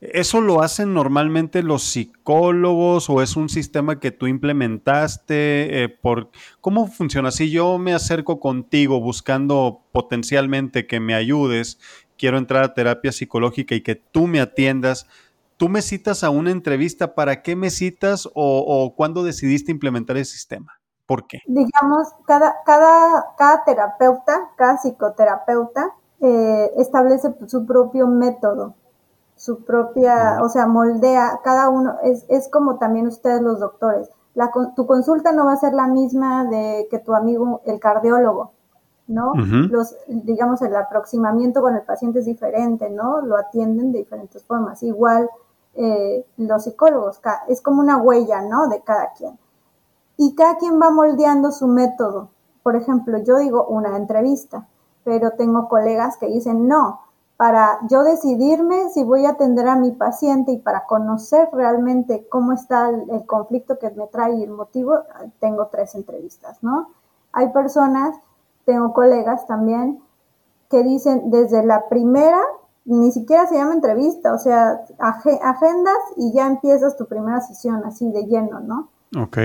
¿Eso 0.00 0.40
lo 0.40 0.62
hacen 0.62 0.94
normalmente 0.94 1.64
los 1.64 1.82
psicólogos 1.82 3.10
o 3.10 3.20
es 3.20 3.36
un 3.36 3.48
sistema 3.48 3.98
que 3.98 4.12
tú 4.12 4.28
implementaste? 4.28 5.82
Eh, 5.82 5.88
por, 5.88 6.30
¿Cómo 6.60 6.86
funciona? 6.86 7.32
Si 7.32 7.50
yo 7.50 7.78
me 7.78 7.94
acerco 7.94 8.38
contigo 8.38 9.00
buscando 9.00 9.82
potencialmente 9.90 10.86
que 10.86 11.00
me 11.00 11.14
ayudes, 11.14 11.80
quiero 12.16 12.38
entrar 12.38 12.62
a 12.62 12.74
terapia 12.74 13.10
psicológica 13.10 13.74
y 13.74 13.82
que 13.82 13.96
tú 13.96 14.28
me 14.28 14.40
atiendas, 14.40 15.08
¿tú 15.56 15.68
me 15.68 15.82
citas 15.82 16.22
a 16.22 16.30
una 16.30 16.52
entrevista? 16.52 17.16
¿Para 17.16 17.42
qué 17.42 17.56
me 17.56 17.70
citas 17.70 18.28
o, 18.34 18.94
cuándo 18.96 19.24
decidiste 19.24 19.72
implementar 19.72 20.16
el 20.16 20.26
sistema? 20.26 20.78
¿Por 21.06 21.26
qué? 21.26 21.38
Digamos, 21.46 22.08
cada, 22.24 22.54
cada, 22.64 23.34
cada 23.36 23.64
terapeuta, 23.64 24.50
cada 24.56 24.76
psicoterapeuta 24.76 25.94
eh, 26.20 26.70
establece 26.76 27.34
su 27.46 27.66
propio 27.66 28.06
método, 28.06 28.76
su 29.38 29.64
propia, 29.64 30.40
o 30.42 30.50
sea, 30.50 30.66
moldea, 30.66 31.40
cada 31.42 31.70
uno, 31.70 31.94
es, 32.02 32.26
es 32.28 32.48
como 32.50 32.76
también 32.76 33.06
ustedes 33.06 33.40
los 33.40 33.58
doctores. 33.58 34.10
La, 34.34 34.50
tu 34.76 34.86
consulta 34.86 35.32
no 35.32 35.46
va 35.46 35.52
a 35.52 35.56
ser 35.56 35.72
la 35.72 35.86
misma 35.86 36.44
de 36.44 36.86
que 36.90 36.98
tu 36.98 37.14
amigo, 37.14 37.62
el 37.64 37.80
cardiólogo, 37.80 38.52
¿no? 39.06 39.32
Los, 39.34 39.96
digamos, 40.06 40.60
el 40.60 40.76
aproximamiento 40.76 41.62
con 41.62 41.74
el 41.74 41.82
paciente 41.82 42.18
es 42.18 42.26
diferente, 42.26 42.90
¿no? 42.90 43.22
Lo 43.22 43.38
atienden 43.38 43.90
de 43.92 44.00
diferentes 44.00 44.44
formas. 44.44 44.82
Igual 44.82 45.30
eh, 45.74 46.26
los 46.36 46.64
psicólogos, 46.64 47.20
es 47.48 47.62
como 47.62 47.80
una 47.80 47.96
huella, 47.96 48.42
¿no? 48.42 48.68
De 48.68 48.82
cada 48.82 49.12
quien 49.16 49.38
y 50.18 50.34
cada 50.34 50.56
quien 50.58 50.78
va 50.82 50.90
moldeando 50.90 51.52
su 51.52 51.66
método. 51.68 52.28
Por 52.62 52.76
ejemplo, 52.76 53.18
yo 53.18 53.38
digo 53.38 53.64
una 53.66 53.96
entrevista, 53.96 54.68
pero 55.04 55.30
tengo 55.30 55.68
colegas 55.68 56.18
que 56.18 56.26
dicen 56.26 56.68
no, 56.68 57.00
para 57.38 57.78
yo 57.88 58.02
decidirme 58.02 58.90
si 58.90 59.04
voy 59.04 59.24
a 59.24 59.30
atender 59.30 59.68
a 59.68 59.76
mi 59.76 59.92
paciente 59.92 60.50
y 60.50 60.58
para 60.58 60.86
conocer 60.86 61.48
realmente 61.52 62.26
cómo 62.28 62.52
está 62.52 62.90
el, 62.90 63.24
conflicto 63.26 63.78
que 63.78 63.90
me 63.90 64.08
trae 64.08 64.34
y 64.34 64.42
el 64.42 64.50
motivo, 64.50 64.98
tengo 65.38 65.68
tres 65.68 65.94
entrevistas, 65.94 66.58
¿no? 66.62 66.90
Hay 67.30 67.50
personas, 67.52 68.16
tengo 68.64 68.92
colegas 68.92 69.46
también, 69.46 70.02
que 70.68 70.82
dicen 70.82 71.30
desde 71.30 71.64
la 71.64 71.88
primera, 71.88 72.40
ni 72.84 73.12
siquiera 73.12 73.46
se 73.46 73.54
llama 73.54 73.74
entrevista, 73.74 74.34
o 74.34 74.38
sea, 74.38 74.84
agendas 74.98 75.98
y 76.16 76.32
ya 76.32 76.48
empiezas 76.48 76.96
tu 76.96 77.06
primera 77.06 77.40
sesión 77.40 77.84
así 77.84 78.10
de 78.10 78.24
lleno, 78.24 78.58
¿no? 78.58 78.88
Ok. 79.16 79.38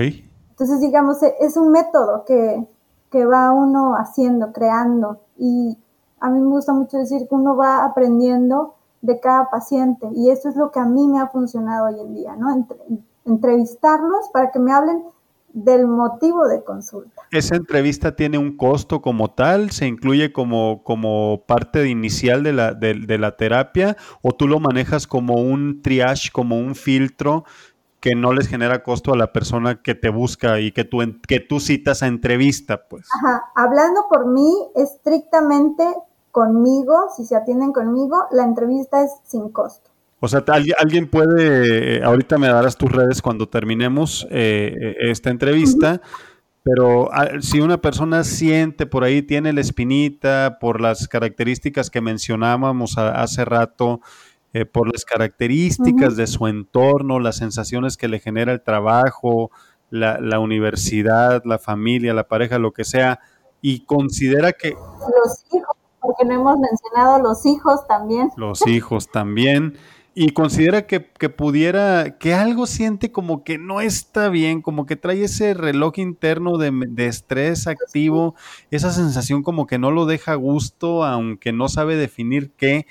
Entonces, 0.50 0.80
digamos, 0.80 1.22
e, 1.22 1.32
es 1.38 1.56
un 1.56 1.70
método 1.70 2.24
que, 2.24 2.66
que 3.12 3.24
va 3.24 3.52
uno 3.52 3.94
haciendo, 3.94 4.52
creando 4.52 5.20
y 5.38 5.78
a 6.24 6.30
mí 6.30 6.40
me 6.40 6.48
gusta 6.48 6.72
mucho 6.72 6.96
decir 6.96 7.28
que 7.28 7.34
uno 7.34 7.54
va 7.54 7.84
aprendiendo 7.84 8.76
de 9.02 9.20
cada 9.20 9.50
paciente 9.50 10.08
y 10.14 10.30
eso 10.30 10.48
es 10.48 10.56
lo 10.56 10.70
que 10.70 10.80
a 10.80 10.86
mí 10.86 11.06
me 11.06 11.20
ha 11.20 11.26
funcionado 11.26 11.88
hoy 11.88 12.00
en 12.00 12.14
día, 12.14 12.34
¿no? 12.34 12.66
entrevistarlos 13.26 14.30
para 14.32 14.50
que 14.50 14.58
me 14.58 14.72
hablen 14.72 15.02
del 15.52 15.86
motivo 15.86 16.48
de 16.48 16.64
consulta. 16.64 17.22
¿Esa 17.30 17.56
entrevista 17.56 18.16
tiene 18.16 18.38
un 18.38 18.56
costo 18.56 19.02
como 19.02 19.32
tal? 19.32 19.70
¿Se 19.70 19.86
incluye 19.86 20.32
como, 20.32 20.82
como 20.82 21.42
parte 21.46 21.86
inicial 21.88 22.42
de 22.42 22.54
la, 22.54 22.72
de 22.72 23.18
la 23.18 23.36
terapia? 23.36 23.96
¿O 24.22 24.32
tú 24.32 24.48
lo 24.48 24.60
manejas 24.60 25.06
como 25.06 25.34
un 25.34 25.82
triage, 25.82 26.30
como 26.32 26.58
un 26.58 26.74
filtro 26.74 27.44
que 28.04 28.14
no 28.14 28.34
les 28.34 28.48
genera 28.48 28.82
costo 28.82 29.14
a 29.14 29.16
la 29.16 29.32
persona 29.32 29.80
que 29.80 29.94
te 29.94 30.10
busca 30.10 30.60
y 30.60 30.72
que 30.72 30.84
tú, 30.84 30.98
que 31.26 31.40
tú 31.40 31.58
citas 31.58 32.02
a 32.02 32.06
entrevista, 32.06 32.86
pues. 32.86 33.08
Ajá, 33.16 33.44
hablando 33.54 34.02
por 34.10 34.26
mí, 34.26 34.54
estrictamente 34.74 35.86
conmigo, 36.34 36.96
si 37.16 37.24
se 37.24 37.36
atienden 37.36 37.72
conmigo, 37.72 38.26
la 38.32 38.42
entrevista 38.42 39.04
es 39.04 39.12
sin 39.22 39.50
costo. 39.50 39.88
O 40.18 40.26
sea, 40.26 40.42
alguien 40.78 41.08
puede, 41.08 41.98
eh, 41.98 42.02
ahorita 42.02 42.38
me 42.38 42.48
darás 42.48 42.76
tus 42.76 42.90
redes 42.90 43.22
cuando 43.22 43.48
terminemos 43.48 44.26
eh, 44.30 44.74
eh, 44.80 44.96
esta 45.10 45.30
entrevista, 45.30 46.00
pero 46.64 47.08
ah, 47.12 47.40
si 47.40 47.60
una 47.60 47.80
persona 47.80 48.24
siente 48.24 48.84
por 48.84 49.04
ahí, 49.04 49.22
tiene 49.22 49.52
la 49.52 49.60
espinita, 49.60 50.58
por 50.60 50.80
las 50.80 51.06
características 51.06 51.88
que 51.88 52.00
mencionábamos 52.00 52.98
hace 52.98 53.44
rato, 53.44 54.00
por 54.72 54.92
las 54.92 55.04
características 55.04 56.16
de 56.16 56.26
su 56.26 56.48
entorno, 56.48 57.20
las 57.20 57.36
sensaciones 57.36 57.96
que 57.96 58.08
le 58.08 58.18
genera 58.18 58.52
el 58.52 58.62
trabajo, 58.62 59.52
la, 59.90 60.18
la 60.20 60.40
universidad, 60.40 61.42
la 61.44 61.58
familia, 61.58 62.12
la 62.12 62.26
pareja, 62.26 62.58
lo 62.58 62.72
que 62.72 62.84
sea, 62.84 63.20
y 63.60 63.84
considera 63.84 64.52
que... 64.52 64.70
Los 64.70 65.44
hijos 65.52 65.76
porque 66.04 66.24
no 66.24 66.34
hemos 66.34 66.58
mencionado 66.58 67.18
los 67.18 67.46
hijos 67.46 67.86
también. 67.86 68.30
Los 68.36 68.66
hijos 68.66 69.08
también. 69.10 69.76
Y 70.16 70.30
considera 70.30 70.86
que, 70.86 71.00
pudiera, 71.00 72.18
que 72.18 72.34
algo 72.34 72.66
siente 72.66 73.10
como 73.10 73.42
que 73.42 73.58
no 73.58 73.80
está 73.80 74.28
bien, 74.28 74.62
como 74.62 74.86
que 74.86 74.94
trae 74.94 75.24
ese 75.24 75.54
reloj 75.54 75.98
interno 75.98 76.56
de, 76.56 76.70
de 76.88 77.06
estrés 77.06 77.66
activo, 77.66 78.36
esa 78.70 78.92
sensación 78.92 79.42
como 79.42 79.66
que 79.66 79.78
no 79.78 79.90
lo 79.90 80.06
deja 80.06 80.32
a 80.32 80.36
gusto, 80.36 81.04
aunque 81.04 81.52
no 81.52 81.68
sabe 81.68 81.96
definir 81.96 82.52
qué. 82.52 82.86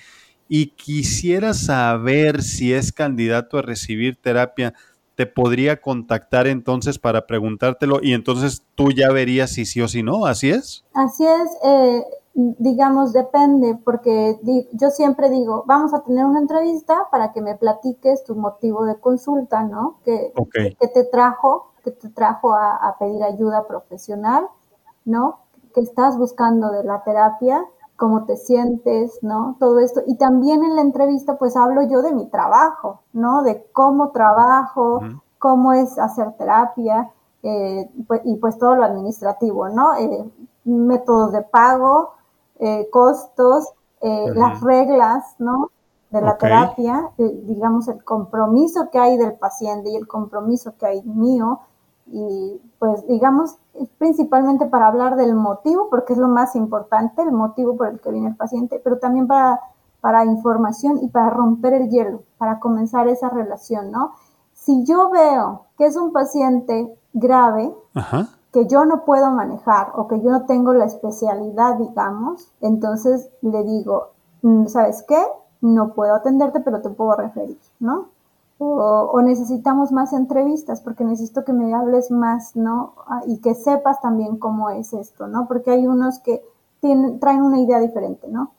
Y 0.49 0.72
quisiera 0.72 1.53
saber 1.53 2.41
si 2.41 2.74
es 2.74 2.91
candidato 2.91 3.57
a 3.57 3.61
recibir 3.61 4.18
terapia 4.18 4.74
te 5.16 5.26
podría 5.26 5.80
contactar 5.80 6.47
entonces 6.47 6.97
para 6.97 7.28
preguntártelo 7.28 7.99
y 8.01 8.14
entonces 8.14 8.64
tú 8.76 8.91
ya 8.91 9.11
verías 9.11 9.51
si 9.51 9.66
sí 9.66 9.82
o 9.82 9.88
si 9.88 10.01
no, 10.01 10.26
¿así 10.26 10.49
es? 10.49 10.84
Así 10.93 11.24
es, 11.24 11.49
eh, 11.64 12.03
digamos, 12.36 13.14
depende, 13.14 13.80
porque 13.84 14.40
yo 14.72 14.90
siempre 14.90 15.30
digo, 15.30 15.64
vamos 15.68 15.94
a 15.94 16.04
tener 16.04 16.26
una 16.26 16.40
entrevista 16.40 17.08
para 17.12 17.32
que 17.32 17.42
me 17.42 17.56
platiques 17.56 18.24
tu 18.24 18.36
motivo 18.36 18.86
de 18.86 18.96
consulta, 18.96 19.64
¿no? 19.64 19.98
Que, 20.04 20.34
que 20.80 20.88
te 20.88 21.04
trajo, 21.04 21.74
que 21.84 21.92
te 21.92 22.10
trajo 22.10 22.54
a, 22.54 22.96
pedir 22.98 23.24
ayuda 23.24 23.68
profesional, 23.68 24.48
¿no? 25.06 25.40
Que 25.76 25.82
estás 25.82 26.18
buscando 26.18 26.72
de 26.72 26.84
la 26.84 27.04
terapia, 27.04 27.66
cómo 27.98 28.26
te 28.26 28.36
sientes, 28.36 29.20
¿no? 29.22 29.56
Todo 29.60 29.78
esto. 29.80 30.02
Y 30.08 30.18
también 30.18 30.64
en 30.64 30.76
la 30.76 30.82
entrevista, 30.82 31.38
pues 31.38 31.56
hablo 31.56 31.84
yo 31.84 32.02
de 32.02 32.16
mi 32.16 32.26
trabajo, 32.26 33.02
¿no? 33.14 33.44
De 33.44 33.64
cómo 33.74 34.10
trabajo, 34.10 35.02
cómo 35.38 35.74
es 35.74 36.00
hacer 36.00 36.32
terapia, 36.34 37.12
eh, 37.44 37.92
pues, 38.08 38.22
y 38.24 38.38
pues 38.38 38.58
todo 38.58 38.74
lo 38.74 38.86
administrativo, 38.86 39.70
¿no? 39.70 39.94
Eh, 39.96 40.32
métodos 40.66 41.34
de 41.34 41.42
pago, 41.42 42.14
eh, 42.64 42.88
costos, 42.89 43.74
eh, 43.99 44.32
las 44.36 44.61
reglas, 44.61 45.36
¿no? 45.38 45.70
De 46.11 46.22
la 46.22 46.38
terapia, 46.38 47.09
eh, 47.18 47.41
digamos, 47.43 47.89
el 47.89 48.01
compromiso 48.05 48.89
que 48.89 48.99
hay 48.99 49.18
del 49.18 49.34
paciente 49.34 49.89
y 49.89 49.97
el 49.97 50.07
compromiso 50.07 50.74
que 50.78 50.86
hay 50.86 51.01
mío. 51.03 51.59
Y 52.07 52.61
pues, 52.80 53.05
digamos, 53.07 53.57
principalmente 53.97 54.66
para 54.68 54.88
hablar 54.88 55.18
del 55.18 55.36
motivo, 55.36 55.89
porque 55.89 56.14
es 56.14 56.20
lo 56.20 56.30
más 56.30 56.55
importante, 56.55 57.22
el 57.22 57.34
motivo 57.34 57.76
por 57.76 57.88
el 57.88 57.99
que 57.99 58.11
viene 58.11 58.30
el 58.30 58.38
paciente, 58.38 58.80
pero 58.82 58.97
también 58.97 59.28
para, 59.28 59.59
para 59.99 60.24
información 60.24 60.99
y 61.01 61.09
para 61.09 61.32
romper 61.32 61.74
el 61.74 61.89
hielo, 61.89 62.24
para 62.38 62.61
comenzar 62.61 63.09
esa 63.09 63.28
relación, 63.28 63.91
¿no? 63.91 64.14
Si 64.53 64.86
yo 64.86 65.09
veo 65.09 65.66
que 65.78 65.86
es 65.86 65.97
un 65.97 66.14
paciente 66.14 66.97
grave, 67.11 67.76
Ajá 67.93 68.30
que 68.54 68.68
yo 68.68 68.86
no 68.86 69.04
puedo 69.04 69.32
manejar 69.32 69.91
o 69.95 70.08
que 70.08 70.22
yo 70.22 70.30
no 70.30 70.45
tengo 70.45 70.74
la 70.74 70.86
especialidad, 70.86 71.78
digamos, 71.78 72.51
entonces 72.62 73.30
le 73.41 73.64
digo, 73.64 74.10
mm, 74.43 74.68
¿sabes 74.68 75.04
qué? 75.08 75.20
No 75.60 75.93
puedo 75.93 76.14
atenderte, 76.14 76.60
pero 76.60 76.80
te 76.82 76.91
puedo 76.91 77.16
referir, 77.16 77.60
¿no? 77.80 78.10
O, 78.60 79.22
necesitamos 79.22 79.91
más 79.91 80.14
entrevistas 80.14 80.80
porque 80.80 81.04
necesito 81.04 81.43
que 81.43 81.51
me 81.51 81.74
hables 81.74 82.12
más, 82.12 82.56
¿no? 82.56 82.93
Ah, 83.08 83.24
y 83.26 83.39
que 83.39 83.56
sepas 83.56 83.99
también 83.99 84.38
cómo 84.38 84.70
es 84.70 84.93
esto, 84.93 85.28
¿no? 85.28 85.47
Porque 85.47 85.72
hay 85.72 85.88
unos 85.88 86.20
que 86.20 86.41
tienen, 86.80 87.20
traen 87.20 87.41
una 87.41 87.60
idea 87.60 87.80
diferente, 87.80 88.28
¿no? 88.30 88.51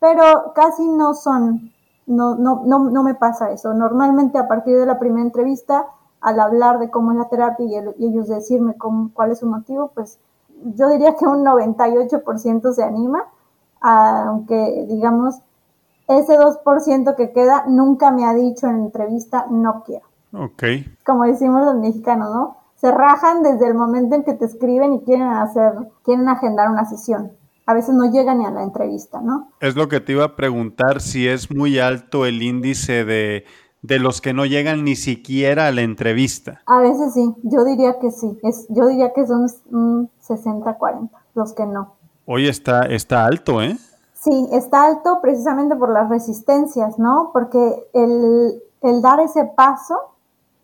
Pero 0.00 0.52
casi 0.54 0.88
no 0.88 1.14
son, 1.14 1.72
no, 2.06 2.34
no, 2.34 2.62
no, 2.64 2.90
no 2.90 3.02
me 3.04 3.14
pasa 3.14 3.52
eso. 3.52 3.72
Normalmente 3.74 4.38
a 4.38 4.48
partir 4.48 4.78
de 4.78 4.86
la 4.86 4.98
primera 4.98 5.22
entrevista 5.22 5.86
al 6.22 6.38
hablar 6.40 6.78
de 6.78 6.90
cómo 6.90 7.12
es 7.12 7.18
la 7.18 7.28
terapia 7.28 7.66
y, 7.98 8.04
ellos 8.06 8.28
decirme 8.28 8.76
cómo, 8.78 9.10
cuál 9.12 9.32
es 9.32 9.40
su 9.40 9.46
motivo, 9.46 9.90
pues 9.94 10.18
yo 10.76 10.88
diría 10.88 11.16
que 11.16 11.26
un 11.26 11.44
98% 11.44 12.72
se 12.72 12.84
anima, 12.84 13.24
aunque 13.80 14.86
digamos, 14.88 15.40
ese 16.06 16.38
2% 16.38 17.16
que 17.16 17.32
queda 17.32 17.64
nunca 17.66 18.12
me 18.12 18.24
ha 18.24 18.34
dicho 18.34 18.68
en 18.68 18.76
entrevista 18.76 19.46
no 19.50 19.82
quiero. 19.84 20.06
Ok. 20.32 20.62
Como 21.04 21.24
decimos 21.24 21.64
los 21.64 21.74
mexicanos, 21.76 22.32
¿no? 22.32 22.56
Se 22.76 22.90
rajan 22.90 23.42
desde 23.42 23.66
el 23.66 23.74
momento 23.74 24.14
en 24.14 24.24
que 24.24 24.34
te 24.34 24.44
escriben 24.44 24.94
y 24.94 25.00
quieren 25.02 25.28
hacer, 25.28 25.72
quieren 26.04 26.28
agendar 26.28 26.70
una 26.70 26.84
sesión. 26.84 27.32
A 27.66 27.74
veces 27.74 27.94
no 27.94 28.10
llegan 28.10 28.38
ni 28.38 28.44
a 28.44 28.50
la 28.50 28.62
entrevista, 28.62 29.20
¿no? 29.20 29.50
Es 29.60 29.76
lo 29.76 29.88
que 29.88 30.00
te 30.00 30.12
iba 30.12 30.24
a 30.24 30.36
preguntar, 30.36 31.00
si 31.00 31.28
es 31.28 31.54
muy 31.54 31.78
alto 31.78 32.26
el 32.26 32.42
índice 32.42 33.04
de 33.04 33.44
de 33.82 33.98
los 33.98 34.20
que 34.20 34.32
no 34.32 34.46
llegan 34.46 34.84
ni 34.84 34.96
siquiera 34.96 35.66
a 35.66 35.72
la 35.72 35.82
entrevista. 35.82 36.62
A 36.66 36.80
veces 36.80 37.14
sí, 37.14 37.34
yo 37.42 37.64
diría 37.64 37.98
que 38.00 38.10
sí. 38.10 38.38
Es, 38.42 38.66
yo 38.68 38.86
diría 38.86 39.12
que 39.12 39.26
son 39.26 39.48
60-40 40.26 41.10
los 41.34 41.52
que 41.52 41.66
no. 41.66 41.94
Hoy 42.26 42.48
está, 42.48 42.82
está 42.82 43.26
alto, 43.26 43.60
¿eh? 43.60 43.76
Sí, 44.14 44.48
está 44.52 44.84
alto 44.84 45.18
precisamente 45.20 45.74
por 45.74 45.92
las 45.92 46.08
resistencias, 46.08 46.98
¿no? 46.98 47.30
Porque 47.32 47.58
el, 47.92 48.62
el 48.82 49.02
dar 49.02 49.18
ese 49.18 49.44
paso 49.56 50.11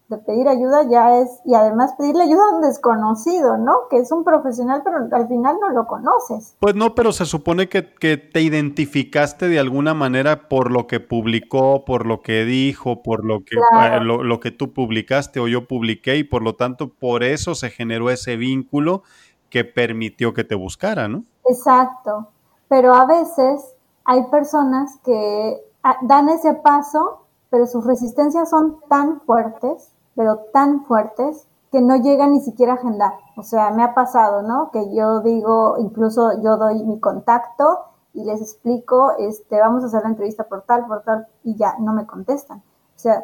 de 0.09 0.17
pedir 0.17 0.49
ayuda 0.49 0.85
ya 0.89 1.19
es, 1.19 1.29
y 1.45 1.55
además 1.55 1.93
pedirle 1.99 2.23
ayuda 2.23 2.41
a 2.51 2.57
un 2.57 2.63
desconocido, 2.63 3.59
¿no? 3.59 3.89
Que 3.91 3.99
es 3.99 4.11
un 4.11 4.25
profesional, 4.25 4.81
pero 4.83 4.97
al 5.13 5.29
final 5.29 5.57
no 5.61 5.69
lo 5.69 5.87
conoces. 5.87 6.57
Pues 6.61 6.75
no, 6.75 6.95
pero 6.95 7.13
se 7.13 7.27
supone 7.27 7.69
que, 7.69 7.83
te 7.83 8.41
identificaste 8.41 9.49
de 9.49 9.59
alguna 9.59 9.93
manera 9.93 10.49
por 10.49 10.71
lo 10.71 10.87
que 10.87 10.99
publicó, 11.01 11.85
por 11.85 12.07
lo 12.07 12.23
que 12.23 12.47
dijo, 12.47 13.03
por 13.03 13.23
lo 13.23 13.45
que, 13.45 13.57
eh, 13.57 14.01
lo, 14.01 14.41
que 14.41 14.51
tú 14.51 14.73
publicaste 14.73 15.41
o 15.41 15.49
yo 15.49 15.69
publiqué, 15.69 16.17
y 16.17 16.25
por 16.25 16.43
lo 16.43 16.55
tanto, 16.55 16.89
por 16.89 17.23
eso 17.23 17.55
se 17.55 17.69
generó 17.69 18.09
ese 18.09 18.37
vínculo 18.37 19.03
que 19.51 19.65
permitió 19.65 20.33
que 20.33 20.45
te 20.45 20.55
buscara, 20.55 21.09
¿no? 21.09 21.25
Exacto. 21.45 22.29
Pero 22.69 22.95
a 22.95 23.05
veces 23.05 23.75
hay 24.05 24.23
personas 24.31 24.99
que 25.05 25.59
ah, 25.83 25.99
dan 26.03 26.31
ese 26.31 26.55
paso, 26.55 27.27
pero 27.51 27.67
sus 27.67 27.87
resistencias 27.87 28.49
son 28.49 28.79
tan 28.89 29.21
fuertes 29.21 29.93
pero 30.19 30.39
tan 30.53 30.85
fuertes 30.85 31.47
que 31.71 31.81
no 31.81 31.95
llegan 31.95 32.33
ni 32.33 32.41
siquiera 32.41 32.73
a 32.73 32.75
agendar. 32.75 33.12
O 33.37 33.45
sea, 33.45 33.71
me 33.71 33.85
ha 33.85 33.95
pasado, 33.95 34.43
¿no? 34.43 34.73
Que 34.73 34.93
yo 34.93 35.21
digo, 35.21 35.77
incluso 35.79 36.43
yo 36.43 36.57
doy 36.57 36.83
mi 36.83 36.99
contacto 36.99 37.85
y 38.12 38.25
les 38.25 38.41
explico, 38.41 39.12
este, 39.16 39.61
vamos 39.61 39.85
a 39.85 39.87
hacer 39.87 40.03
la 40.03 40.09
entrevista 40.09 40.43
por 40.43 40.62
tal, 40.62 40.89
por 40.89 41.03
tal, 41.03 41.29
y 41.45 41.55
ya, 41.55 41.77
no 41.79 41.93
me 41.93 42.05
contestan. 42.05 42.59
O 42.59 42.99
sea, 42.99 43.23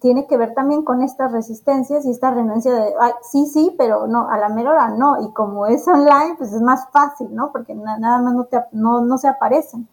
tiene 0.00 0.26
que 0.26 0.36
ver 0.36 0.52
también 0.52 0.84
con 0.84 1.02
estas 1.02 1.32
resistencias 1.32 2.04
y 2.04 2.10
esta 2.10 2.30
renuncia 2.30 2.74
de, 2.74 2.92
Ay, 3.00 3.12
sí, 3.22 3.46
sí, 3.46 3.74
pero 3.78 4.06
no, 4.06 4.28
a 4.28 4.36
la 4.36 4.50
mera 4.50 4.72
hora 4.72 4.90
no. 4.90 5.22
Y 5.22 5.32
como 5.32 5.66
es 5.66 5.88
online, 5.88 6.34
pues 6.36 6.52
es 6.52 6.60
más 6.60 6.90
fácil, 6.92 7.34
¿no? 7.34 7.52
Porque 7.52 7.74
nada 7.74 8.18
más 8.20 8.34
no, 8.34 8.44
te, 8.44 8.62
no, 8.72 9.00
no 9.00 9.16
se 9.16 9.28
aparecen. 9.28 9.88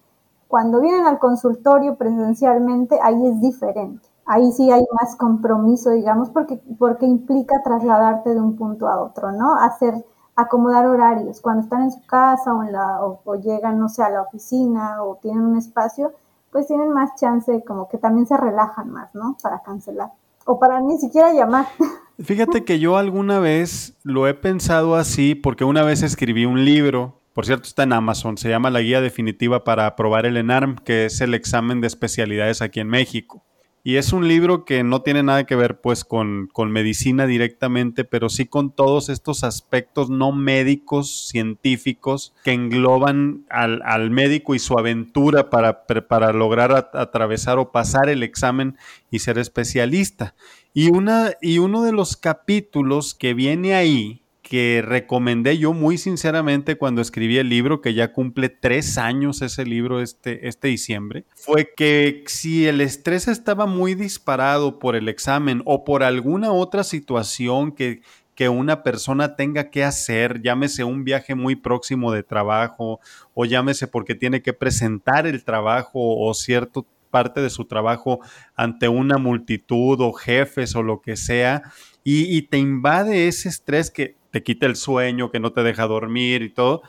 Cuando 0.49 0.81
vienen 0.81 1.05
al 1.05 1.17
consultorio 1.17 1.95
presencialmente, 1.95 2.99
ahí 3.01 3.25
es 3.25 3.39
diferente. 3.39 4.05
Ahí 4.25 4.51
sí 4.51 4.71
hay 4.71 4.83
más 4.99 5.15
compromiso, 5.15 5.91
digamos, 5.91 6.29
porque, 6.29 6.59
porque 6.79 7.05
implica 7.05 7.61
trasladarte 7.63 8.33
de 8.33 8.41
un 8.41 8.55
punto 8.55 8.87
a 8.87 9.01
otro, 9.01 9.31
¿no? 9.31 9.55
Hacer, 9.55 10.03
acomodar 10.35 10.87
horarios. 10.87 11.41
Cuando 11.41 11.63
están 11.63 11.83
en 11.83 11.91
su 11.91 12.05
casa 12.05 12.53
o, 12.53 12.63
en 12.63 12.71
la, 12.71 13.03
o 13.03 13.35
llegan, 13.35 13.79
no 13.79 13.87
sé, 13.89 14.03
a 14.03 14.09
la 14.09 14.23
oficina 14.23 15.03
o 15.03 15.17
tienen 15.21 15.43
un 15.43 15.57
espacio, 15.57 16.13
pues 16.55 16.67
tienen 16.67 16.89
más 16.91 17.19
chance, 17.19 17.65
como 17.67 17.89
que 17.89 17.97
también 17.97 18.25
se 18.25 18.37
relajan 18.37 18.89
más, 18.89 19.13
¿no? 19.13 19.35
Para 19.43 19.61
cancelar. 19.61 20.11
O 20.45 20.57
para 20.57 20.79
ni 20.79 20.97
siquiera 20.97 21.33
llamar. 21.33 21.67
Fíjate 22.17 22.63
que 22.63 22.79
yo 22.79 22.95
alguna 22.95 23.39
vez 23.39 23.97
lo 24.03 24.25
he 24.25 24.33
pensado 24.33 24.95
así 24.95 25.35
porque 25.35 25.65
una 25.65 25.83
vez 25.83 26.01
escribí 26.01 26.45
un 26.45 26.63
libro, 26.63 27.19
por 27.33 27.45
cierto 27.45 27.67
está 27.67 27.83
en 27.83 27.91
Amazon, 27.91 28.37
se 28.37 28.47
llama 28.47 28.69
La 28.69 28.79
Guía 28.79 29.01
Definitiva 29.01 29.65
para 29.65 29.85
aprobar 29.85 30.25
el 30.25 30.37
ENARM, 30.37 30.77
que 30.77 31.07
es 31.07 31.19
el 31.19 31.33
examen 31.33 31.81
de 31.81 31.87
especialidades 31.87 32.61
aquí 32.61 32.79
en 32.79 32.87
México. 32.87 33.43
Y 33.87 33.97
es 33.97 34.13
un 34.13 34.27
libro 34.27 34.65
que 34.65 34.83
no 34.83 35.03
tiene 35.03 35.21
nada 35.21 35.43
que 35.43 35.55
ver 35.55 35.79
pues 35.79 36.03
con, 36.03 36.49
medicina 36.71 37.27
directamente, 37.27 38.03
pero 38.03 38.29
sí 38.29 38.47
con 38.47 38.71
todos 38.71 39.09
estos 39.09 39.43
aspectos 39.43 40.09
no 40.09 40.31
médicos, 40.31 41.27
científicos, 41.27 42.33
que 42.43 42.53
engloban 42.53 43.45
al, 43.47 44.09
médico 44.09 44.55
y 44.55 44.59
su 44.59 44.79
aventura 44.79 45.51
para, 45.51 45.85
para 45.85 46.33
lograr 46.33 46.89
atravesar 46.93 47.59
o 47.59 47.71
pasar 47.71 48.09
el 48.09 48.23
examen 48.23 48.75
y 49.11 49.19
ser 49.19 49.37
especialista. 49.37 50.33
Y, 50.73 50.89
una, 50.89 51.33
y 51.39 51.59
uno 51.59 51.83
de 51.83 51.91
los 51.91 52.17
capítulos 52.17 53.13
que 53.13 53.35
viene 53.35 53.75
ahí, 53.75 54.23
que 54.47 54.83
recomendé 54.85 55.57
yo 55.57 55.73
muy 55.73 55.97
sinceramente 55.97 56.77
cuando 56.77 57.01
escribí 57.01 57.39
el 57.39 57.49
libro, 57.49 57.81
que 57.81 57.95
ya 57.95 58.13
cumple 58.13 58.49
tres 58.49 58.99
años 58.99 59.41
ese 59.41 59.65
libro 59.65 60.01
este, 60.01 60.47
este 60.47 60.67
diciembre, 60.67 61.25
fue 61.35 61.73
que 61.75 62.23
si 62.27 62.67
el 62.67 62.79
estrés 62.79 63.27
estaba 63.27 63.65
muy 63.65 63.95
disparado 63.95 64.77
por 64.77 64.95
el 64.95 65.09
examen 65.09 65.63
o 65.65 65.83
por 65.83 66.03
alguna 66.03 66.51
otra 66.51 66.83
situación 66.83 67.71
que, 67.71 68.01
que 68.35 68.47
una 68.47 68.83
persona 68.83 69.35
tenga 69.35 69.71
que 69.71 69.83
hacer, 69.83 70.43
llámese 70.43 70.83
un 70.83 71.03
viaje 71.03 71.33
muy 71.33 71.55
próximo 71.55 72.11
de 72.11 72.21
trabajo 72.21 72.99
o 73.33 73.45
llámese 73.45 73.87
porque 73.87 74.13
tiene 74.13 74.43
que 74.43 74.53
presentar 74.53 75.25
el 75.25 75.43
trabajo 75.43 76.19
o 76.19 76.31
cierta 76.35 76.81
parte 77.09 77.41
de 77.41 77.49
su 77.49 77.65
trabajo 77.65 78.19
ante 78.55 78.89
una 78.89 79.17
multitud 79.17 79.99
o 80.01 80.13
jefes 80.13 80.75
o 80.75 80.83
lo 80.83 81.01
que 81.01 81.15
sea, 81.15 81.63
y, 82.03 82.37
y 82.37 82.43
te 82.43 82.59
invade 82.59 83.27
ese 83.27 83.49
estrés 83.49 83.89
que 83.89 84.15
te 84.35 84.43
quita 84.43 84.65
el 84.65 84.75
sueño, 84.75 85.31
que 85.31 85.39
no 85.39 85.53
te 85.53 85.63
deja 85.63 85.87
dormir 85.87 86.41
y 86.41 86.53
todo, 86.53 86.81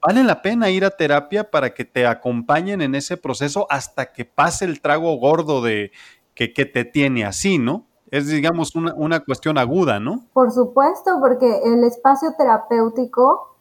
vale 0.00 0.24
la 0.24 0.40
pena 0.40 0.70
ir 0.70 0.82
a 0.82 0.88
terapia 0.88 1.50
para 1.50 1.74
que 1.74 1.84
te 1.84 2.06
acompañen 2.06 2.80
en 2.80 2.94
ese 2.94 3.18
proceso 3.18 3.66
hasta 3.68 4.14
que 4.14 4.24
pase 4.24 4.64
el 4.64 4.80
trago 4.80 5.14
gordo 5.18 5.60
de 5.60 5.92
que, 6.34 6.48
te 6.48 6.86
tiene 6.86 7.26
así, 7.26 7.58
¿no? 7.58 7.84
Es, 8.10 8.28
digamos, 8.28 8.74
una, 8.74 9.20
cuestión 9.20 9.58
aguda, 9.58 10.00
¿no? 10.00 10.24
Por 10.32 10.50
supuesto, 10.50 11.18
porque 11.20 11.60
el 11.66 11.84
espacio 11.84 12.32
terapéutico 12.38 13.54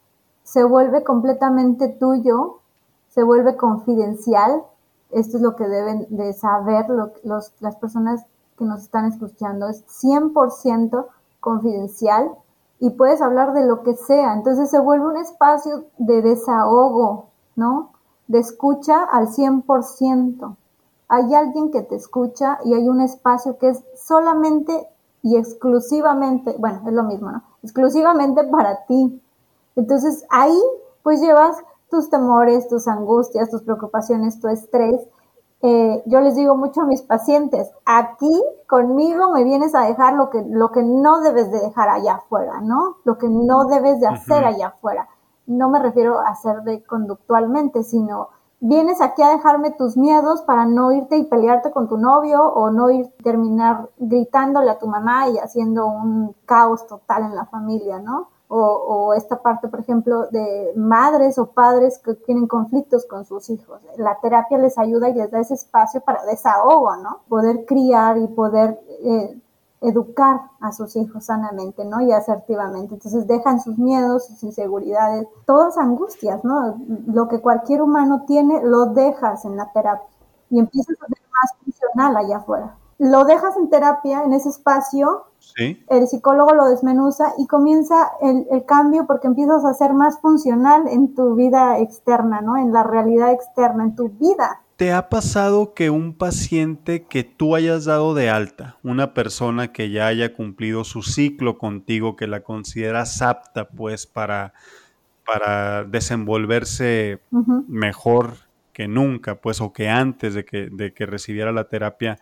se 0.43 0.63
vuelve 0.63 1.03
completamente 1.03 1.89
tuyo, 1.89 2.61
se 3.09 3.21
vuelve 3.21 3.57
confidencial. 3.57 4.63
Esto 5.11 5.35
es 5.35 5.43
lo 5.43 5.57
que 5.57 5.67
deben 5.67 6.07
de 6.09 6.31
saber 6.31 6.85
los, 7.25 7.51
las 7.59 7.75
personas 7.75 8.23
que 8.57 8.63
nos 8.63 8.83
están 8.83 9.11
escuchando. 9.11 9.67
Es 9.67 9.83
100% 9.87 11.05
confidencial 11.41 12.31
y 12.85 12.91
puedes 12.91 13.19
hablar 13.19 13.53
de 13.53 13.65
lo 13.65 13.81
que 13.81 13.95
sea. 13.95 14.33
Entonces 14.33 14.69
se 14.69 14.79
vuelve 14.79 15.07
un 15.07 15.17
espacio 15.17 15.85
de 15.97 16.21
desahogo, 16.21 17.29
¿no? 17.55 17.93
De 18.27 18.37
escucha 18.37 19.03
al 19.05 19.29
100%. 19.29 20.55
Hay 21.07 21.33
alguien 21.33 21.71
que 21.71 21.81
te 21.81 21.95
escucha 21.95 22.59
y 22.63 22.75
hay 22.75 22.87
un 22.87 23.01
espacio 23.01 23.57
que 23.57 23.69
es 23.69 23.83
solamente 23.97 24.87
y 25.23 25.35
exclusivamente, 25.35 26.55
bueno, 26.59 26.83
es 26.85 26.93
lo 26.93 27.01
mismo, 27.01 27.31
¿no? 27.31 27.41
Exclusivamente 27.63 28.43
para 28.43 28.85
ti. 28.85 29.19
Entonces 29.75 30.23
ahí 30.29 30.61
pues 31.01 31.21
llevas 31.21 31.57
tus 31.89 32.11
temores, 32.11 32.67
tus 32.67 32.87
angustias, 32.87 33.49
tus 33.49 33.63
preocupaciones, 33.63 34.39
tu 34.39 34.47
estrés 34.47 35.01
eh, 35.67 36.03
yo 36.05 36.21
les 36.21 36.35
digo 36.35 36.55
mucho 36.55 36.81
a 36.81 36.85
mis 36.85 37.01
pacientes, 37.01 37.71
aquí 37.85 38.43
conmigo 38.67 39.31
me 39.31 39.43
vienes 39.43 39.73
a 39.73 39.81
dejar 39.81 40.13
lo 40.13 40.29
que, 40.29 40.43
lo 40.47 40.71
que 40.71 40.83
no 40.83 41.21
debes 41.21 41.49
de 41.49 41.59
dejar 41.59 41.89
allá 41.89 42.17
afuera, 42.17 42.61
¿no? 42.61 42.97
Lo 43.03 43.17
que 43.17 43.27
no 43.27 43.65
debes 43.65 43.99
de 43.99 44.05
hacer 44.05 44.45
allá 44.45 44.67
afuera. 44.67 45.09
No 45.47 45.69
me 45.69 45.79
refiero 45.79 46.19
a 46.19 46.29
hacer 46.29 46.61
de 46.61 46.83
conductualmente, 46.83 47.81
sino 47.81 48.29
vienes 48.59 49.01
aquí 49.01 49.23
a 49.23 49.29
dejarme 49.29 49.71
tus 49.71 49.97
miedos 49.97 50.43
para 50.43 50.67
no 50.67 50.91
irte 50.91 51.17
y 51.17 51.23
pelearte 51.25 51.71
con 51.71 51.89
tu 51.89 51.97
novio 51.97 52.43
o 52.43 52.69
no 52.69 52.91
ir 52.91 53.07
terminar 53.23 53.89
gritándole 53.97 54.69
a 54.69 54.77
tu 54.77 54.85
mamá 54.85 55.29
y 55.29 55.39
haciendo 55.39 55.87
un 55.87 56.35
caos 56.45 56.85
total 56.85 57.23
en 57.23 57.35
la 57.35 57.47
familia, 57.47 57.97
¿no? 57.97 58.34
O, 58.57 59.13
esta 59.13 59.41
parte, 59.41 59.67
por 59.67 59.79
ejemplo, 59.79 60.27
de 60.27 60.73
madres 60.75 61.37
o 61.37 61.47
padres 61.47 61.99
que 61.99 62.13
tienen 62.13 62.47
conflictos 62.47 63.05
con 63.05 63.25
sus 63.25 63.49
hijos. 63.49 63.81
La 63.97 64.19
terapia 64.21 64.57
les 64.57 64.77
ayuda 64.77 65.09
y 65.09 65.13
les 65.13 65.31
da 65.31 65.39
ese 65.39 65.55
espacio 65.55 66.01
para 66.01 66.25
desahogo, 66.25 66.95
¿no? 66.97 67.21
Poder 67.27 67.65
criar 67.65 68.17
y 68.17 68.27
poder 68.27 68.79
eh, 69.03 69.41
educar 69.81 70.41
a 70.61 70.71
sus 70.71 70.95
hijos 70.95 71.25
sanamente, 71.25 71.85
¿no? 71.85 72.01
Y 72.01 72.11
asertivamente. 72.11 72.95
Entonces 72.95 73.27
dejan 73.27 73.59
sus 73.59 73.77
miedos, 73.77 74.27
sus 74.27 74.43
inseguridades, 74.43 75.27
todas 75.45 75.77
angustias, 75.77 76.43
¿no? 76.43 76.79
Lo 77.07 77.27
que 77.27 77.41
cualquier 77.41 77.81
humano 77.81 78.23
tiene, 78.25 78.63
lo 78.63 78.87
dejas 78.87 79.45
en 79.45 79.57
la 79.57 79.71
terapia 79.71 80.07
y 80.49 80.59
empiezas 80.59 80.95
a 81.01 81.07
ser 81.07 81.17
más 81.31 81.51
funcional 81.63 82.17
allá 82.17 82.37
afuera. 82.37 82.77
Lo 82.97 83.25
dejas 83.25 83.57
en 83.57 83.69
terapia, 83.69 84.23
en 84.23 84.33
ese 84.33 84.49
espacio, 84.49 85.25
el 85.57 86.07
psicólogo 86.07 86.53
lo 86.53 86.67
desmenuza 86.67 87.33
y 87.37 87.47
comienza 87.47 88.11
el, 88.21 88.65
cambio 88.65 89.05
porque 89.05 89.27
empiezas 89.27 89.63
a 89.63 89.73
ser 89.73 89.93
más 89.93 90.19
funcional 90.19 90.87
en 90.87 91.13
tu 91.15 91.35
vida 91.35 91.79
externa, 91.79 92.41
¿no? 92.41 92.57
En 92.57 92.73
la 92.73 92.83
realidad 92.83 93.31
externa, 93.31 93.83
en 93.83 93.95
tu 93.95 94.09
vida. 94.09 94.61
¿Te 94.75 94.91
ha 94.91 95.07
pasado 95.07 95.73
que 95.73 95.89
un 95.89 96.13
paciente 96.13 97.05
que 97.05 97.23
tú 97.23 97.55
hayas 97.55 97.85
dado 97.85 98.13
de 98.13 98.29
alta, 98.29 98.77
una 98.83 99.13
persona 99.13 99.71
que 99.71 99.89
ya 99.89 100.07
haya 100.07 100.33
cumplido 100.33 100.83
su 100.83 101.01
ciclo 101.01 101.57
contigo, 101.57 102.15
que 102.17 102.27
la 102.27 102.41
consideras 102.41 103.21
apta 103.21 103.69
pues 103.69 104.05
para, 104.05 104.53
para 105.25 105.85
desenvolverse 105.85 107.21
mejor 107.67 108.33
que 108.75 108.89
nunca, 108.89 109.35
pues, 109.35 109.61
o 109.61 109.71
que 109.71 109.87
antes 109.87 110.33
de 110.33 110.43
que, 110.43 110.67
de 110.69 110.93
que 110.93 111.05
recibiera 111.05 111.53
la 111.53 111.69
terapia, 111.69 112.19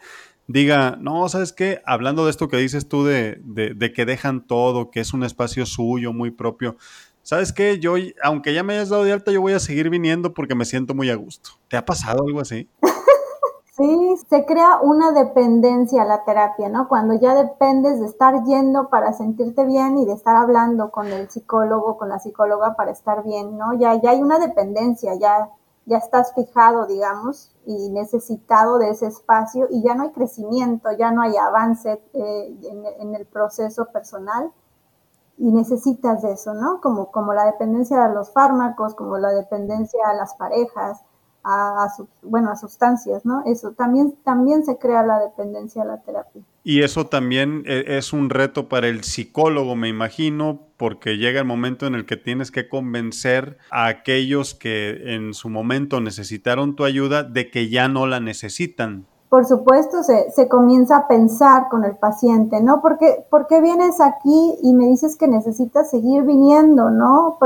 diga, 0.47 0.97
no, 0.99 1.27
¿sabes 1.29 1.53
qué? 1.53 1.81
Hablando 1.85 2.25
de 2.25 2.31
esto 2.31 2.47
que 2.47 2.57
dices 2.57 2.87
tú 2.87 3.03
de, 3.05 3.41
de, 3.43 3.93
que 3.93 4.05
dejan 4.05 4.45
todo, 4.45 4.91
que 4.91 4.99
es 4.99 5.13
un 5.13 5.23
espacio 5.23 5.65
suyo, 5.65 6.13
muy 6.13 6.31
propio. 6.31 6.75
¿Sabes 7.21 7.53
qué? 7.53 7.79
Yo, 7.79 7.95
aunque 8.21 8.53
ya 8.53 8.63
me 8.63 8.73
hayas 8.73 8.89
dado 8.89 9.03
de 9.03 9.13
alta, 9.13 9.31
yo 9.31 9.41
voy 9.41 9.53
a 9.53 9.59
seguir 9.59 9.89
viniendo 9.89 10.33
porque 10.33 10.55
me 10.55 10.65
siento 10.65 10.93
muy 10.93 11.09
a 11.09 11.15
gusto. 11.15 11.51
¿Te 11.69 11.77
ha 11.77 11.85
pasado 11.85 12.23
algo 12.25 12.41
así? 12.41 12.69
Sí, 13.75 14.15
se 14.29 14.45
crea 14.45 14.81
una 14.83 15.11
dependencia 15.13 16.03
a 16.03 16.05
la 16.05 16.23
terapia, 16.25 16.69
¿no? 16.69 16.87
Cuando 16.87 17.15
ya 17.15 17.33
dependes 17.33 17.99
de 17.99 18.05
estar 18.05 18.43
yendo 18.43 18.89
para 18.89 19.13
sentirte 19.13 19.65
bien 19.65 19.97
y 19.97 20.05
de 20.05 20.13
estar 20.13 20.35
hablando 20.35 20.91
con 20.91 21.07
el 21.07 21.27
psicólogo, 21.27 21.97
con 21.97 22.09
la 22.09 22.19
psicóloga 22.19 22.75
para 22.75 22.91
estar 22.91 23.23
bien, 23.23 23.57
¿no? 23.57 23.73
Ya, 23.79 23.99
ya 23.99 24.11
hay 24.11 24.21
una 24.21 24.37
dependencia, 24.37 25.15
ya 25.15 25.49
ya 25.85 25.97
estás 25.97 26.33
fijado, 26.33 26.85
digamos, 26.85 27.51
y 27.65 27.89
necesitado 27.89 28.77
de 28.79 28.89
ese 28.89 29.07
espacio 29.07 29.67
y 29.69 29.83
ya 29.83 29.95
no 29.95 30.03
hay 30.03 30.11
crecimiento, 30.11 30.89
ya 30.97 31.11
no 31.11 31.21
hay 31.21 31.35
avance 31.35 32.01
eh, 32.13 32.57
en, 32.99 33.15
el 33.15 33.25
proceso 33.25 33.85
personal 33.91 34.51
y 35.37 35.51
necesitas 35.51 36.21
de 36.21 36.33
eso, 36.33 36.53
¿no? 36.53 36.79
Como, 36.81 37.11
como 37.11 37.33
la 37.33 37.45
dependencia 37.45 38.05
a 38.05 38.09
los 38.09 38.31
fármacos, 38.31 38.95
como 38.95 39.17
la 39.17 39.31
dependencia 39.31 40.07
a 40.07 40.13
las 40.13 40.35
parejas, 40.35 41.01
a, 41.43 41.87
bueno, 42.21 42.51
a 42.51 42.55
sustancias, 42.55 43.25
¿no? 43.25 43.43
Eso 43.45 43.71
también, 43.71 44.15
también 44.23 44.65
se 44.65 44.77
crea 44.77 45.03
la 45.03 45.19
dependencia 45.19 45.81
a 45.81 45.85
la 45.85 46.01
terapia. 46.01 46.41
Y 46.63 46.83
eso 46.83 47.07
también 47.07 47.63
e, 47.65 47.97
es 47.97 48.13
un 48.13 48.29
reto 48.29 48.69
para 48.69 48.87
el 48.87 49.03
psicólogo, 49.03 49.75
me 49.75 49.89
imagino, 49.89 50.61
porque 50.77 51.17
llega 51.17 51.39
el 51.41 51.45
momento 51.45 51.85
en 51.85 51.95
el 51.95 52.05
que 52.05 52.15
tienes 52.15 52.51
que 52.51 52.69
convencer 52.69 53.57
a 53.71 53.87
aquellos 53.87 54.53
que 54.53 55.15
en 55.15 55.33
su 55.33 55.49
momento 55.49 55.99
necesitaron 55.99 56.75
tu 56.75 56.85
ayuda 56.85 57.23
de 57.23 57.51
que 57.51 57.69
ya 57.69 57.87
no 57.89 58.07
la 58.07 58.21
necesitan. 58.21 59.05
Por 59.27 59.45
supuesto, 59.45 60.03
se, 60.03 60.29
se 60.31 60.47
comienza 60.47 60.95
a 60.95 61.07
pensar 61.07 61.67
con 61.69 61.83
el 61.83 61.97
paciente, 61.97 62.61
¿no? 62.61 62.81
Porque, 62.81 63.25
¿Por 63.29 63.47
qué 63.47 63.61
vienes 63.61 63.99
aquí 63.99 64.55
y 64.61 64.73
me 64.75 64.85
dices 64.85 65.17
que 65.17 65.27
necesitas 65.27 65.89
seguir 65.89 66.23
viniendo, 66.23 66.91
¿no? 66.91 67.37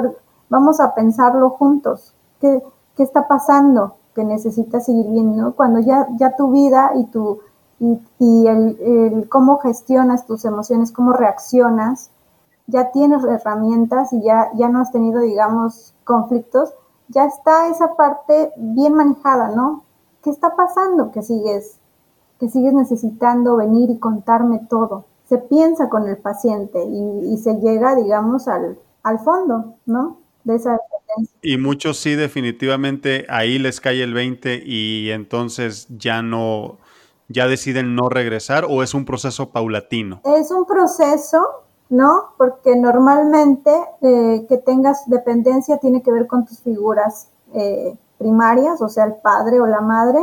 vamos 0.49 0.79
a 0.79 0.93
pensarlo 0.93 1.49
juntos. 1.51 2.13
¿Qué, 2.39 2.61
¿Qué 2.97 3.03
está 3.03 3.27
pasando? 3.27 3.95
Que 4.15 4.25
necesitas 4.25 4.85
seguir 4.85 5.05
viniendo 5.05 5.55
cuando 5.55 5.79
ya, 5.79 6.07
ya 6.17 6.35
tu 6.35 6.51
vida 6.51 6.91
y 6.95 7.05
tu 7.05 7.39
y, 7.79 8.47
el, 8.47 9.27
cómo 9.29 9.59
gestionas 9.59 10.25
tus 10.25 10.45
emociones, 10.45 10.91
cómo 10.91 11.13
reaccionas, 11.13 12.09
ya 12.65 12.91
tienes 12.91 13.23
herramientas 13.23 14.11
y 14.13 14.23
ya, 14.23 14.51
ya 14.55 14.69
no 14.69 14.81
has 14.81 14.91
tenido, 14.91 15.21
digamos, 15.21 15.93
conflictos, 16.03 16.73
ya 17.07 17.25
está 17.25 17.69
esa 17.69 17.95
parte 17.95 18.51
bien 18.57 18.93
manejada, 18.93 19.49
¿no? 19.49 19.83
¿Qué 20.23 20.29
está 20.29 20.55
pasando 20.55 21.11
que 21.11 21.21
sigues, 21.21 21.77
que 22.39 22.49
sigues 22.49 22.73
necesitando 22.73 23.55
venir 23.55 23.89
y 23.89 23.99
contarme 23.99 24.59
todo? 24.67 25.05
Se 25.29 25.37
piensa 25.37 25.89
con 25.89 26.07
el 26.07 26.17
paciente 26.17 26.83
y, 26.83 27.37
se 27.37 27.59
llega, 27.59 27.95
digamos, 27.95 28.47
al, 28.47 28.79
al 29.03 29.19
fondo, 29.19 29.75
¿no? 29.85 30.17
Y 31.41 31.57
muchos 31.57 31.97
sí, 31.97 32.15
definitivamente 32.15 33.25
ahí 33.29 33.59
les 33.59 33.79
cae 33.81 34.03
el 34.03 34.13
20 34.13 34.63
y 34.65 35.09
entonces 35.11 35.87
ya 35.89 36.21
no, 36.21 36.77
ya 37.27 37.47
deciden 37.47 37.95
no 37.95 38.09
regresar 38.09 38.65
o 38.69 38.83
es 38.83 38.93
un 38.93 39.05
proceso 39.05 39.49
paulatino. 39.49 40.21
Es 40.23 40.51
un 40.51 40.65
proceso, 40.65 41.63
¿no? 41.89 42.33
Porque 42.37 42.75
normalmente 42.75 43.71
eh, 44.01 44.45
que 44.47 44.57
tengas 44.57 45.09
dependencia 45.09 45.77
tiene 45.77 46.01
que 46.01 46.11
ver 46.11 46.27
con 46.27 46.45
tus 46.45 46.59
figuras 46.59 47.29
eh, 47.53 47.97
primarias, 48.17 48.81
o 48.81 48.89
sea, 48.89 49.05
el 49.05 49.15
padre 49.15 49.59
o 49.59 49.67
la 49.67 49.81
madre, 49.81 50.19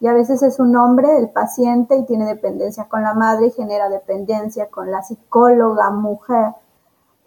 y 0.00 0.08
a 0.08 0.12
veces 0.12 0.42
es 0.42 0.58
un 0.58 0.76
hombre, 0.76 1.16
el 1.16 1.30
paciente, 1.30 1.96
y 1.96 2.04
tiene 2.04 2.26
dependencia 2.26 2.84
con 2.84 3.02
la 3.02 3.14
madre 3.14 3.46
y 3.46 3.50
genera 3.50 3.88
dependencia 3.88 4.68
con 4.68 4.90
la 4.90 5.02
psicóloga, 5.02 5.90
mujer 5.90 6.52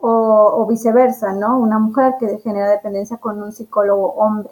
o, 0.02 0.66
viceversa, 0.68 1.34
¿no? 1.34 1.60
Una 1.60 1.80
mujer 1.80 2.16
que 2.20 2.40
genera 2.40 2.70
dependencia 2.70 3.18
con 3.18 3.42
un 3.42 3.52
psicólogo 3.52 4.14
hombre. 4.14 4.50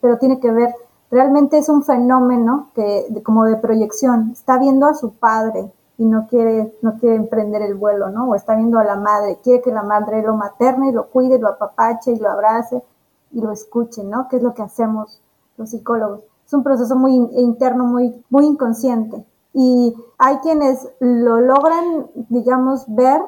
Pero 0.00 0.18
tiene 0.18 0.40
que 0.40 0.52
ver, 0.52 0.74
realmente 1.10 1.58
es 1.58 1.68
un 1.68 1.82
fenómeno 1.82 2.70
que, 2.74 3.06
como 3.24 3.44
de 3.44 3.56
proyección, 3.56 4.30
está 4.32 4.58
viendo 4.58 4.86
a 4.86 4.94
su 4.94 5.14
padre 5.14 5.72
y 5.96 6.04
no 6.04 6.26
quiere, 6.28 6.76
no 6.82 6.98
quiere 6.98 7.16
emprender 7.16 7.62
el 7.62 7.74
vuelo, 7.74 8.10
¿no? 8.10 8.28
O 8.28 8.34
está 8.34 8.54
viendo 8.54 8.78
a 8.78 8.84
la 8.84 8.96
madre, 8.96 9.38
quiere 9.42 9.62
que 9.62 9.72
la 9.72 9.82
madre 9.82 10.22
lo 10.22 10.36
materne 10.36 10.88
y 10.88 10.92
lo 10.92 11.08
cuide, 11.08 11.38
lo 11.38 11.48
apapache 11.48 12.12
y 12.12 12.18
lo 12.18 12.30
abrace 12.30 12.82
y 13.32 13.40
lo 13.40 13.52
escuche, 13.52 14.04
¿no? 14.04 14.28
Que 14.28 14.36
es 14.36 14.42
lo 14.42 14.54
que 14.54 14.62
hacemos 14.62 15.20
los 15.56 15.70
psicólogos. 15.70 16.20
Es 16.46 16.52
un 16.52 16.62
proceso 16.62 16.96
muy 16.96 17.14
interno, 17.14 17.84
muy, 17.84 18.22
muy 18.28 18.46
inconsciente. 18.46 19.24
Y 19.52 19.94
hay 20.18 20.38
quienes 20.38 20.88
lo 20.98 21.40
logran, 21.40 22.08
digamos, 22.28 22.84
ver 22.88 23.20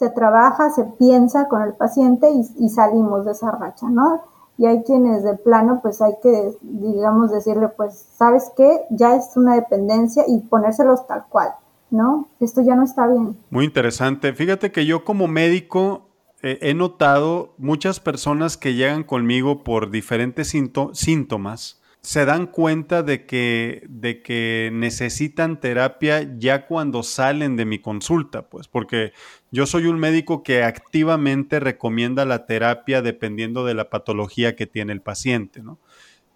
se 0.00 0.08
trabaja, 0.08 0.70
se 0.70 0.84
piensa 0.98 1.46
con 1.48 1.60
el 1.60 1.74
paciente 1.74 2.26
y, 2.30 2.68
salimos 2.70 3.26
de 3.26 3.32
esa 3.32 3.50
racha, 3.50 3.86
¿no? 3.90 4.22
Y 4.56 4.64
hay 4.64 4.82
quienes 4.82 5.22
de 5.24 5.34
plano, 5.34 5.80
pues 5.82 6.00
hay 6.00 6.14
que, 6.22 6.56
digamos, 6.62 7.30
decirle, 7.30 7.68
pues, 7.68 8.06
¿sabes 8.16 8.50
qué? 8.56 8.80
Ya 8.88 9.14
es 9.14 9.36
una 9.36 9.56
dependencia 9.56 10.24
y 10.26 10.38
ponérselos 10.38 11.06
tal 11.06 11.26
cual, 11.28 11.50
¿no? 11.90 12.30
Esto 12.40 12.62
ya 12.62 12.76
no 12.76 12.84
está 12.84 13.06
bien. 13.08 13.36
Muy 13.50 13.66
interesante. 13.66 14.32
Fíjate 14.32 14.72
que 14.72 14.86
yo 14.86 15.04
como 15.04 15.28
médico 15.28 16.08
eh, 16.40 16.58
he 16.62 16.72
notado 16.72 17.52
muchas 17.58 18.00
personas 18.00 18.56
que 18.56 18.72
llegan 18.72 19.04
conmigo 19.04 19.64
por 19.64 19.90
diferentes 19.90 20.48
síntomas 20.48 21.80
se 22.02 22.24
dan 22.24 22.46
cuenta 22.46 23.02
de 23.02 23.26
que, 23.26 23.84
de 23.88 24.22
que 24.22 24.70
necesitan 24.72 25.60
terapia 25.60 26.36
ya 26.38 26.66
cuando 26.66 27.02
salen 27.02 27.56
de 27.56 27.66
mi 27.66 27.78
consulta, 27.78 28.48
pues, 28.48 28.68
porque 28.68 29.12
yo 29.50 29.66
soy 29.66 29.86
un 29.86 29.98
médico 29.98 30.42
que 30.42 30.62
activamente 30.62 31.60
recomienda 31.60 32.24
la 32.24 32.46
terapia 32.46 33.02
dependiendo 33.02 33.64
de 33.64 33.74
la 33.74 33.90
patología 33.90 34.54
que 34.54 34.66
tiene 34.66 34.92
el 34.92 35.02
paciente, 35.02 35.62
¿no? 35.62 35.78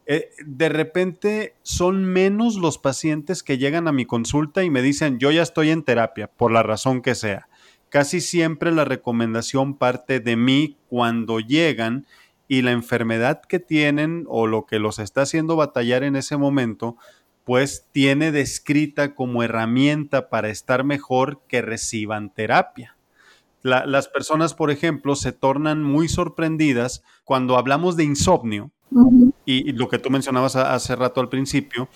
Eh, 0.07 0.31
de 0.45 0.69
repente 0.69 1.55
son 1.63 2.05
menos 2.05 2.57
los 2.57 2.77
pacientes 2.77 3.43
que 3.43 3.57
llegan 3.57 3.89
a 3.89 3.93
mi 3.93 4.05
consulta 4.05 4.63
y 4.63 4.69
me 4.69 4.83
dicen, 4.83 5.19
yo 5.19 5.31
ya 5.31 5.43
estoy 5.43 5.71
en 5.71 5.83
terapia, 5.83 6.27
por 6.27 6.53
la 6.53 6.63
razón 6.63 7.01
que 7.01 7.15
sea. 7.15 7.49
Casi 7.89 8.21
siempre 8.21 8.71
la 8.71 8.85
recomendación 8.85 9.77
parte 9.77 10.21
de 10.21 10.37
mí 10.37 10.77
cuando 10.89 11.41
llegan 11.41 12.07
y 12.49 12.63
la 12.63 12.73
enfermedad 12.73 13.41
que 13.49 13.61
tienen 13.61 14.25
o 14.29 14.47
lo 14.47 14.67
que 14.67 14.79
los 14.79 14.99
está 14.99 15.23
haciendo 15.23 15.57
batallar 15.57 16.03
en 16.03 16.17
ese 16.17 16.37
momento, 16.37 16.97
pues 17.45 17.87
tiene 17.93 18.33
descrita 18.33 19.15
como 19.15 19.43
herramienta 19.43 20.29
para 20.29 20.51
estar 20.51 20.85
mejor 20.85 21.41
que 21.49 21.63
reciban 21.63 22.31
terapia. 22.31 22.94
Las 23.65 24.09
personas, 24.09 24.53
por 24.55 24.71
ejemplo, 24.71 25.17
se 25.17 25.33
tornan 25.33 25.83
muy 25.83 26.09
sorprendidas 26.09 27.03
cuando 27.25 27.57
hablamos 27.57 27.97
de 27.97 28.05
insomnio 28.05 28.71
y, 29.45 29.73
lo 29.73 29.89
que 29.89 29.99
tú 29.99 30.11
mencionabas 30.11 30.55
hace 30.55 30.95
rato 30.95 31.21
al 31.21 31.29
principio, 31.29 31.89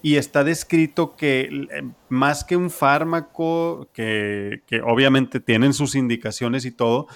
y 0.00 0.14
está 0.14 0.44
descrito 0.44 1.16
que 1.16 1.40
eh, 1.40 1.82
más 2.08 2.44
que 2.44 2.56
un 2.56 2.70
fármaco, 2.70 3.88
que, 3.92 4.62
que, 4.66 4.80
obviamente 4.80 5.40
tienen 5.40 5.74
sus 5.74 5.96
indicaciones 5.96 6.64
y 6.64 6.70
todo, 6.70 7.08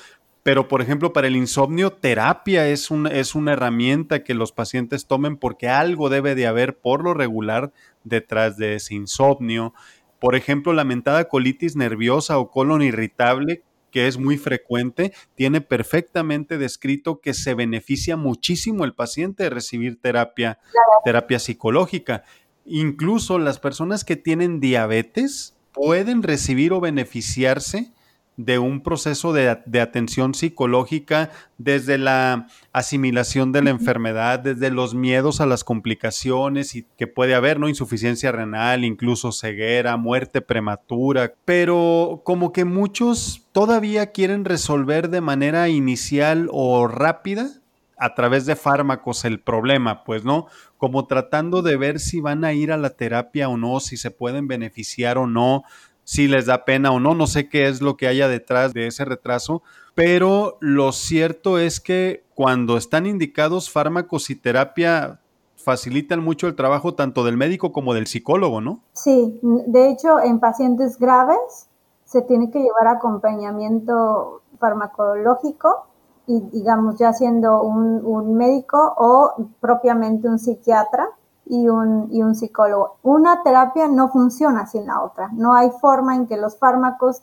pero, 0.43 0.67
por 0.67 0.83
ejemplo, 0.83 1.13
para 1.13 1.29
el 1.29 1.37
insomnio, 1.37 1.93
terapia 1.93 2.67
es, 2.67 2.91
es 3.13 3.35
una 3.37 3.53
herramienta 3.53 4.25
que 4.25 4.35
los 4.35 4.51
pacientes 4.51 5.07
tomen 5.07 5.37
porque 5.37 5.69
algo 5.69 6.09
debe 6.09 6.35
de 6.35 6.49
haber 6.49 6.77
por 6.77 7.05
lo 7.05 7.15
regular 7.15 7.73
detrás 8.03 8.57
de 8.57 8.75
ese 8.75 8.95
insomnio. 8.95 9.73
Por 10.19 10.35
ejemplo, 10.35 10.73
la 10.73 10.83
mentada 10.83 11.29
colitis 11.29 11.77
nerviosa 11.77 12.39
o 12.39 12.51
colon 12.51 12.83
irritable, 12.83 13.63
que 13.93 14.09
es 14.09 14.19
muy 14.19 14.39
frecuente, 14.39 15.13
tiene 15.37 15.61
perfectamente 15.61 16.59
descrito 16.59 17.21
que 17.21 17.35
se 17.35 17.55
beneficia 17.55 18.17
muchísimo 18.17 18.85
el 18.85 18.95
paciente 18.95 19.45
de 19.45 19.51
recibir 19.51 20.01
terapia, 20.01 20.59
terapia 21.05 21.39
psicológica. 21.39 22.25
Incluso 22.65 23.39
las 23.39 23.61
personas 23.61 24.05
que 24.05 24.17
tienen 24.17 24.59
diabetes 24.59 25.55
pueden 25.73 26.23
recibir 26.23 26.73
o 26.73 26.81
beneficiarse 26.81 27.93
de 28.37 28.59
un 28.59 28.83
proceso 28.83 29.33
de, 29.33 29.49
atención 29.81 30.35
psicológica 30.35 31.31
desde 31.59 31.99
la 31.99 32.49
asimilación 32.73 33.53
de 33.53 33.63
la 33.63 33.71
enfermedad, 33.71 34.39
desde 34.39 34.71
los 34.71 34.95
miedos 34.95 35.41
a 35.41 35.47
las 35.47 35.65
complicaciones 35.65 36.75
y 36.75 36.87
que 36.97 37.07
puede 37.07 37.35
haber, 37.35 37.61
¿no? 37.61 37.69
Insuficiencia 37.69 38.33
renal, 38.33 38.85
incluso 38.85 39.33
ceguera, 39.33 39.97
muerte 39.97 40.41
prematura, 40.41 41.35
pero 41.45 42.23
como 42.25 42.53
que 42.53 42.65
muchos 42.65 43.47
todavía 43.53 44.13
quieren 44.13 44.45
resolver 44.45 45.11
de 45.11 45.21
manera 45.21 45.69
inicial 45.69 46.49
o 46.51 46.89
rápida 46.89 47.51
a 47.99 48.15
través 48.15 48.47
de 48.47 48.57
fármacos 48.57 49.25
el 49.25 49.39
problema, 49.39 50.03
pues, 50.03 50.25
¿no? 50.25 50.47
Como 50.77 51.07
tratando 51.07 51.63
de 51.63 51.77
ver 51.77 52.01
si 52.01 52.21
van 52.21 52.45
a 52.45 52.53
ir 52.53 52.73
a 52.73 52.77
la 52.77 52.91
terapia 52.91 53.49
o 53.49 53.57
no, 53.57 53.79
si 53.79 53.97
se 53.97 54.11
pueden 54.11 54.49
beneficiar 54.49 55.19
o 55.19 55.29
no, 55.29 55.63
si 56.05 56.29
les 56.29 56.47
da 56.47 56.65
pena 56.65 56.91
o 56.93 57.01
no, 57.01 57.15
no 57.15 57.27
sé 57.27 57.49
qué 57.49 57.69
es 57.69 57.81
lo 57.81 57.97
que 57.97 58.09
haya 58.09 58.29
detrás 58.29 58.73
de 58.73 58.87
ese 58.87 59.05
retraso, 59.05 59.63
pero 59.95 60.57
lo 60.61 60.93
cierto 60.93 61.59
es 61.59 61.81
que 61.81 62.25
cuando 62.35 62.77
están 62.77 63.07
indicados 63.07 63.71
fármacos 63.71 64.31
y 64.31 64.37
terapia 64.37 65.21
facilitan 65.57 66.23
mucho 66.23 66.49
el 66.49 66.57
trabajo 66.57 66.95
tanto 66.95 67.25
del 67.25 67.37
médico 67.37 67.73
como 67.73 67.95
del 67.95 68.07
psicólogo, 68.07 68.61
¿no? 68.61 68.81
Sí, 68.95 69.39
de 69.43 69.91
hecho 69.91 70.21
en 70.21 70.41
pacientes 70.41 70.99
graves 70.99 71.69
se 72.05 72.23
tiene 72.23 72.51
que 72.51 72.59
llevar 72.59 72.89
acompañamiento 72.89 74.43
farmacológico 74.59 75.87
y 76.27 76.41
digamos 76.53 76.99
ya 76.99 77.13
siendo 77.13 77.63
un, 77.63 78.05
un 78.05 78.37
médico 78.37 78.95
o 78.97 79.35
propiamente 79.61 80.29
un 80.29 80.39
psiquiatra 80.39 81.09
y 81.53 81.69
un, 81.69 82.09
y 82.11 82.23
un 82.23 82.35
psicólogo. 82.35 82.97
Una 83.03 83.43
terapia 83.43 83.87
no 83.87 84.09
funciona 84.09 84.67
sin 84.67 84.87
la 84.87 85.03
otra. 85.03 85.29
No 85.35 85.53
hay 85.53 85.71
forma 85.83 86.17
en 86.17 86.27
que 86.27 86.39
los 86.39 86.57
fármacos 86.57 87.21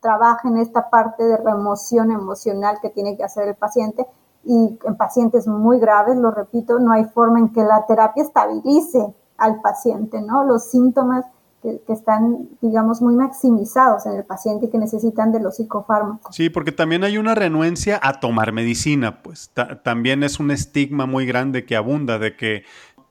trabajen 0.00 0.56
esta 0.56 0.88
parte 0.88 1.24
de 1.24 1.36
remoción 1.36 2.10
emocional 2.10 2.78
que 2.80 2.88
tiene 2.88 3.18
que 3.18 3.24
hacer 3.24 3.48
el 3.48 3.56
paciente. 3.56 4.06
Y 4.44 4.78
en 4.82 4.96
pacientes 4.96 5.46
muy 5.46 5.78
graves, 5.78 6.16
lo 6.16 6.30
repito, 6.30 6.78
no 6.78 6.92
hay 6.92 7.04
forma 7.04 7.38
en 7.38 7.52
que 7.52 7.62
la 7.62 7.84
terapia 7.84 8.22
estabilice 8.22 9.14
al 9.36 9.60
paciente, 9.60 10.22
¿no? 10.22 10.42
Los 10.44 10.70
síntomas 10.70 11.26
que, 11.62 11.92
están, 11.92 12.48
digamos, 12.62 13.02
muy 13.02 13.14
maximizados 13.14 14.06
en 14.06 14.14
el 14.14 14.24
paciente 14.24 14.66
y 14.66 14.70
que 14.70 14.78
necesitan 14.78 15.30
de 15.30 15.40
los 15.40 15.56
psicofármacos. 15.56 16.34
Sí, 16.34 16.48
porque 16.48 16.72
también 16.72 17.04
hay 17.04 17.18
una 17.18 17.34
renuencia 17.34 18.00
a 18.02 18.18
tomar 18.18 18.52
medicina, 18.52 19.22
pues 19.22 19.52
también 19.82 20.22
es 20.22 20.40
un 20.40 20.50
estigma 20.50 21.04
muy 21.04 21.26
grande 21.26 21.66
que 21.66 21.76
abunda 21.76 22.18
de 22.18 22.34
que 22.34 22.64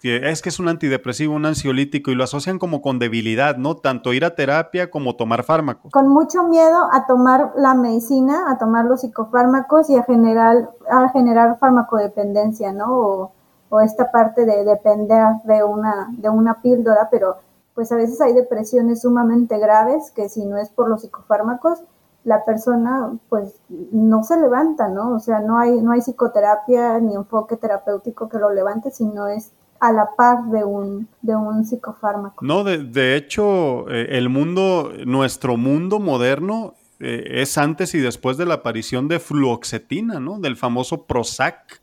es 0.04 0.42
que 0.42 0.50
es 0.50 0.60
un 0.60 0.70
antidepresivo, 0.70 1.36
un 1.36 1.46
ansiolítico 1.46 2.12
y 2.12 2.16
lo 2.16 2.24
asocian 2.24 2.58
como 2.58 2.82
con 2.82 3.00
debilidad, 3.00 3.58
¿no? 3.58 3.76
Tanto 3.76 4.14
ir 4.14 4.24
a 4.24 4.36
terapia 4.36 4.90
como 4.90 5.16
tomar 5.16 5.44
fármacos. 5.44 5.92
Con 5.92 6.08
mucho 6.08 6.44
miedo 6.44 6.88
a 6.92 7.06
tomar 7.06 7.54
la 7.58 7.76
medicina, 7.76 8.46
a 8.50 8.58
tomar 8.58 8.86
los 8.86 9.02
psicofármacos 9.02 9.90
y 9.90 9.98
a 9.98 10.04
generar, 10.04 10.70
a 10.90 11.10
generar 11.10 11.58
farmacodependencia, 11.60 12.72
¿no? 12.72 12.98
O, 12.98 13.32
o 13.70 13.82
esta 13.82 14.12
parte 14.12 14.46
de 14.46 14.64
depender 14.64 15.26
de 15.44 15.64
una, 15.64 16.08
de 16.12 16.30
una 16.30 16.62
píldora, 16.62 17.10
pero 17.12 17.38
pues 17.76 17.92
a 17.92 17.96
veces 17.96 18.20
hay 18.22 18.34
depresiones 18.34 19.02
sumamente 19.02 19.58
graves 19.58 20.12
que 20.12 20.28
si 20.30 20.46
no 20.46 20.58
es 20.58 20.70
por 20.70 20.90
los 20.90 21.02
psicofármacos, 21.02 21.84
la 22.24 22.44
persona 22.44 23.18
pues 23.30 23.62
no 23.70 24.24
se 24.24 24.38
levanta, 24.38 24.90
¿no? 24.90 25.14
O 25.16 25.20
sea, 25.20 25.40
no 25.40 25.58
hay, 25.58 25.82
no 25.82 25.92
hay 25.92 26.02
psicoterapia 26.02 27.00
ni 27.00 27.16
enfoque 27.16 27.56
terapéutico 27.56 28.28
que 28.28 28.38
lo 28.38 28.52
levante, 28.52 28.92
sino 28.92 29.28
es 29.28 29.54
a 29.80 29.92
la 29.92 30.10
par 30.18 30.46
de 30.52 30.64
un, 30.64 31.08
de 31.22 31.36
un 31.36 31.66
psicofármaco. 31.66 32.46
No, 32.46 32.64
de, 32.64 33.16
hecho, 33.16 33.90
eh, 33.90 34.18
el 34.18 34.30
mundo, 34.30 34.94
nuestro 35.06 35.58
mundo 35.58 36.00
moderno 36.00 36.76
eh, 37.00 37.42
es 37.42 37.58
antes 37.58 37.96
y 37.96 38.00
después 38.00 38.38
de 38.38 38.46
la 38.46 38.56
aparición 38.56 39.08
de 39.08 39.20
fluoxetina, 39.20 40.20
¿no? 40.20 40.40
Del 40.40 40.58
famoso 40.58 41.06
Prozac, 41.06 41.82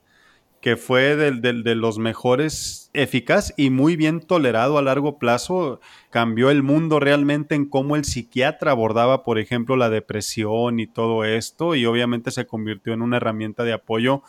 que 0.61 0.75
fue 0.75 1.15
de 1.15 1.75
los 1.75 1.97
mejores 1.97 2.87
eficaz 2.93 3.53
y 3.57 3.69
muy 3.69 3.95
bien 3.95 4.19
tolerado 4.19 4.77
a 4.77 4.81
largo 4.81 5.19
plazo. 5.19 5.79
Cambió 6.09 6.49
el 6.49 6.63
mundo 6.63 6.99
realmente 6.99 7.55
en 7.55 7.69
cómo 7.69 7.95
el 7.95 8.05
psiquiatra 8.05 8.71
abordaba, 8.71 9.23
por 9.23 9.39
ejemplo, 9.39 9.75
la 9.75 9.89
depresión 9.89 10.79
y 10.79 10.87
todo 10.87 11.23
esto, 11.23 11.75
y 11.75 11.85
obviamente 11.85 12.31
se 12.31 12.47
convirtió 12.47 12.93
en 12.93 13.01
una 13.01 13.17
herramienta 13.17 13.63
de 13.63 13.73
apoyo 13.73 14.23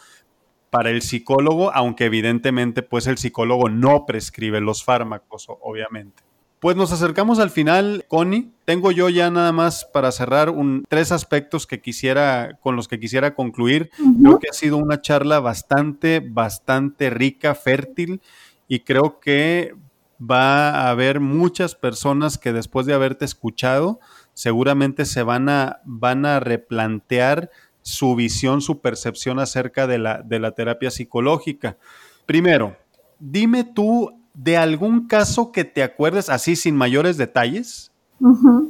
para 0.71 0.91
el 0.91 1.03
psicólogo, 1.03 1.73
aunque 1.73 2.07
evidentemente 2.07 2.83
pues 2.83 3.07
el 3.07 3.19
psicólogo 3.19 3.69
no 3.69 4.07
prescribe 4.07 4.61
los 4.61 4.85
fármacos, 4.85 5.47
obviamente. 5.49 6.23
Pues 6.61 6.75
nos 6.77 6.91
acercamos 6.91 7.39
al 7.39 7.51
final, 7.51 8.05
Connie. 8.09 8.51
Tengo 8.64 8.91
yo 8.91 9.09
ya 9.09 9.31
nada 9.31 9.53
más 9.53 9.85
para 9.85 10.11
cerrar 10.11 10.51
un, 10.51 10.85
tres 10.89 11.12
aspectos 11.12 11.69
que 11.69 11.81
quisiera, 11.81 12.59
con 12.61 12.75
los 12.75 12.89
que 12.89 12.99
quisiera 12.99 13.35
concluir. 13.35 13.91
Creo 14.21 14.41
que 14.41 14.49
ha 14.51 14.53
sido 14.53 14.77
una 14.77 15.01
charla 15.01 15.39
bastante, 15.39 16.21
bastante 16.21 17.11
rica, 17.11 17.55
fértil, 17.55 18.21
y 18.66 18.81
creo 18.81 19.21
que 19.21 19.75
va 20.21 20.71
a 20.71 20.91
haber 20.91 21.21
muchas 21.21 21.77
personas 21.77 22.39
que 22.39 22.53
después 22.53 22.87
de 22.87 22.95
haberte 22.95 23.25
escuchado, 23.25 24.01
seguramente 24.35 25.05
se 25.05 25.23
van 25.23 25.49
a, 25.49 25.81
van 25.85 26.27
a 26.27 26.41
replantear 26.41 27.51
su 27.89 28.14
visión, 28.14 28.61
su 28.61 28.80
percepción 28.80 29.39
acerca 29.39 29.86
de 29.86 29.99
la, 29.99 30.22
de 30.22 30.39
la 30.39 30.53
terapia 30.53 30.91
psicológica. 30.91 31.78
Primero, 32.26 32.76
dime 33.18 33.64
tú 33.64 34.12
de 34.34 34.59
algún 34.59 35.07
caso 35.07 35.53
que 35.53 35.64
te 35.64 35.82
acuerdes 35.82 36.28
así 36.28 36.55
sin 36.55 36.76
mayores 36.76 37.16
detalles, 37.16 37.93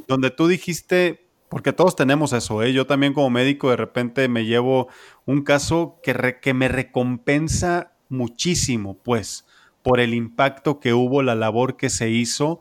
donde 0.07 0.31
tú 0.31 0.47
dijiste, 0.47 1.27
porque 1.49 1.73
todos 1.73 1.95
tenemos 1.95 2.31
eso, 2.33 2.63
¿eh? 2.63 2.71
yo 2.71 2.87
también 2.87 3.13
como 3.13 3.29
médico 3.29 3.69
de 3.69 3.75
repente 3.75 4.27
me 4.29 4.45
llevo 4.45 4.87
un 5.25 5.43
caso 5.43 5.99
que, 6.01 6.37
que 6.41 6.53
me 6.53 6.67
recompensa 6.69 7.91
muchísimo, 8.07 8.97
pues, 9.03 9.45
por 9.81 9.99
el 9.99 10.13
impacto 10.13 10.79
que 10.79 10.93
hubo, 10.93 11.23
la 11.23 11.35
labor 11.35 11.75
que 11.75 11.89
se 11.89 12.09
hizo 12.09 12.59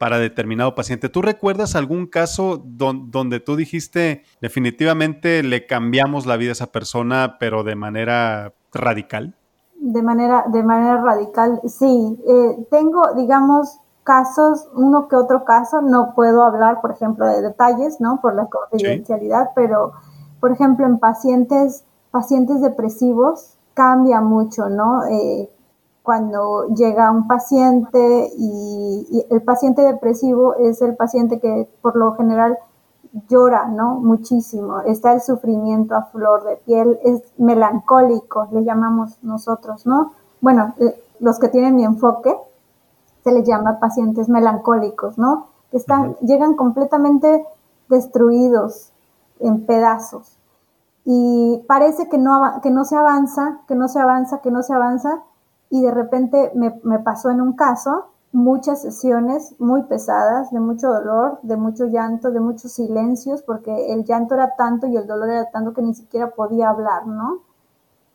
para 0.00 0.18
determinado 0.18 0.74
paciente. 0.74 1.10
¿Tú 1.10 1.20
recuerdas 1.20 1.76
algún 1.76 2.06
caso 2.06 2.64
donde 2.64 3.38
tú 3.38 3.54
dijiste 3.54 4.22
definitivamente 4.40 5.42
le 5.42 5.66
cambiamos 5.66 6.24
la 6.24 6.38
vida 6.38 6.48
a 6.48 6.52
esa 6.52 6.72
persona, 6.72 7.36
pero 7.38 7.64
de 7.64 7.76
manera 7.76 8.54
radical? 8.72 9.36
De 9.78 10.02
manera, 10.02 10.46
de 10.50 10.62
manera 10.62 11.02
radical, 11.02 11.60
sí. 11.68 12.18
Eh, 12.26 12.66
tengo, 12.70 13.12
digamos, 13.14 13.78
casos, 14.02 14.70
uno 14.72 15.06
que 15.06 15.16
otro 15.16 15.44
caso, 15.44 15.82
no 15.82 16.14
puedo 16.14 16.44
hablar, 16.44 16.80
por 16.80 16.92
ejemplo, 16.92 17.26
de 17.26 17.42
detalles, 17.42 18.00
¿no? 18.00 18.22
Por 18.22 18.34
la 18.34 18.46
confidencialidad, 18.46 19.50
pero, 19.54 19.92
por 20.40 20.50
ejemplo, 20.50 20.86
en 20.86 20.98
pacientes, 20.98 21.84
pacientes 22.10 22.62
depresivos 22.62 23.58
cambia 23.74 24.22
mucho, 24.22 24.70
¿no? 24.70 25.04
Eh, 25.04 25.50
cuando 26.02 26.68
llega 26.74 27.10
un 27.10 27.26
paciente 27.26 28.30
y, 28.36 29.26
el 29.30 29.42
paciente 29.42 29.82
depresivo 29.82 30.54
es 30.54 30.82
el 30.82 30.96
paciente 30.96 31.40
que 31.40 31.68
por 31.82 31.96
lo 31.96 32.14
general 32.14 32.58
llora, 33.28 33.66
¿no? 33.66 33.96
Muchísimo. 33.96 34.80
Está 34.82 35.12
el 35.12 35.20
sufrimiento 35.20 35.94
a 35.94 36.04
flor 36.04 36.44
de 36.44 36.56
piel, 36.56 36.98
es 37.04 37.22
melancólico, 37.38 38.48
le 38.52 38.64
llamamos 38.64 39.18
nosotros, 39.22 39.86
¿no? 39.86 40.12
Bueno, 40.40 40.74
eh, 40.78 41.02
los 41.18 41.38
que 41.38 41.48
tienen 41.48 41.76
mi 41.76 41.84
enfoque 41.84 42.36
se 43.24 43.32
les 43.32 43.46
llama 43.46 43.78
pacientes 43.80 44.28
melancólicos, 44.28 45.18
¿no? 45.18 45.48
Que 45.70 45.76
están, 45.76 46.16
llegan 46.20 46.54
completamente 46.54 47.44
destruidos 47.88 48.92
en 49.40 49.66
pedazos. 49.66 50.38
Y 51.04 51.64
parece 51.66 52.08
que 52.08 52.18
no, 52.18 52.60
que 52.62 52.70
no 52.70 52.84
se 52.84 52.96
avanza, 52.96 53.60
que 53.66 53.74
no 53.74 53.88
se 53.88 53.98
avanza, 54.00 54.40
que 54.40 54.50
no 54.50 54.62
se 54.62 54.72
avanza. 54.72 55.22
Y 55.70 55.82
de 55.82 55.90
repente 55.90 56.52
me, 56.54 56.78
me 56.82 56.98
pasó 56.98 57.30
en 57.30 57.40
un 57.40 57.54
caso 57.54 58.06
muchas 58.32 58.82
sesiones 58.82 59.54
muy 59.58 59.82
pesadas, 59.84 60.50
de 60.50 60.60
mucho 60.60 60.88
dolor, 60.88 61.38
de 61.42 61.56
mucho 61.56 61.86
llanto, 61.86 62.30
de 62.30 62.40
muchos 62.40 62.72
silencios, 62.72 63.42
porque 63.42 63.92
el 63.92 64.04
llanto 64.04 64.34
era 64.34 64.54
tanto 64.56 64.86
y 64.86 64.96
el 64.96 65.06
dolor 65.06 65.30
era 65.30 65.50
tanto 65.50 65.72
que 65.72 65.82
ni 65.82 65.94
siquiera 65.94 66.30
podía 66.30 66.70
hablar, 66.70 67.06
¿no? 67.06 67.40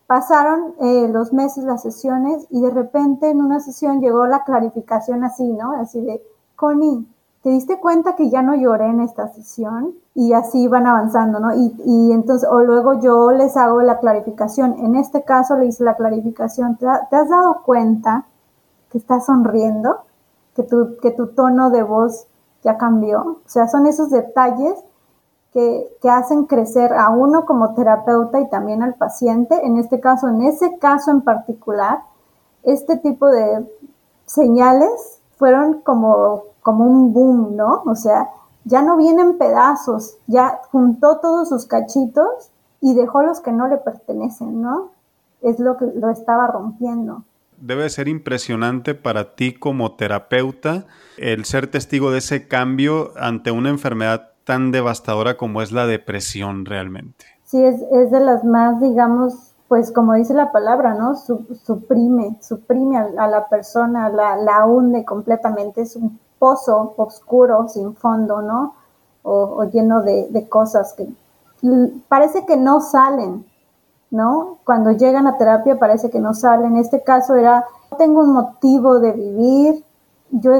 Pasaron 0.07 0.75
eh, 0.79 1.07
los 1.09 1.33
meses, 1.33 1.63
las 1.63 1.81
sesiones, 1.81 2.45
y 2.49 2.61
de 2.61 2.69
repente 2.69 3.29
en 3.29 3.41
una 3.41 3.59
sesión 3.59 4.01
llegó 4.01 4.27
la 4.27 4.43
clarificación 4.43 5.23
así, 5.23 5.51
¿no? 5.51 5.73
Así 5.73 5.99
de, 6.01 6.21
Connie, 6.55 7.07
¿te 7.45 7.51
diste 7.51 7.79
cuenta 7.79 8.15
que 8.15 8.31
ya 8.31 8.41
no 8.41 8.55
lloré 8.55 8.87
en 8.87 9.01
esta 9.01 9.27
sesión? 9.27 9.93
Y 10.15 10.33
así 10.33 10.67
van 10.67 10.87
avanzando, 10.87 11.39
¿no? 11.39 11.53
Y, 11.53 12.11
entonces, 12.11 12.49
o 12.51 12.63
luego 12.63 12.99
yo 12.99 13.29
les 13.29 13.55
hago 13.55 13.83
la 13.83 13.99
clarificación. 13.99 14.73
En 14.79 14.95
este 14.95 15.21
caso 15.21 15.55
le 15.55 15.67
hice 15.67 15.83
la 15.83 15.95
clarificación. 15.95 16.75
¿Te, 16.77 16.87
has 16.87 17.29
dado 17.29 17.61
cuenta 17.63 18.25
que 18.89 18.97
estás 18.97 19.27
sonriendo? 19.27 19.99
que 20.55 20.63
tu, 20.63 21.27
tono 21.35 21.69
de 21.69 21.83
voz 21.83 22.25
ya 22.63 22.79
cambió. 22.79 23.21
O 23.21 23.41
sea, 23.45 23.67
son 23.67 23.85
esos 23.85 24.09
detalles 24.09 24.73
que, 25.53 25.91
hacen 26.09 26.45
crecer 26.45 26.93
a 26.93 27.11
uno 27.11 27.45
como 27.45 27.75
terapeuta 27.75 28.39
y 28.39 28.49
también 28.49 28.81
al 28.81 28.95
paciente. 28.95 29.63
En 29.63 29.77
este 29.77 29.99
caso, 29.99 30.29
en 30.29 30.41
ese 30.41 30.79
caso 30.79 31.11
en 31.11 31.21
particular, 31.21 31.99
este 32.63 32.97
tipo 32.97 33.27
de 33.27 33.69
señales 34.25 35.19
fueron 35.37 35.81
como, 35.81 36.45
como 36.65 36.83
un 36.83 37.13
boom, 37.13 37.55
¿no? 37.55 37.83
O 37.85 37.93
sea, 37.93 38.31
ya 38.63 38.81
no 38.81 38.97
vienen 38.97 39.37
pedazos, 39.37 40.17
ya 40.25 40.61
juntó 40.71 41.19
todos 41.19 41.47
sus 41.47 41.67
cachitos 41.67 42.49
y 42.81 42.95
dejó 42.95 43.21
los 43.21 43.39
que 43.39 43.51
no 43.51 43.67
le 43.67 43.77
pertenecen, 43.77 44.63
¿no? 44.63 44.89
Es 45.43 45.59
lo 45.59 45.77
que 45.77 45.85
lo 45.85 46.09
estaba 46.09 46.47
rompiendo 46.47 47.23
debe 47.57 47.89
ser 47.89 48.09
impresionante 48.09 48.95
para 48.95 49.35
ti 49.35 49.53
como 49.53 49.95
terapeuta 49.95 50.85
el 51.17 51.45
ser 51.45 51.67
testigo 51.67 52.11
de 52.11 52.17
ese 52.17 52.49
cambio 52.49 53.11
ante 53.15 53.51
una 53.51 53.69
enfermedad 53.69 54.31
tan 54.43 54.71
devastadora 54.71 55.37
como 55.37 55.61
es 55.61 55.71
la 55.71 55.87
depresión 55.87 56.65
realmente. 56.65 57.25
Sí, 57.45 57.63
es, 57.63 57.81
es 57.93 58.11
de 58.11 58.19
las 58.19 58.43
más, 58.43 58.81
digamos, 58.81 59.53
pues 59.67 59.91
como 59.91 60.13
dice 60.13 60.33
la 60.33 60.51
palabra, 60.51 60.93
¿no? 60.93 61.15
suprime, 61.15 62.37
suprime 62.41 62.97
a, 62.97 63.27
la 63.27 63.47
persona, 63.49 64.09
la, 64.09 64.35
la, 64.35 64.65
hunde 64.65 65.03
completamente, 65.05 65.81
es 65.81 65.95
un 65.95 66.19
pozo 66.45 66.93
oscuro, 66.97 67.67
sin 67.67 67.95
fondo, 67.95 68.43
¿no? 68.43 68.75
O, 69.23 69.63
lleno 69.63 70.03
de, 70.03 70.47
cosas 70.47 70.93
que 70.93 71.07
parece 72.07 72.45
que 72.45 72.55
no 72.55 72.81
salen, 72.81 73.43
¿no? 74.11 74.59
Cuando 74.63 74.91
llegan 74.91 75.25
a 75.25 75.39
terapia 75.39 75.79
parece 75.79 76.11
que 76.11 76.19
no 76.19 76.35
salen. 76.35 76.73
En 76.73 76.77
este 76.77 77.01
caso 77.01 77.33
era, 77.33 77.65
no 77.89 77.97
tengo 77.97 78.19
un 78.19 78.33
motivo 78.33 78.99
de 78.99 79.13
vivir, 79.13 79.83
yo, 80.29 80.51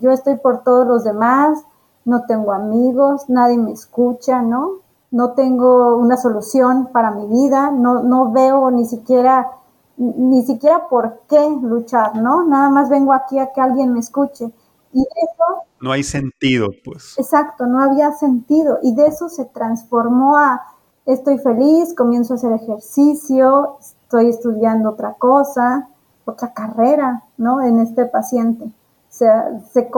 yo 0.00 0.12
estoy 0.12 0.36
por 0.36 0.62
todos 0.62 0.86
los 0.86 1.02
demás, 1.02 1.64
no 2.04 2.22
tengo 2.26 2.52
amigos, 2.52 3.28
nadie 3.28 3.58
me 3.58 3.72
escucha, 3.72 4.42
¿no? 4.42 4.74
No 5.10 5.32
tengo 5.32 5.96
una 5.96 6.16
solución 6.16 6.90
para 6.92 7.10
mi 7.10 7.26
vida, 7.26 7.72
no, 7.72 8.04
no 8.04 8.30
veo 8.30 8.70
ni 8.70 8.84
siquiera, 8.84 9.50
ni 9.96 10.42
siquiera 10.42 10.86
por 10.88 11.22
qué 11.28 11.50
luchar, 11.60 12.14
¿no? 12.14 12.44
Nada 12.44 12.70
más 12.70 12.88
vengo 12.88 13.12
aquí 13.12 13.40
a 13.40 13.52
que 13.52 13.60
alguien 13.60 13.92
me 13.92 13.98
escuche. 13.98 14.52
Y 14.92 15.00
eso... 15.00 15.62
No 15.80 15.92
hay 15.92 16.02
sentido, 16.02 16.68
pues. 16.84 17.18
Exacto, 17.18 17.66
no 17.66 17.82
había 17.82 18.12
sentido. 18.12 18.78
Y 18.82 18.94
de 18.94 19.06
eso 19.06 19.28
se 19.28 19.44
transformó 19.46 20.36
a, 20.36 20.60
estoy 21.06 21.38
feliz, 21.38 21.94
comienzo 21.94 22.34
a 22.34 22.36
hacer 22.36 22.52
ejercicio, 22.52 23.78
estoy 23.80 24.28
estudiando 24.28 24.90
otra 24.90 25.14
cosa, 25.14 25.88
otra 26.24 26.52
carrera, 26.52 27.24
¿no? 27.36 27.60
En 27.60 27.78
este 27.80 28.06
paciente. 28.06 28.64
O 28.64 29.14
sea, 29.14 29.60
se, 29.72 29.90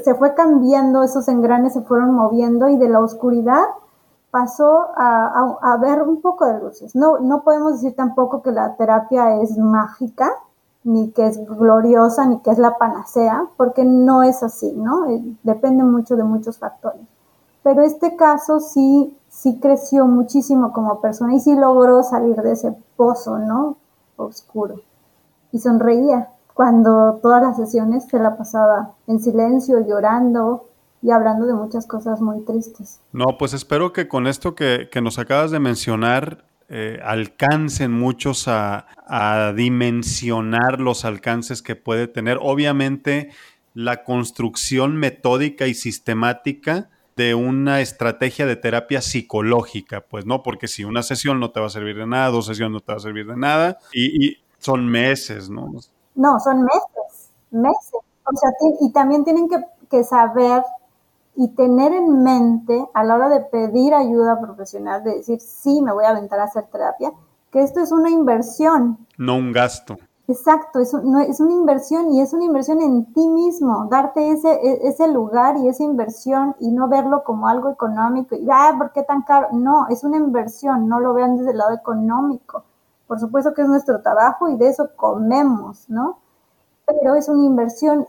se, 0.00 0.14
fue 0.14 0.34
cambiando, 0.34 1.02
esos 1.02 1.26
engranes 1.28 1.72
se 1.72 1.80
fueron 1.80 2.12
moviendo 2.14 2.68
y 2.68 2.76
de 2.76 2.88
la 2.88 3.00
oscuridad 3.00 3.64
pasó 4.30 4.88
a, 4.94 5.56
a, 5.62 5.76
ver 5.78 6.02
un 6.02 6.20
poco 6.20 6.44
de 6.44 6.60
luces. 6.60 6.94
No, 6.94 7.18
no 7.20 7.42
podemos 7.42 7.74
decir 7.80 7.96
tampoco 7.96 8.42
que 8.42 8.50
la 8.50 8.76
terapia 8.76 9.40
es 9.40 9.56
mágica, 9.56 10.30
ni 10.86 11.10
que 11.10 11.26
es 11.26 11.38
gloriosa, 11.46 12.26
ni 12.26 12.40
que 12.40 12.50
es 12.50 12.58
la 12.58 12.78
panacea, 12.78 13.46
porque 13.56 13.84
no 13.84 14.22
es 14.22 14.42
así, 14.42 14.72
¿no? 14.72 15.06
Eh, 15.10 15.22
depende 15.42 15.84
mucho 15.84 16.16
de 16.16 16.24
muchos 16.24 16.58
factores. 16.58 17.02
Pero 17.62 17.82
este 17.82 18.16
caso 18.16 18.60
sí 18.60 19.16
sí 19.36 19.58
creció 19.60 20.06
muchísimo 20.06 20.72
como 20.72 21.00
persona 21.00 21.34
y 21.34 21.40
sí 21.40 21.54
logró 21.54 22.02
salir 22.02 22.36
de 22.36 22.52
ese 22.52 22.74
pozo, 22.96 23.38
¿no? 23.38 23.76
Oscuro. 24.16 24.80
Y 25.52 25.58
sonreía 25.58 26.30
cuando 26.54 27.18
todas 27.22 27.42
las 27.42 27.56
sesiones 27.56 28.04
se 28.06 28.18
la 28.18 28.38
pasaba 28.38 28.94
en 29.06 29.20
silencio, 29.20 29.86
llorando 29.86 30.68
y 31.02 31.10
hablando 31.10 31.46
de 31.46 31.52
muchas 31.52 31.86
cosas 31.86 32.22
muy 32.22 32.40
tristes. 32.40 33.00
No, 33.12 33.36
pues 33.38 33.52
espero 33.52 33.92
que 33.92 34.08
con 34.08 34.26
esto 34.26 34.54
que, 34.54 34.88
que 34.90 35.02
nos 35.02 35.18
acabas 35.18 35.50
de 35.50 35.60
mencionar 35.60 36.44
eh, 36.68 36.98
alcancen 37.04 37.92
muchos 37.92 38.48
a, 38.48 38.86
dimensionar 39.54 40.80
los 40.80 41.04
alcances 41.04 41.62
que 41.62 41.76
puede 41.76 42.08
tener. 42.08 42.38
Obviamente, 42.40 43.30
la 43.72 44.02
construcción 44.02 44.96
metódica 44.96 45.68
y 45.68 45.74
sistemática 45.74 46.90
de 47.14 47.36
una 47.36 47.80
estrategia 47.80 48.46
de 48.46 48.56
terapia 48.56 49.00
psicológica, 49.00 50.00
pues 50.00 50.26
no, 50.26 50.42
porque 50.42 50.66
si 50.66 50.82
una 50.84 51.04
sesión 51.04 51.38
no 51.38 51.52
te 51.52 51.60
va 51.60 51.66
a 51.66 51.70
servir 51.70 51.96
de 51.96 52.06
nada, 52.06 52.30
dos 52.30 52.46
sesiones 52.46 52.72
no 52.72 52.80
te 52.80 52.92
va 52.92 52.96
a 52.96 53.00
servir 53.00 53.26
de 53.26 53.36
nada, 53.36 53.78
y, 53.92 54.38
son 54.58 54.88
meses, 54.88 55.48
¿no? 55.48 55.70
No, 56.16 56.40
son 56.40 56.62
meses, 56.62 57.30
meses. 57.52 58.00
O 58.24 58.36
sea, 58.36 58.50
y 58.80 58.90
también 58.92 59.22
tienen 59.22 59.48
que 59.88 60.02
saber 60.02 60.62
y 61.36 61.48
tener 61.48 61.92
en 61.92 62.22
mente 62.22 62.88
a 62.94 63.04
la 63.04 63.14
hora 63.14 63.28
de 63.28 63.40
pedir 63.40 63.94
ayuda 63.94 64.40
profesional, 64.40 65.04
de 65.04 65.16
decir, 65.16 65.40
sí, 65.40 65.82
me 65.82 65.92
voy 65.92 66.04
a 66.04 66.10
aventar 66.10 66.40
a 66.40 66.44
hacer 66.44 66.64
terapia, 66.64 67.12
que 67.52 67.62
esto 67.62 67.80
es 67.80 67.92
una 67.92 68.10
inversión. 68.10 69.06
No 69.18 69.36
un 69.36 69.52
gasto. 69.52 69.96
Exacto, 70.28 70.80
es, 70.80 70.92
no, 70.92 71.20
es 71.20 71.38
una 71.38 71.52
inversión 71.52 72.10
y 72.10 72.20
es 72.20 72.32
una 72.32 72.44
inversión 72.44 72.80
en 72.80 73.12
ti 73.12 73.28
mismo, 73.28 73.86
darte 73.88 74.32
ese, 74.32 74.50
e, 74.50 74.88
ese 74.88 75.06
lugar 75.06 75.56
y 75.56 75.68
esa 75.68 75.84
inversión 75.84 76.56
y 76.58 76.72
no 76.72 76.88
verlo 76.88 77.22
como 77.22 77.46
algo 77.46 77.70
económico 77.70 78.34
y, 78.34 78.48
ah, 78.50 78.74
¿por 78.76 78.90
qué 78.90 79.04
tan 79.04 79.22
caro? 79.22 79.48
No, 79.52 79.86
es 79.88 80.02
una 80.02 80.16
inversión, 80.16 80.88
no 80.88 80.98
lo 80.98 81.14
vean 81.14 81.36
desde 81.36 81.52
el 81.52 81.58
lado 81.58 81.74
económico. 81.74 82.64
Por 83.06 83.20
supuesto 83.20 83.54
que 83.54 83.62
es 83.62 83.68
nuestro 83.68 84.02
trabajo 84.02 84.48
y 84.48 84.56
de 84.56 84.68
eso 84.68 84.90
comemos, 84.96 85.88
¿no? 85.88 86.18
Pero 86.86 87.14
es 87.14 87.28
una 87.28 87.44
inversión 87.44 88.08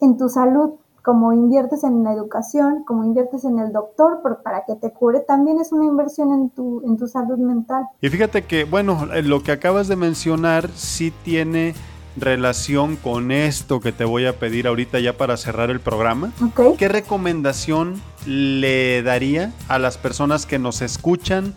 en 0.00 0.16
tu 0.16 0.28
salud, 0.28 0.74
como 1.02 1.32
inviertes 1.32 1.84
en 1.84 2.04
la 2.04 2.12
educación, 2.12 2.84
como 2.84 3.04
inviertes 3.04 3.44
en 3.44 3.58
el 3.58 3.72
doctor 3.72 4.20
para 4.42 4.64
que 4.66 4.76
te 4.76 4.92
cure, 4.92 5.20
también 5.20 5.58
es 5.58 5.72
una 5.72 5.86
inversión 5.86 6.32
en 6.32 6.50
tu, 6.50 6.82
en 6.84 6.96
tu 6.96 7.06
salud 7.06 7.38
mental. 7.38 7.84
Y 8.00 8.08
fíjate 8.08 8.42
que, 8.42 8.64
bueno, 8.64 9.12
eh, 9.14 9.22
lo 9.22 9.42
que 9.42 9.52
acabas 9.52 9.88
de 9.88 9.96
mencionar 9.96 10.68
sí 10.74 11.12
tiene 11.24 11.74
relación 12.16 12.96
con 12.96 13.30
esto 13.30 13.80
que 13.80 13.92
te 13.92 14.04
voy 14.04 14.26
a 14.26 14.38
pedir 14.38 14.66
ahorita 14.66 14.98
ya 14.98 15.16
para 15.16 15.36
cerrar 15.36 15.70
el 15.70 15.80
programa. 15.80 16.32
¿Qué 16.76 16.88
recomendación 16.88 18.00
le 18.26 19.02
daría 19.02 19.52
a 19.68 19.78
las 19.78 19.96
personas 19.96 20.44
que 20.44 20.58
nos 20.58 20.82
escuchan 20.82 21.54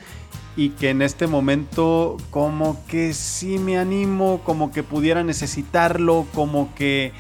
y 0.55 0.69
que 0.69 0.91
en 0.91 1.01
este 1.01 1.27
momento 1.27 2.17
como 2.29 2.77
que 2.87 3.13
sí 3.13 3.57
me 3.57 3.79
animo, 3.79 4.41
como 4.43 4.71
que 4.71 4.83
pudiera 4.83 5.23
necesitarlo, 5.23 6.27
como 6.33 6.73
que 6.75 7.11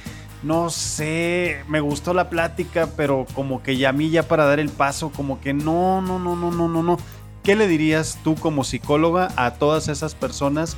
no 0.43 0.69
sé, 0.69 1.63
me 1.67 1.79
gustó 1.79 2.13
la 2.13 2.29
plática, 2.29 2.89
pero 2.97 3.25
como 3.33 3.63
que 3.63 3.77
ya 3.77 3.89
a 3.89 3.93
mí 3.93 4.09
ya 4.09 4.23
para 4.23 4.45
dar 4.45 4.59
el 4.59 4.69
paso, 4.69 5.11
como 5.11 5.39
que 5.39 5.53
no, 5.53 6.01
no, 6.01 6.19
no, 6.19 6.35
no, 6.35 6.51
no, 6.51 6.67
no, 6.67 6.83
no. 6.83 6.97
¿Qué 7.43 7.55
le 7.55 7.67
dirías 7.67 8.19
tú 8.23 8.35
como 8.35 8.63
psicóloga 8.63 9.29
a 9.35 9.51
todas 9.55 9.87
esas 9.87 10.15
personas 10.15 10.77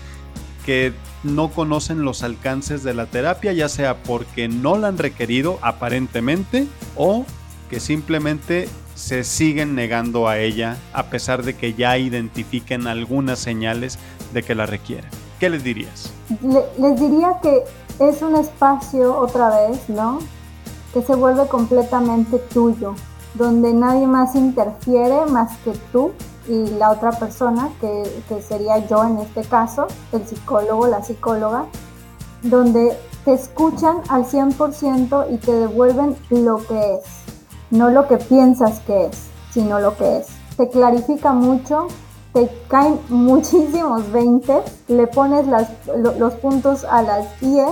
que 0.65 0.93
no 1.23 1.49
conocen 1.49 2.03
los 2.03 2.23
alcances 2.23 2.83
de 2.83 2.93
la 2.93 3.05
terapia, 3.05 3.53
ya 3.53 3.69
sea 3.69 3.97
porque 4.03 4.47
no 4.47 4.77
la 4.77 4.87
han 4.87 4.97
requerido 4.97 5.59
aparentemente 5.61 6.67
o 6.95 7.25
que 7.69 7.79
simplemente 7.79 8.67
se 8.95 9.23
siguen 9.23 9.75
negando 9.75 10.27
a 10.27 10.39
ella 10.39 10.77
a 10.93 11.07
pesar 11.07 11.43
de 11.43 11.55
que 11.55 11.73
ya 11.73 11.97
identifiquen 11.97 12.87
algunas 12.87 13.39
señales 13.39 13.99
de 14.33 14.41
que 14.41 14.55
la 14.55 14.65
requieren? 14.65 15.09
¿Qué 15.39 15.49
les 15.49 15.63
dirías? 15.63 16.11
les 16.29 16.99
diría 16.99 17.29
que 17.41 17.63
es 17.99 18.21
un 18.21 18.35
espacio 18.35 19.17
otra 19.17 19.67
vez, 19.67 19.89
¿no? 19.89 20.19
Que 20.93 21.01
se 21.01 21.15
vuelve 21.15 21.47
completamente 21.47 22.39
tuyo, 22.39 22.95
donde 23.33 23.73
nadie 23.73 24.07
más 24.07 24.35
interfiere 24.35 25.25
más 25.25 25.57
que 25.59 25.71
tú 25.91 26.11
y 26.47 26.67
la 26.77 26.91
otra 26.91 27.11
persona, 27.11 27.69
que, 27.81 28.41
sería 28.41 28.85
yo 28.87 29.03
en 29.03 29.17
este 29.19 29.43
caso, 29.43 29.87
el 30.11 30.25
psicólogo, 30.25 30.87
la 30.87 31.03
psicóloga, 31.03 31.65
donde 32.43 32.97
te 33.23 33.33
escuchan 33.33 33.97
al 34.09 34.25
100% 34.25 35.27
y 35.31 35.37
te 35.37 35.51
devuelven 35.51 36.15
lo 36.29 36.57
que 36.57 36.95
es, 36.95 37.03
no 37.71 37.89
lo 37.89 38.07
que 38.07 38.17
piensas 38.17 38.79
que 38.81 39.07
es, 39.07 39.23
sino 39.51 39.79
lo 39.79 39.97
que 39.97 40.17
es. 40.17 40.27
Te 40.55 40.69
clarifica 40.69 41.33
mucho, 41.33 41.87
te 42.35 42.49
caen 42.67 42.99
muchísimos 43.07 44.11
20, 44.11 44.61
le 44.89 45.07
pones 45.07 45.47
los 46.19 46.33
puntos 46.33 46.83
a 46.83 47.01
las 47.01 47.39
10 47.39 47.65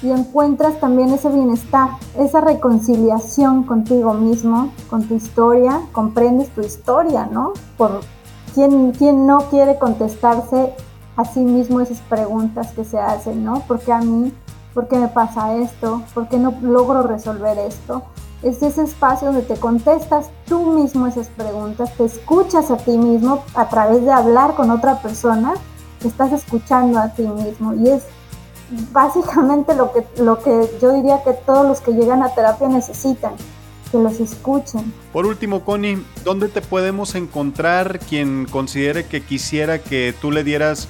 y 0.00 0.10
encuentras 0.10 0.80
también 0.80 1.10
ese 1.10 1.28
bienestar, 1.28 1.90
esa 2.18 2.40
reconciliación 2.40 3.64
contigo 3.64 4.14
mismo, 4.14 4.72
con 4.88 5.06
tu 5.06 5.16
historia, 5.16 5.82
comprendes 5.92 6.48
tu 6.54 6.62
historia, 6.62 7.28
¿no? 7.30 7.52
Por 7.76 8.00
quién, 8.54 8.92
quién 8.92 9.26
no 9.26 9.50
quiere 9.50 9.78
contestarse 9.78 10.72
a 11.18 11.26
sí 11.26 11.40
mismo 11.40 11.82
esas 11.82 12.00
preguntas 12.00 12.72
que 12.72 12.86
se 12.86 12.98
hacen, 12.98 13.44
¿no? 13.44 13.60
¿Por 13.68 13.80
qué 13.80 13.92
a 13.92 14.00
mí? 14.00 14.32
¿Por 14.72 14.88
qué 14.88 14.96
me 14.96 15.08
pasa 15.08 15.54
esto? 15.56 16.02
¿Por 16.14 16.28
qué 16.28 16.38
no 16.38 16.54
logro 16.62 17.02
resolver 17.02 17.58
esto? 17.58 18.02
Es 18.42 18.62
ese 18.62 18.82
espacio 18.82 19.28
donde 19.28 19.42
te 19.42 19.56
contestas 19.56 20.30
tú 20.46 20.72
mismo 20.72 21.06
esas 21.06 21.28
preguntas, 21.28 21.92
te 21.96 22.04
escuchas 22.04 22.70
a 22.70 22.76
ti 22.76 22.96
mismo 22.96 23.44
a 23.54 23.68
través 23.68 24.02
de 24.02 24.12
hablar 24.12 24.54
con 24.54 24.70
otra 24.70 25.00
persona, 25.00 25.54
te 26.00 26.08
estás 26.08 26.32
escuchando 26.32 26.98
a 26.98 27.08
ti 27.08 27.22
mismo 27.22 27.74
y 27.74 27.88
es 27.88 28.02
básicamente 28.92 29.74
lo 29.74 29.92
que, 29.92 30.04
lo 30.22 30.42
que 30.42 30.68
yo 30.80 30.92
diría 30.92 31.22
que 31.22 31.32
todos 31.32 31.66
los 31.66 31.80
que 31.80 31.92
llegan 31.92 32.22
a 32.22 32.34
terapia 32.34 32.68
necesitan, 32.68 33.32
que 33.90 33.98
los 33.98 34.20
escuchen. 34.20 34.92
Por 35.12 35.26
último, 35.26 35.64
Connie, 35.64 36.02
¿dónde 36.24 36.48
te 36.48 36.60
podemos 36.60 37.14
encontrar 37.14 37.98
quien 38.00 38.46
considere 38.46 39.06
que 39.06 39.22
quisiera 39.22 39.78
que 39.78 40.14
tú 40.20 40.30
le 40.30 40.44
dieras 40.44 40.88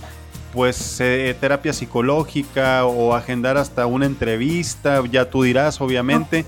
pues 0.52 1.00
eh, 1.00 1.36
terapia 1.38 1.74
psicológica 1.74 2.86
o 2.86 3.14
agendar 3.14 3.58
hasta 3.58 3.86
una 3.86 4.06
entrevista? 4.06 5.02
Ya 5.10 5.28
tú 5.30 5.42
dirás, 5.42 5.80
obviamente 5.80 6.46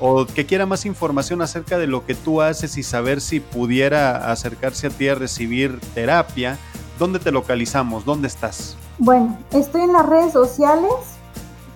o 0.00 0.26
que 0.26 0.46
quiera 0.46 0.66
más 0.66 0.86
información 0.86 1.42
acerca 1.42 1.78
de 1.78 1.86
lo 1.86 2.06
que 2.06 2.14
tú 2.14 2.40
haces 2.40 2.76
y 2.76 2.82
saber 2.82 3.20
si 3.20 3.40
pudiera 3.40 4.30
acercarse 4.30 4.88
a 4.88 4.90
ti 4.90 5.08
a 5.08 5.14
recibir 5.14 5.80
terapia, 5.94 6.58
¿dónde 6.98 7.18
te 7.18 7.32
localizamos? 7.32 8.04
¿Dónde 8.04 8.28
estás? 8.28 8.76
Bueno, 8.98 9.36
estoy 9.52 9.82
en 9.82 9.92
las 9.92 10.06
redes 10.06 10.32
sociales, 10.32 10.92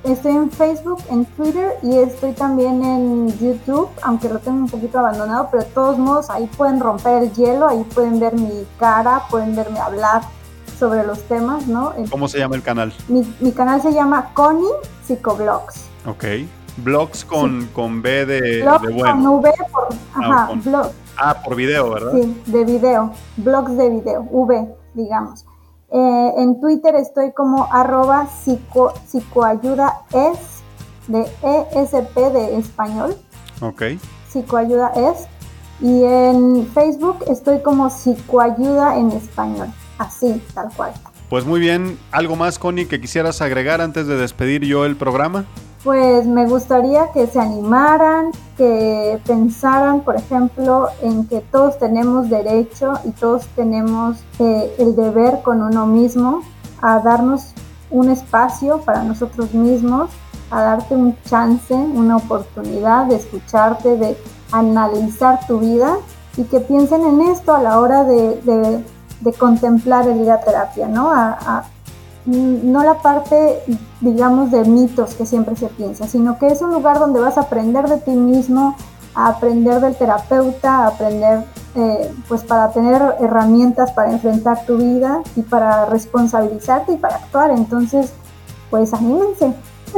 estoy 0.04 0.32
en 0.32 0.50
Facebook, 0.50 1.02
en 1.10 1.24
Twitter 1.24 1.74
y 1.82 1.96
estoy 1.98 2.32
también 2.32 2.82
en 2.84 3.38
YouTube, 3.38 3.88
aunque 4.02 4.28
lo 4.28 4.38
tengo 4.38 4.58
un 4.58 4.68
poquito 4.68 4.98
abandonado, 4.98 5.48
pero 5.50 5.64
de 5.64 5.70
todos 5.70 5.98
modos 5.98 6.30
ahí 6.30 6.48
pueden 6.56 6.80
romper 6.80 7.24
el 7.24 7.32
hielo, 7.32 7.68
ahí 7.68 7.84
pueden 7.94 8.18
ver 8.18 8.34
mi 8.34 8.66
cara, 8.78 9.22
pueden 9.30 9.54
verme 9.54 9.78
hablar 9.78 10.22
sobre 10.78 11.04
los 11.04 11.22
temas, 11.28 11.68
¿no? 11.68 11.94
¿Cómo 12.10 12.26
se 12.26 12.38
llama 12.38 12.56
el 12.56 12.62
canal? 12.62 12.92
Mi, 13.06 13.24
mi 13.38 13.52
canal 13.52 13.80
se 13.80 13.92
llama 13.92 14.30
Connie 14.34 14.66
Psicoblogs. 15.06 15.84
Ok. 16.06 16.24
Blogs 16.78 17.24
con, 17.24 17.66
con 17.74 18.00
B 18.02 18.26
de, 18.26 18.62
blogs 18.62 19.02
Con 19.02 19.26
V 19.26 19.52
por, 19.70 19.88
ah, 20.14 20.48
ajá, 20.48 20.90
ah, 21.18 21.42
por 21.44 21.54
video, 21.54 21.90
¿verdad? 21.90 22.12
Sí, 22.12 22.42
de 22.46 22.64
video. 22.64 23.12
Blogs 23.36 23.76
de 23.76 23.90
video, 23.90 24.26
V, 24.30 24.74
digamos. 24.94 25.44
Eh, 25.90 26.32
en 26.38 26.58
Twitter 26.60 26.94
estoy 26.94 27.32
como 27.32 27.68
arroba 27.70 28.26
psico, 28.26 28.94
psicoayuda 29.06 30.00
es 30.12 30.62
de 31.08 31.20
ESP 31.42 32.16
de 32.16 32.56
español. 32.56 33.14
Ok. 33.60 33.82
Psicoayuda 34.30 34.92
es. 34.96 35.26
Y 35.80 36.04
en 36.04 36.66
Facebook 36.72 37.18
estoy 37.26 37.60
como 37.60 37.90
psicoayuda 37.90 38.96
en 38.96 39.10
español. 39.12 39.68
Así, 39.98 40.42
tal 40.54 40.70
cual. 40.74 40.92
Pues 41.32 41.46
muy 41.46 41.60
bien. 41.60 41.98
¿Algo 42.10 42.36
más, 42.36 42.58
Connie, 42.58 42.84
que 42.84 43.00
quisieras 43.00 43.40
agregar 43.40 43.80
antes 43.80 44.06
de 44.06 44.18
despedir 44.18 44.64
yo 44.66 44.84
el 44.84 44.96
programa? 44.96 45.46
Pues 45.82 46.26
me 46.26 46.44
gustaría 46.44 47.10
que 47.14 47.26
se 47.26 47.40
animaran, 47.40 48.32
que 48.58 49.18
pensaran, 49.26 50.02
por 50.02 50.16
ejemplo, 50.16 50.88
en 51.00 51.26
que 51.26 51.40
todos 51.40 51.78
tenemos 51.78 52.28
derecho 52.28 52.92
y 53.06 53.12
todos 53.12 53.46
tenemos 53.56 54.18
eh, 54.40 54.76
el 54.78 54.94
deber 54.94 55.40
con 55.42 55.62
uno 55.62 55.86
mismo 55.86 56.42
a 56.82 56.98
darnos 56.98 57.54
un 57.88 58.10
espacio 58.10 58.82
para 58.82 59.02
nosotros 59.02 59.54
mismos, 59.54 60.10
a 60.50 60.60
darte 60.60 60.94
un 60.94 61.16
chance, 61.24 61.72
una 61.72 62.18
oportunidad 62.18 63.06
de 63.06 63.16
escucharte, 63.16 63.96
de 63.96 64.18
analizar 64.50 65.46
tu 65.46 65.60
vida 65.60 65.96
y 66.36 66.44
que 66.44 66.60
piensen 66.60 67.06
en 67.06 67.22
esto 67.22 67.54
a 67.54 67.62
la 67.62 67.80
hora 67.80 68.04
de, 68.04 68.84
contemplar 69.32 70.08
el 70.08 70.20
ir 70.20 70.30
a 70.30 70.40
terapia, 70.40 70.88
¿no? 70.88 71.10
a, 71.10 71.64
no 72.26 72.84
la 72.84 72.94
parte, 72.94 73.62
digamos, 74.00 74.50
de 74.50 74.64
mitos 74.64 75.14
que 75.14 75.26
siempre 75.26 75.56
se 75.56 75.66
piensa, 75.68 76.06
sino 76.06 76.38
que 76.38 76.46
es 76.48 76.62
un 76.62 76.72
lugar 76.72 76.98
donde 76.98 77.20
vas 77.20 77.36
a 77.36 77.42
aprender 77.42 77.88
de 77.88 77.98
ti 77.98 78.12
mismo, 78.12 78.76
a 79.14 79.28
aprender 79.28 79.80
del 79.80 79.96
terapeuta, 79.96 80.84
a 80.84 80.86
aprender, 80.88 81.44
eh, 81.74 82.14
pues 82.28 82.44
para 82.44 82.70
tener 82.70 83.16
herramientas 83.20 83.92
para 83.92 84.12
enfrentar 84.12 84.64
tu 84.66 84.76
vida 84.76 85.22
y 85.36 85.42
para 85.42 85.86
responsabilizarte 85.86 86.92
y 86.92 86.96
para 86.96 87.16
actuar. 87.16 87.50
Entonces, 87.50 88.12
pues 88.70 88.94
anímense. 88.94 89.52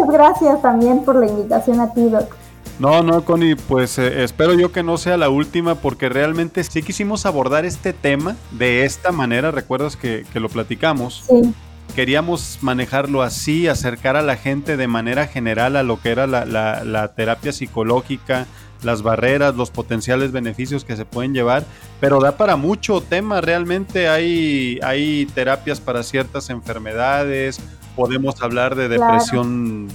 Gracias 0.09 0.61
también 0.62 1.05
por 1.05 1.16
la 1.16 1.27
invitación 1.27 1.81
a 1.81 1.93
ti, 1.93 2.09
Doc. 2.09 2.35
No, 2.79 3.03
no, 3.03 3.25
Connie, 3.25 3.55
pues 3.55 3.99
eh, 3.99 4.25
espero 4.25 4.55
yo 4.55 4.72
que 4.72 4.83
no 4.83 4.97
sea 4.99 5.16
la 5.16 5.29
última 5.29 5.77
porque 5.77 6.09
realmente 6.09 6.64
sí 6.64 6.83
quisimos 6.83 7.25
abordar 7.27 7.64
este 7.64 7.93
tema 7.93 8.37
de 8.51 8.85
esta 8.85 9.12
manera, 9.12 9.51
recuerdas 9.51 9.97
que, 9.97 10.25
lo 10.35 10.49
platicamos. 10.49 11.25
Sí. 11.29 11.55
Queríamos 11.95 12.59
manejarlo 12.61 13.22
así, 13.22 13.68
acercar 13.68 14.16
a 14.16 14.22
la 14.22 14.37
gente 14.37 14.77
de 14.77 14.89
manera 14.89 15.29
general 15.29 15.77
a 15.77 15.83
lo 15.83 16.01
que 16.01 16.11
era 16.11 16.27
la, 16.27 16.45
la 16.45 17.14
terapia 17.14 17.53
psicológica, 17.53 18.47
las 18.85 19.03
barreras, 19.03 19.55
los 19.57 19.70
potenciales 19.70 20.31
beneficios 20.33 20.85
que 20.85 20.97
se 20.97 21.05
pueden 21.05 21.35
llevar, 21.35 21.64
pero 22.01 22.20
da 22.20 22.37
para 22.37 22.57
mucho 22.57 23.01
tema, 23.01 23.41
realmente 23.41 24.09
hay, 24.09 24.79
hay 24.83 25.27
terapias 25.27 25.81
para 25.81 26.03
ciertas 26.03 26.51
enfermedades, 26.51 27.61
podemos 27.97 28.41
hablar 28.43 28.75
de 28.75 28.89
depresión 28.89 29.89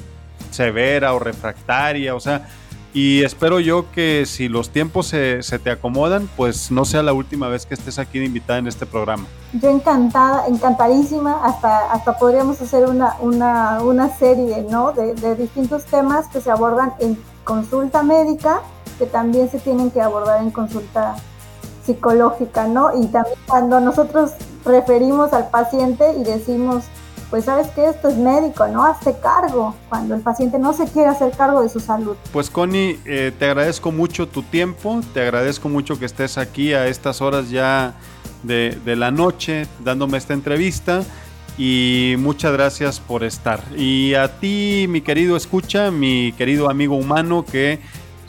severa 0.52 1.14
o 1.14 1.20
refractaria, 1.20 2.16
o 2.16 2.20
sea, 2.20 2.50
y 2.94 3.24
espero 3.24 3.60
yo 3.60 3.92
que 3.92 4.26
si 4.26 4.50
los 4.50 4.70
tiempos 4.72 5.08
se, 5.08 5.44
se, 5.44 5.60
te 5.60 5.70
acomodan, 5.70 6.30
pues 6.36 6.72
no 6.72 6.86
sea 6.86 7.04
la 7.04 7.14
última 7.14 7.48
vez 7.48 7.66
que 7.66 7.74
estés 7.74 8.00
aquí 8.00 8.20
de 8.20 8.26
invitada 8.26 8.60
en 8.60 8.68
este 8.68 8.86
programa. 8.86 9.26
Yo 9.54 9.70
encantada, 9.70 10.48
encantadísima, 10.48 11.46
hasta, 11.46 11.92
hasta 11.92 12.18
podríamos 12.18 12.60
hacer 12.62 12.88
una, 12.88 13.16
una, 13.20 13.82
una 13.82 14.10
serie 14.18 14.66
¿no? 14.70 14.92
de, 14.92 15.14
de 15.14 15.36
distintos 15.36 15.86
temas 15.86 16.28
que 16.28 16.42
se 16.42 16.50
abordan 16.50 16.94
en 17.00 17.18
consulta 17.44 18.04
médica 18.04 18.62
que 19.00 19.06
también 19.06 19.50
se 19.50 19.60
tienen 19.60 19.90
que 19.90 20.02
abordar 20.02 20.44
en 20.44 20.52
consulta 20.52 21.16
psicológica, 21.84 22.68
¿no? 22.68 22.92
Y 23.02 23.08
también 23.08 23.38
cuando 23.48 23.80
nosotros 23.80 24.34
referimos 24.66 25.34
al 25.34 25.50
paciente 25.50 26.14
y 26.20 26.24
decimos, 26.24 26.84
pues 27.30 27.46
sabes 27.46 27.68
que 27.68 27.86
esto 27.86 28.10
es 28.10 28.18
médico, 28.18 28.68
¿no? 28.68 28.84
Hazte 28.84 29.16
cargo 29.22 29.76
cuando 29.88 30.16
el 30.16 30.22
paciente 30.22 30.58
no 30.58 30.74
se 30.74 30.86
quiere 30.86 31.10
hacer 31.10 31.32
cargo 31.32 31.62
de 31.62 31.70
su 31.70 31.80
salud. 31.80 32.16
Pues 32.32 32.50
Connie, 32.50 33.00
eh, 33.06 33.32
te 33.38 33.46
agradezco 33.46 33.92
mucho 33.92 34.28
tu 34.28 34.42
tiempo, 34.44 35.02
te 35.14 35.22
agradezco 35.22 35.70
mucho 35.70 36.00
que 36.00 36.06
estés 36.06 36.38
aquí 36.38 36.74
a 36.74 36.88
estas 36.88 37.22
horas 37.22 37.50
ya 37.50 37.94
de, 38.44 38.78
de 38.84 38.96
la 38.96 39.12
noche 39.12 39.68
dándome 39.84 40.18
esta 40.18 40.34
entrevista 40.34 41.04
y 41.58 42.16
muchas 42.18 42.54
gracias 42.54 43.00
por 43.02 43.24
estar. 43.24 43.62
Y 43.76 44.14
a 44.14 44.40
ti, 44.40 44.86
mi 44.88 45.02
querido 45.02 45.36
escucha, 45.36 45.92
mi 45.92 46.32
querido 46.32 46.70
amigo 46.70 46.96
humano 46.96 47.44
que 47.44 47.80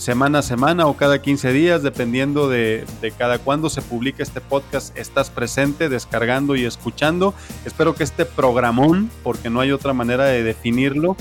semana 0.01 0.39
a 0.39 0.43
semana 0.43 0.87
o 0.87 0.97
cada 0.97 1.21
15 1.21 1.53
días, 1.53 1.83
dependiendo 1.83 2.49
de, 2.49 2.87
cada 3.19 3.39
cuándo 3.39 3.69
se 3.69 3.83
publique 3.83 4.23
este 4.23 4.41
podcast, 4.41 4.97
estás 4.97 5.29
presente, 5.29 5.91
descargando 5.91 6.57
y 6.57 6.65
escuchando. 6.65 7.35
Espero 7.67 7.95
que 7.95 8.03
este 8.03 8.25
programón, 8.25 9.11
porque 9.23 9.51
no 9.51 9.61
hay 9.61 9.73
otra 9.73 9.93
manera 9.93 10.25
de 10.25 10.43
definirlo, 10.43 11.17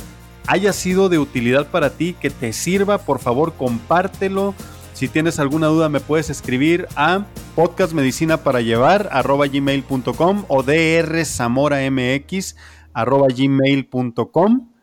haya 0.48 0.72
sido 0.72 1.10
de 1.10 1.20
utilidad 1.20 1.68
para 1.68 1.90
ti, 1.90 2.16
que 2.22 2.30
te 2.30 2.54
sirva, 2.54 3.00
por 3.00 3.20
favor 3.20 3.52
compártelo. 3.54 4.56
Si 4.94 5.10
tienes 5.10 5.40
alguna 5.40 5.68
duda 5.68 5.90
me 5.90 6.00
puedes 6.00 6.30
escribir 6.30 6.88
a 6.96 7.26
podcastmedicina 7.56 8.38
para 8.38 8.62
llevar 8.62 9.10
gmail.com 9.12 10.46
o 10.48 10.64
drzamoramx 10.64 12.56
arroba 12.94 13.28
gmail.com 13.28 14.79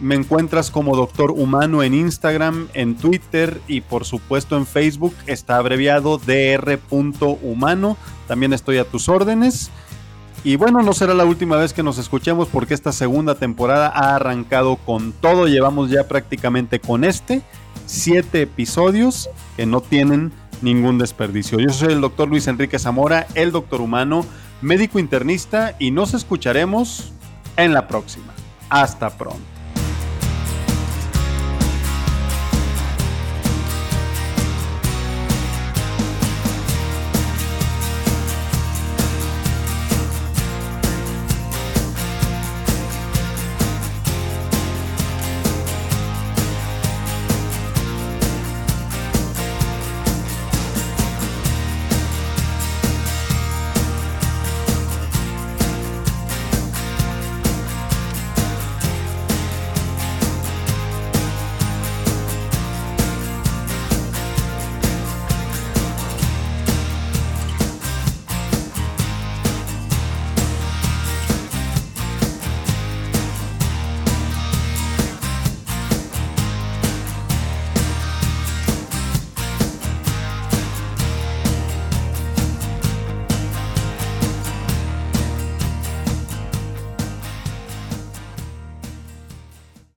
me 0.00 0.14
encuentras 0.14 0.70
como 0.70 0.96
Doctor 0.96 1.30
Humano 1.30 1.82
en 1.82 1.94
Instagram, 1.94 2.68
en 2.74 2.96
Twitter 2.96 3.60
y 3.68 3.80
por 3.80 4.04
supuesto 4.04 4.56
en 4.56 4.66
Facebook. 4.66 5.14
Está 5.26 5.56
abreviado 5.56 6.18
dr.humano. 6.18 7.96
También 8.26 8.52
estoy 8.52 8.78
a 8.78 8.84
tus 8.84 9.08
órdenes. 9.08 9.70
Y 10.42 10.56
bueno, 10.56 10.82
no 10.82 10.92
será 10.92 11.14
la 11.14 11.24
última 11.24 11.56
vez 11.56 11.72
que 11.72 11.82
nos 11.82 11.96
escuchemos 11.96 12.48
porque 12.48 12.74
esta 12.74 12.92
segunda 12.92 13.34
temporada 13.34 13.88
ha 13.88 14.14
arrancado 14.16 14.76
con 14.76 15.12
todo. 15.12 15.46
Llevamos 15.46 15.90
ya 15.90 16.06
prácticamente 16.06 16.80
con 16.80 17.04
este 17.04 17.42
siete 17.86 18.42
episodios 18.42 19.30
que 19.56 19.64
no 19.66 19.80
tienen 19.80 20.32
ningún 20.60 20.98
desperdicio. 20.98 21.58
Yo 21.60 21.70
soy 21.70 21.92
el 21.92 22.00
doctor 22.00 22.28
Luis 22.28 22.46
Enrique 22.46 22.78
Zamora, 22.78 23.26
el 23.34 23.52
doctor 23.52 23.80
humano, 23.80 24.24
médico 24.60 24.98
internista 24.98 25.76
y 25.78 25.90
nos 25.90 26.14
escucharemos 26.14 27.12
en 27.56 27.72
la 27.72 27.86
próxima. 27.86 28.34
Hasta 28.68 29.10
pronto. 29.16 29.53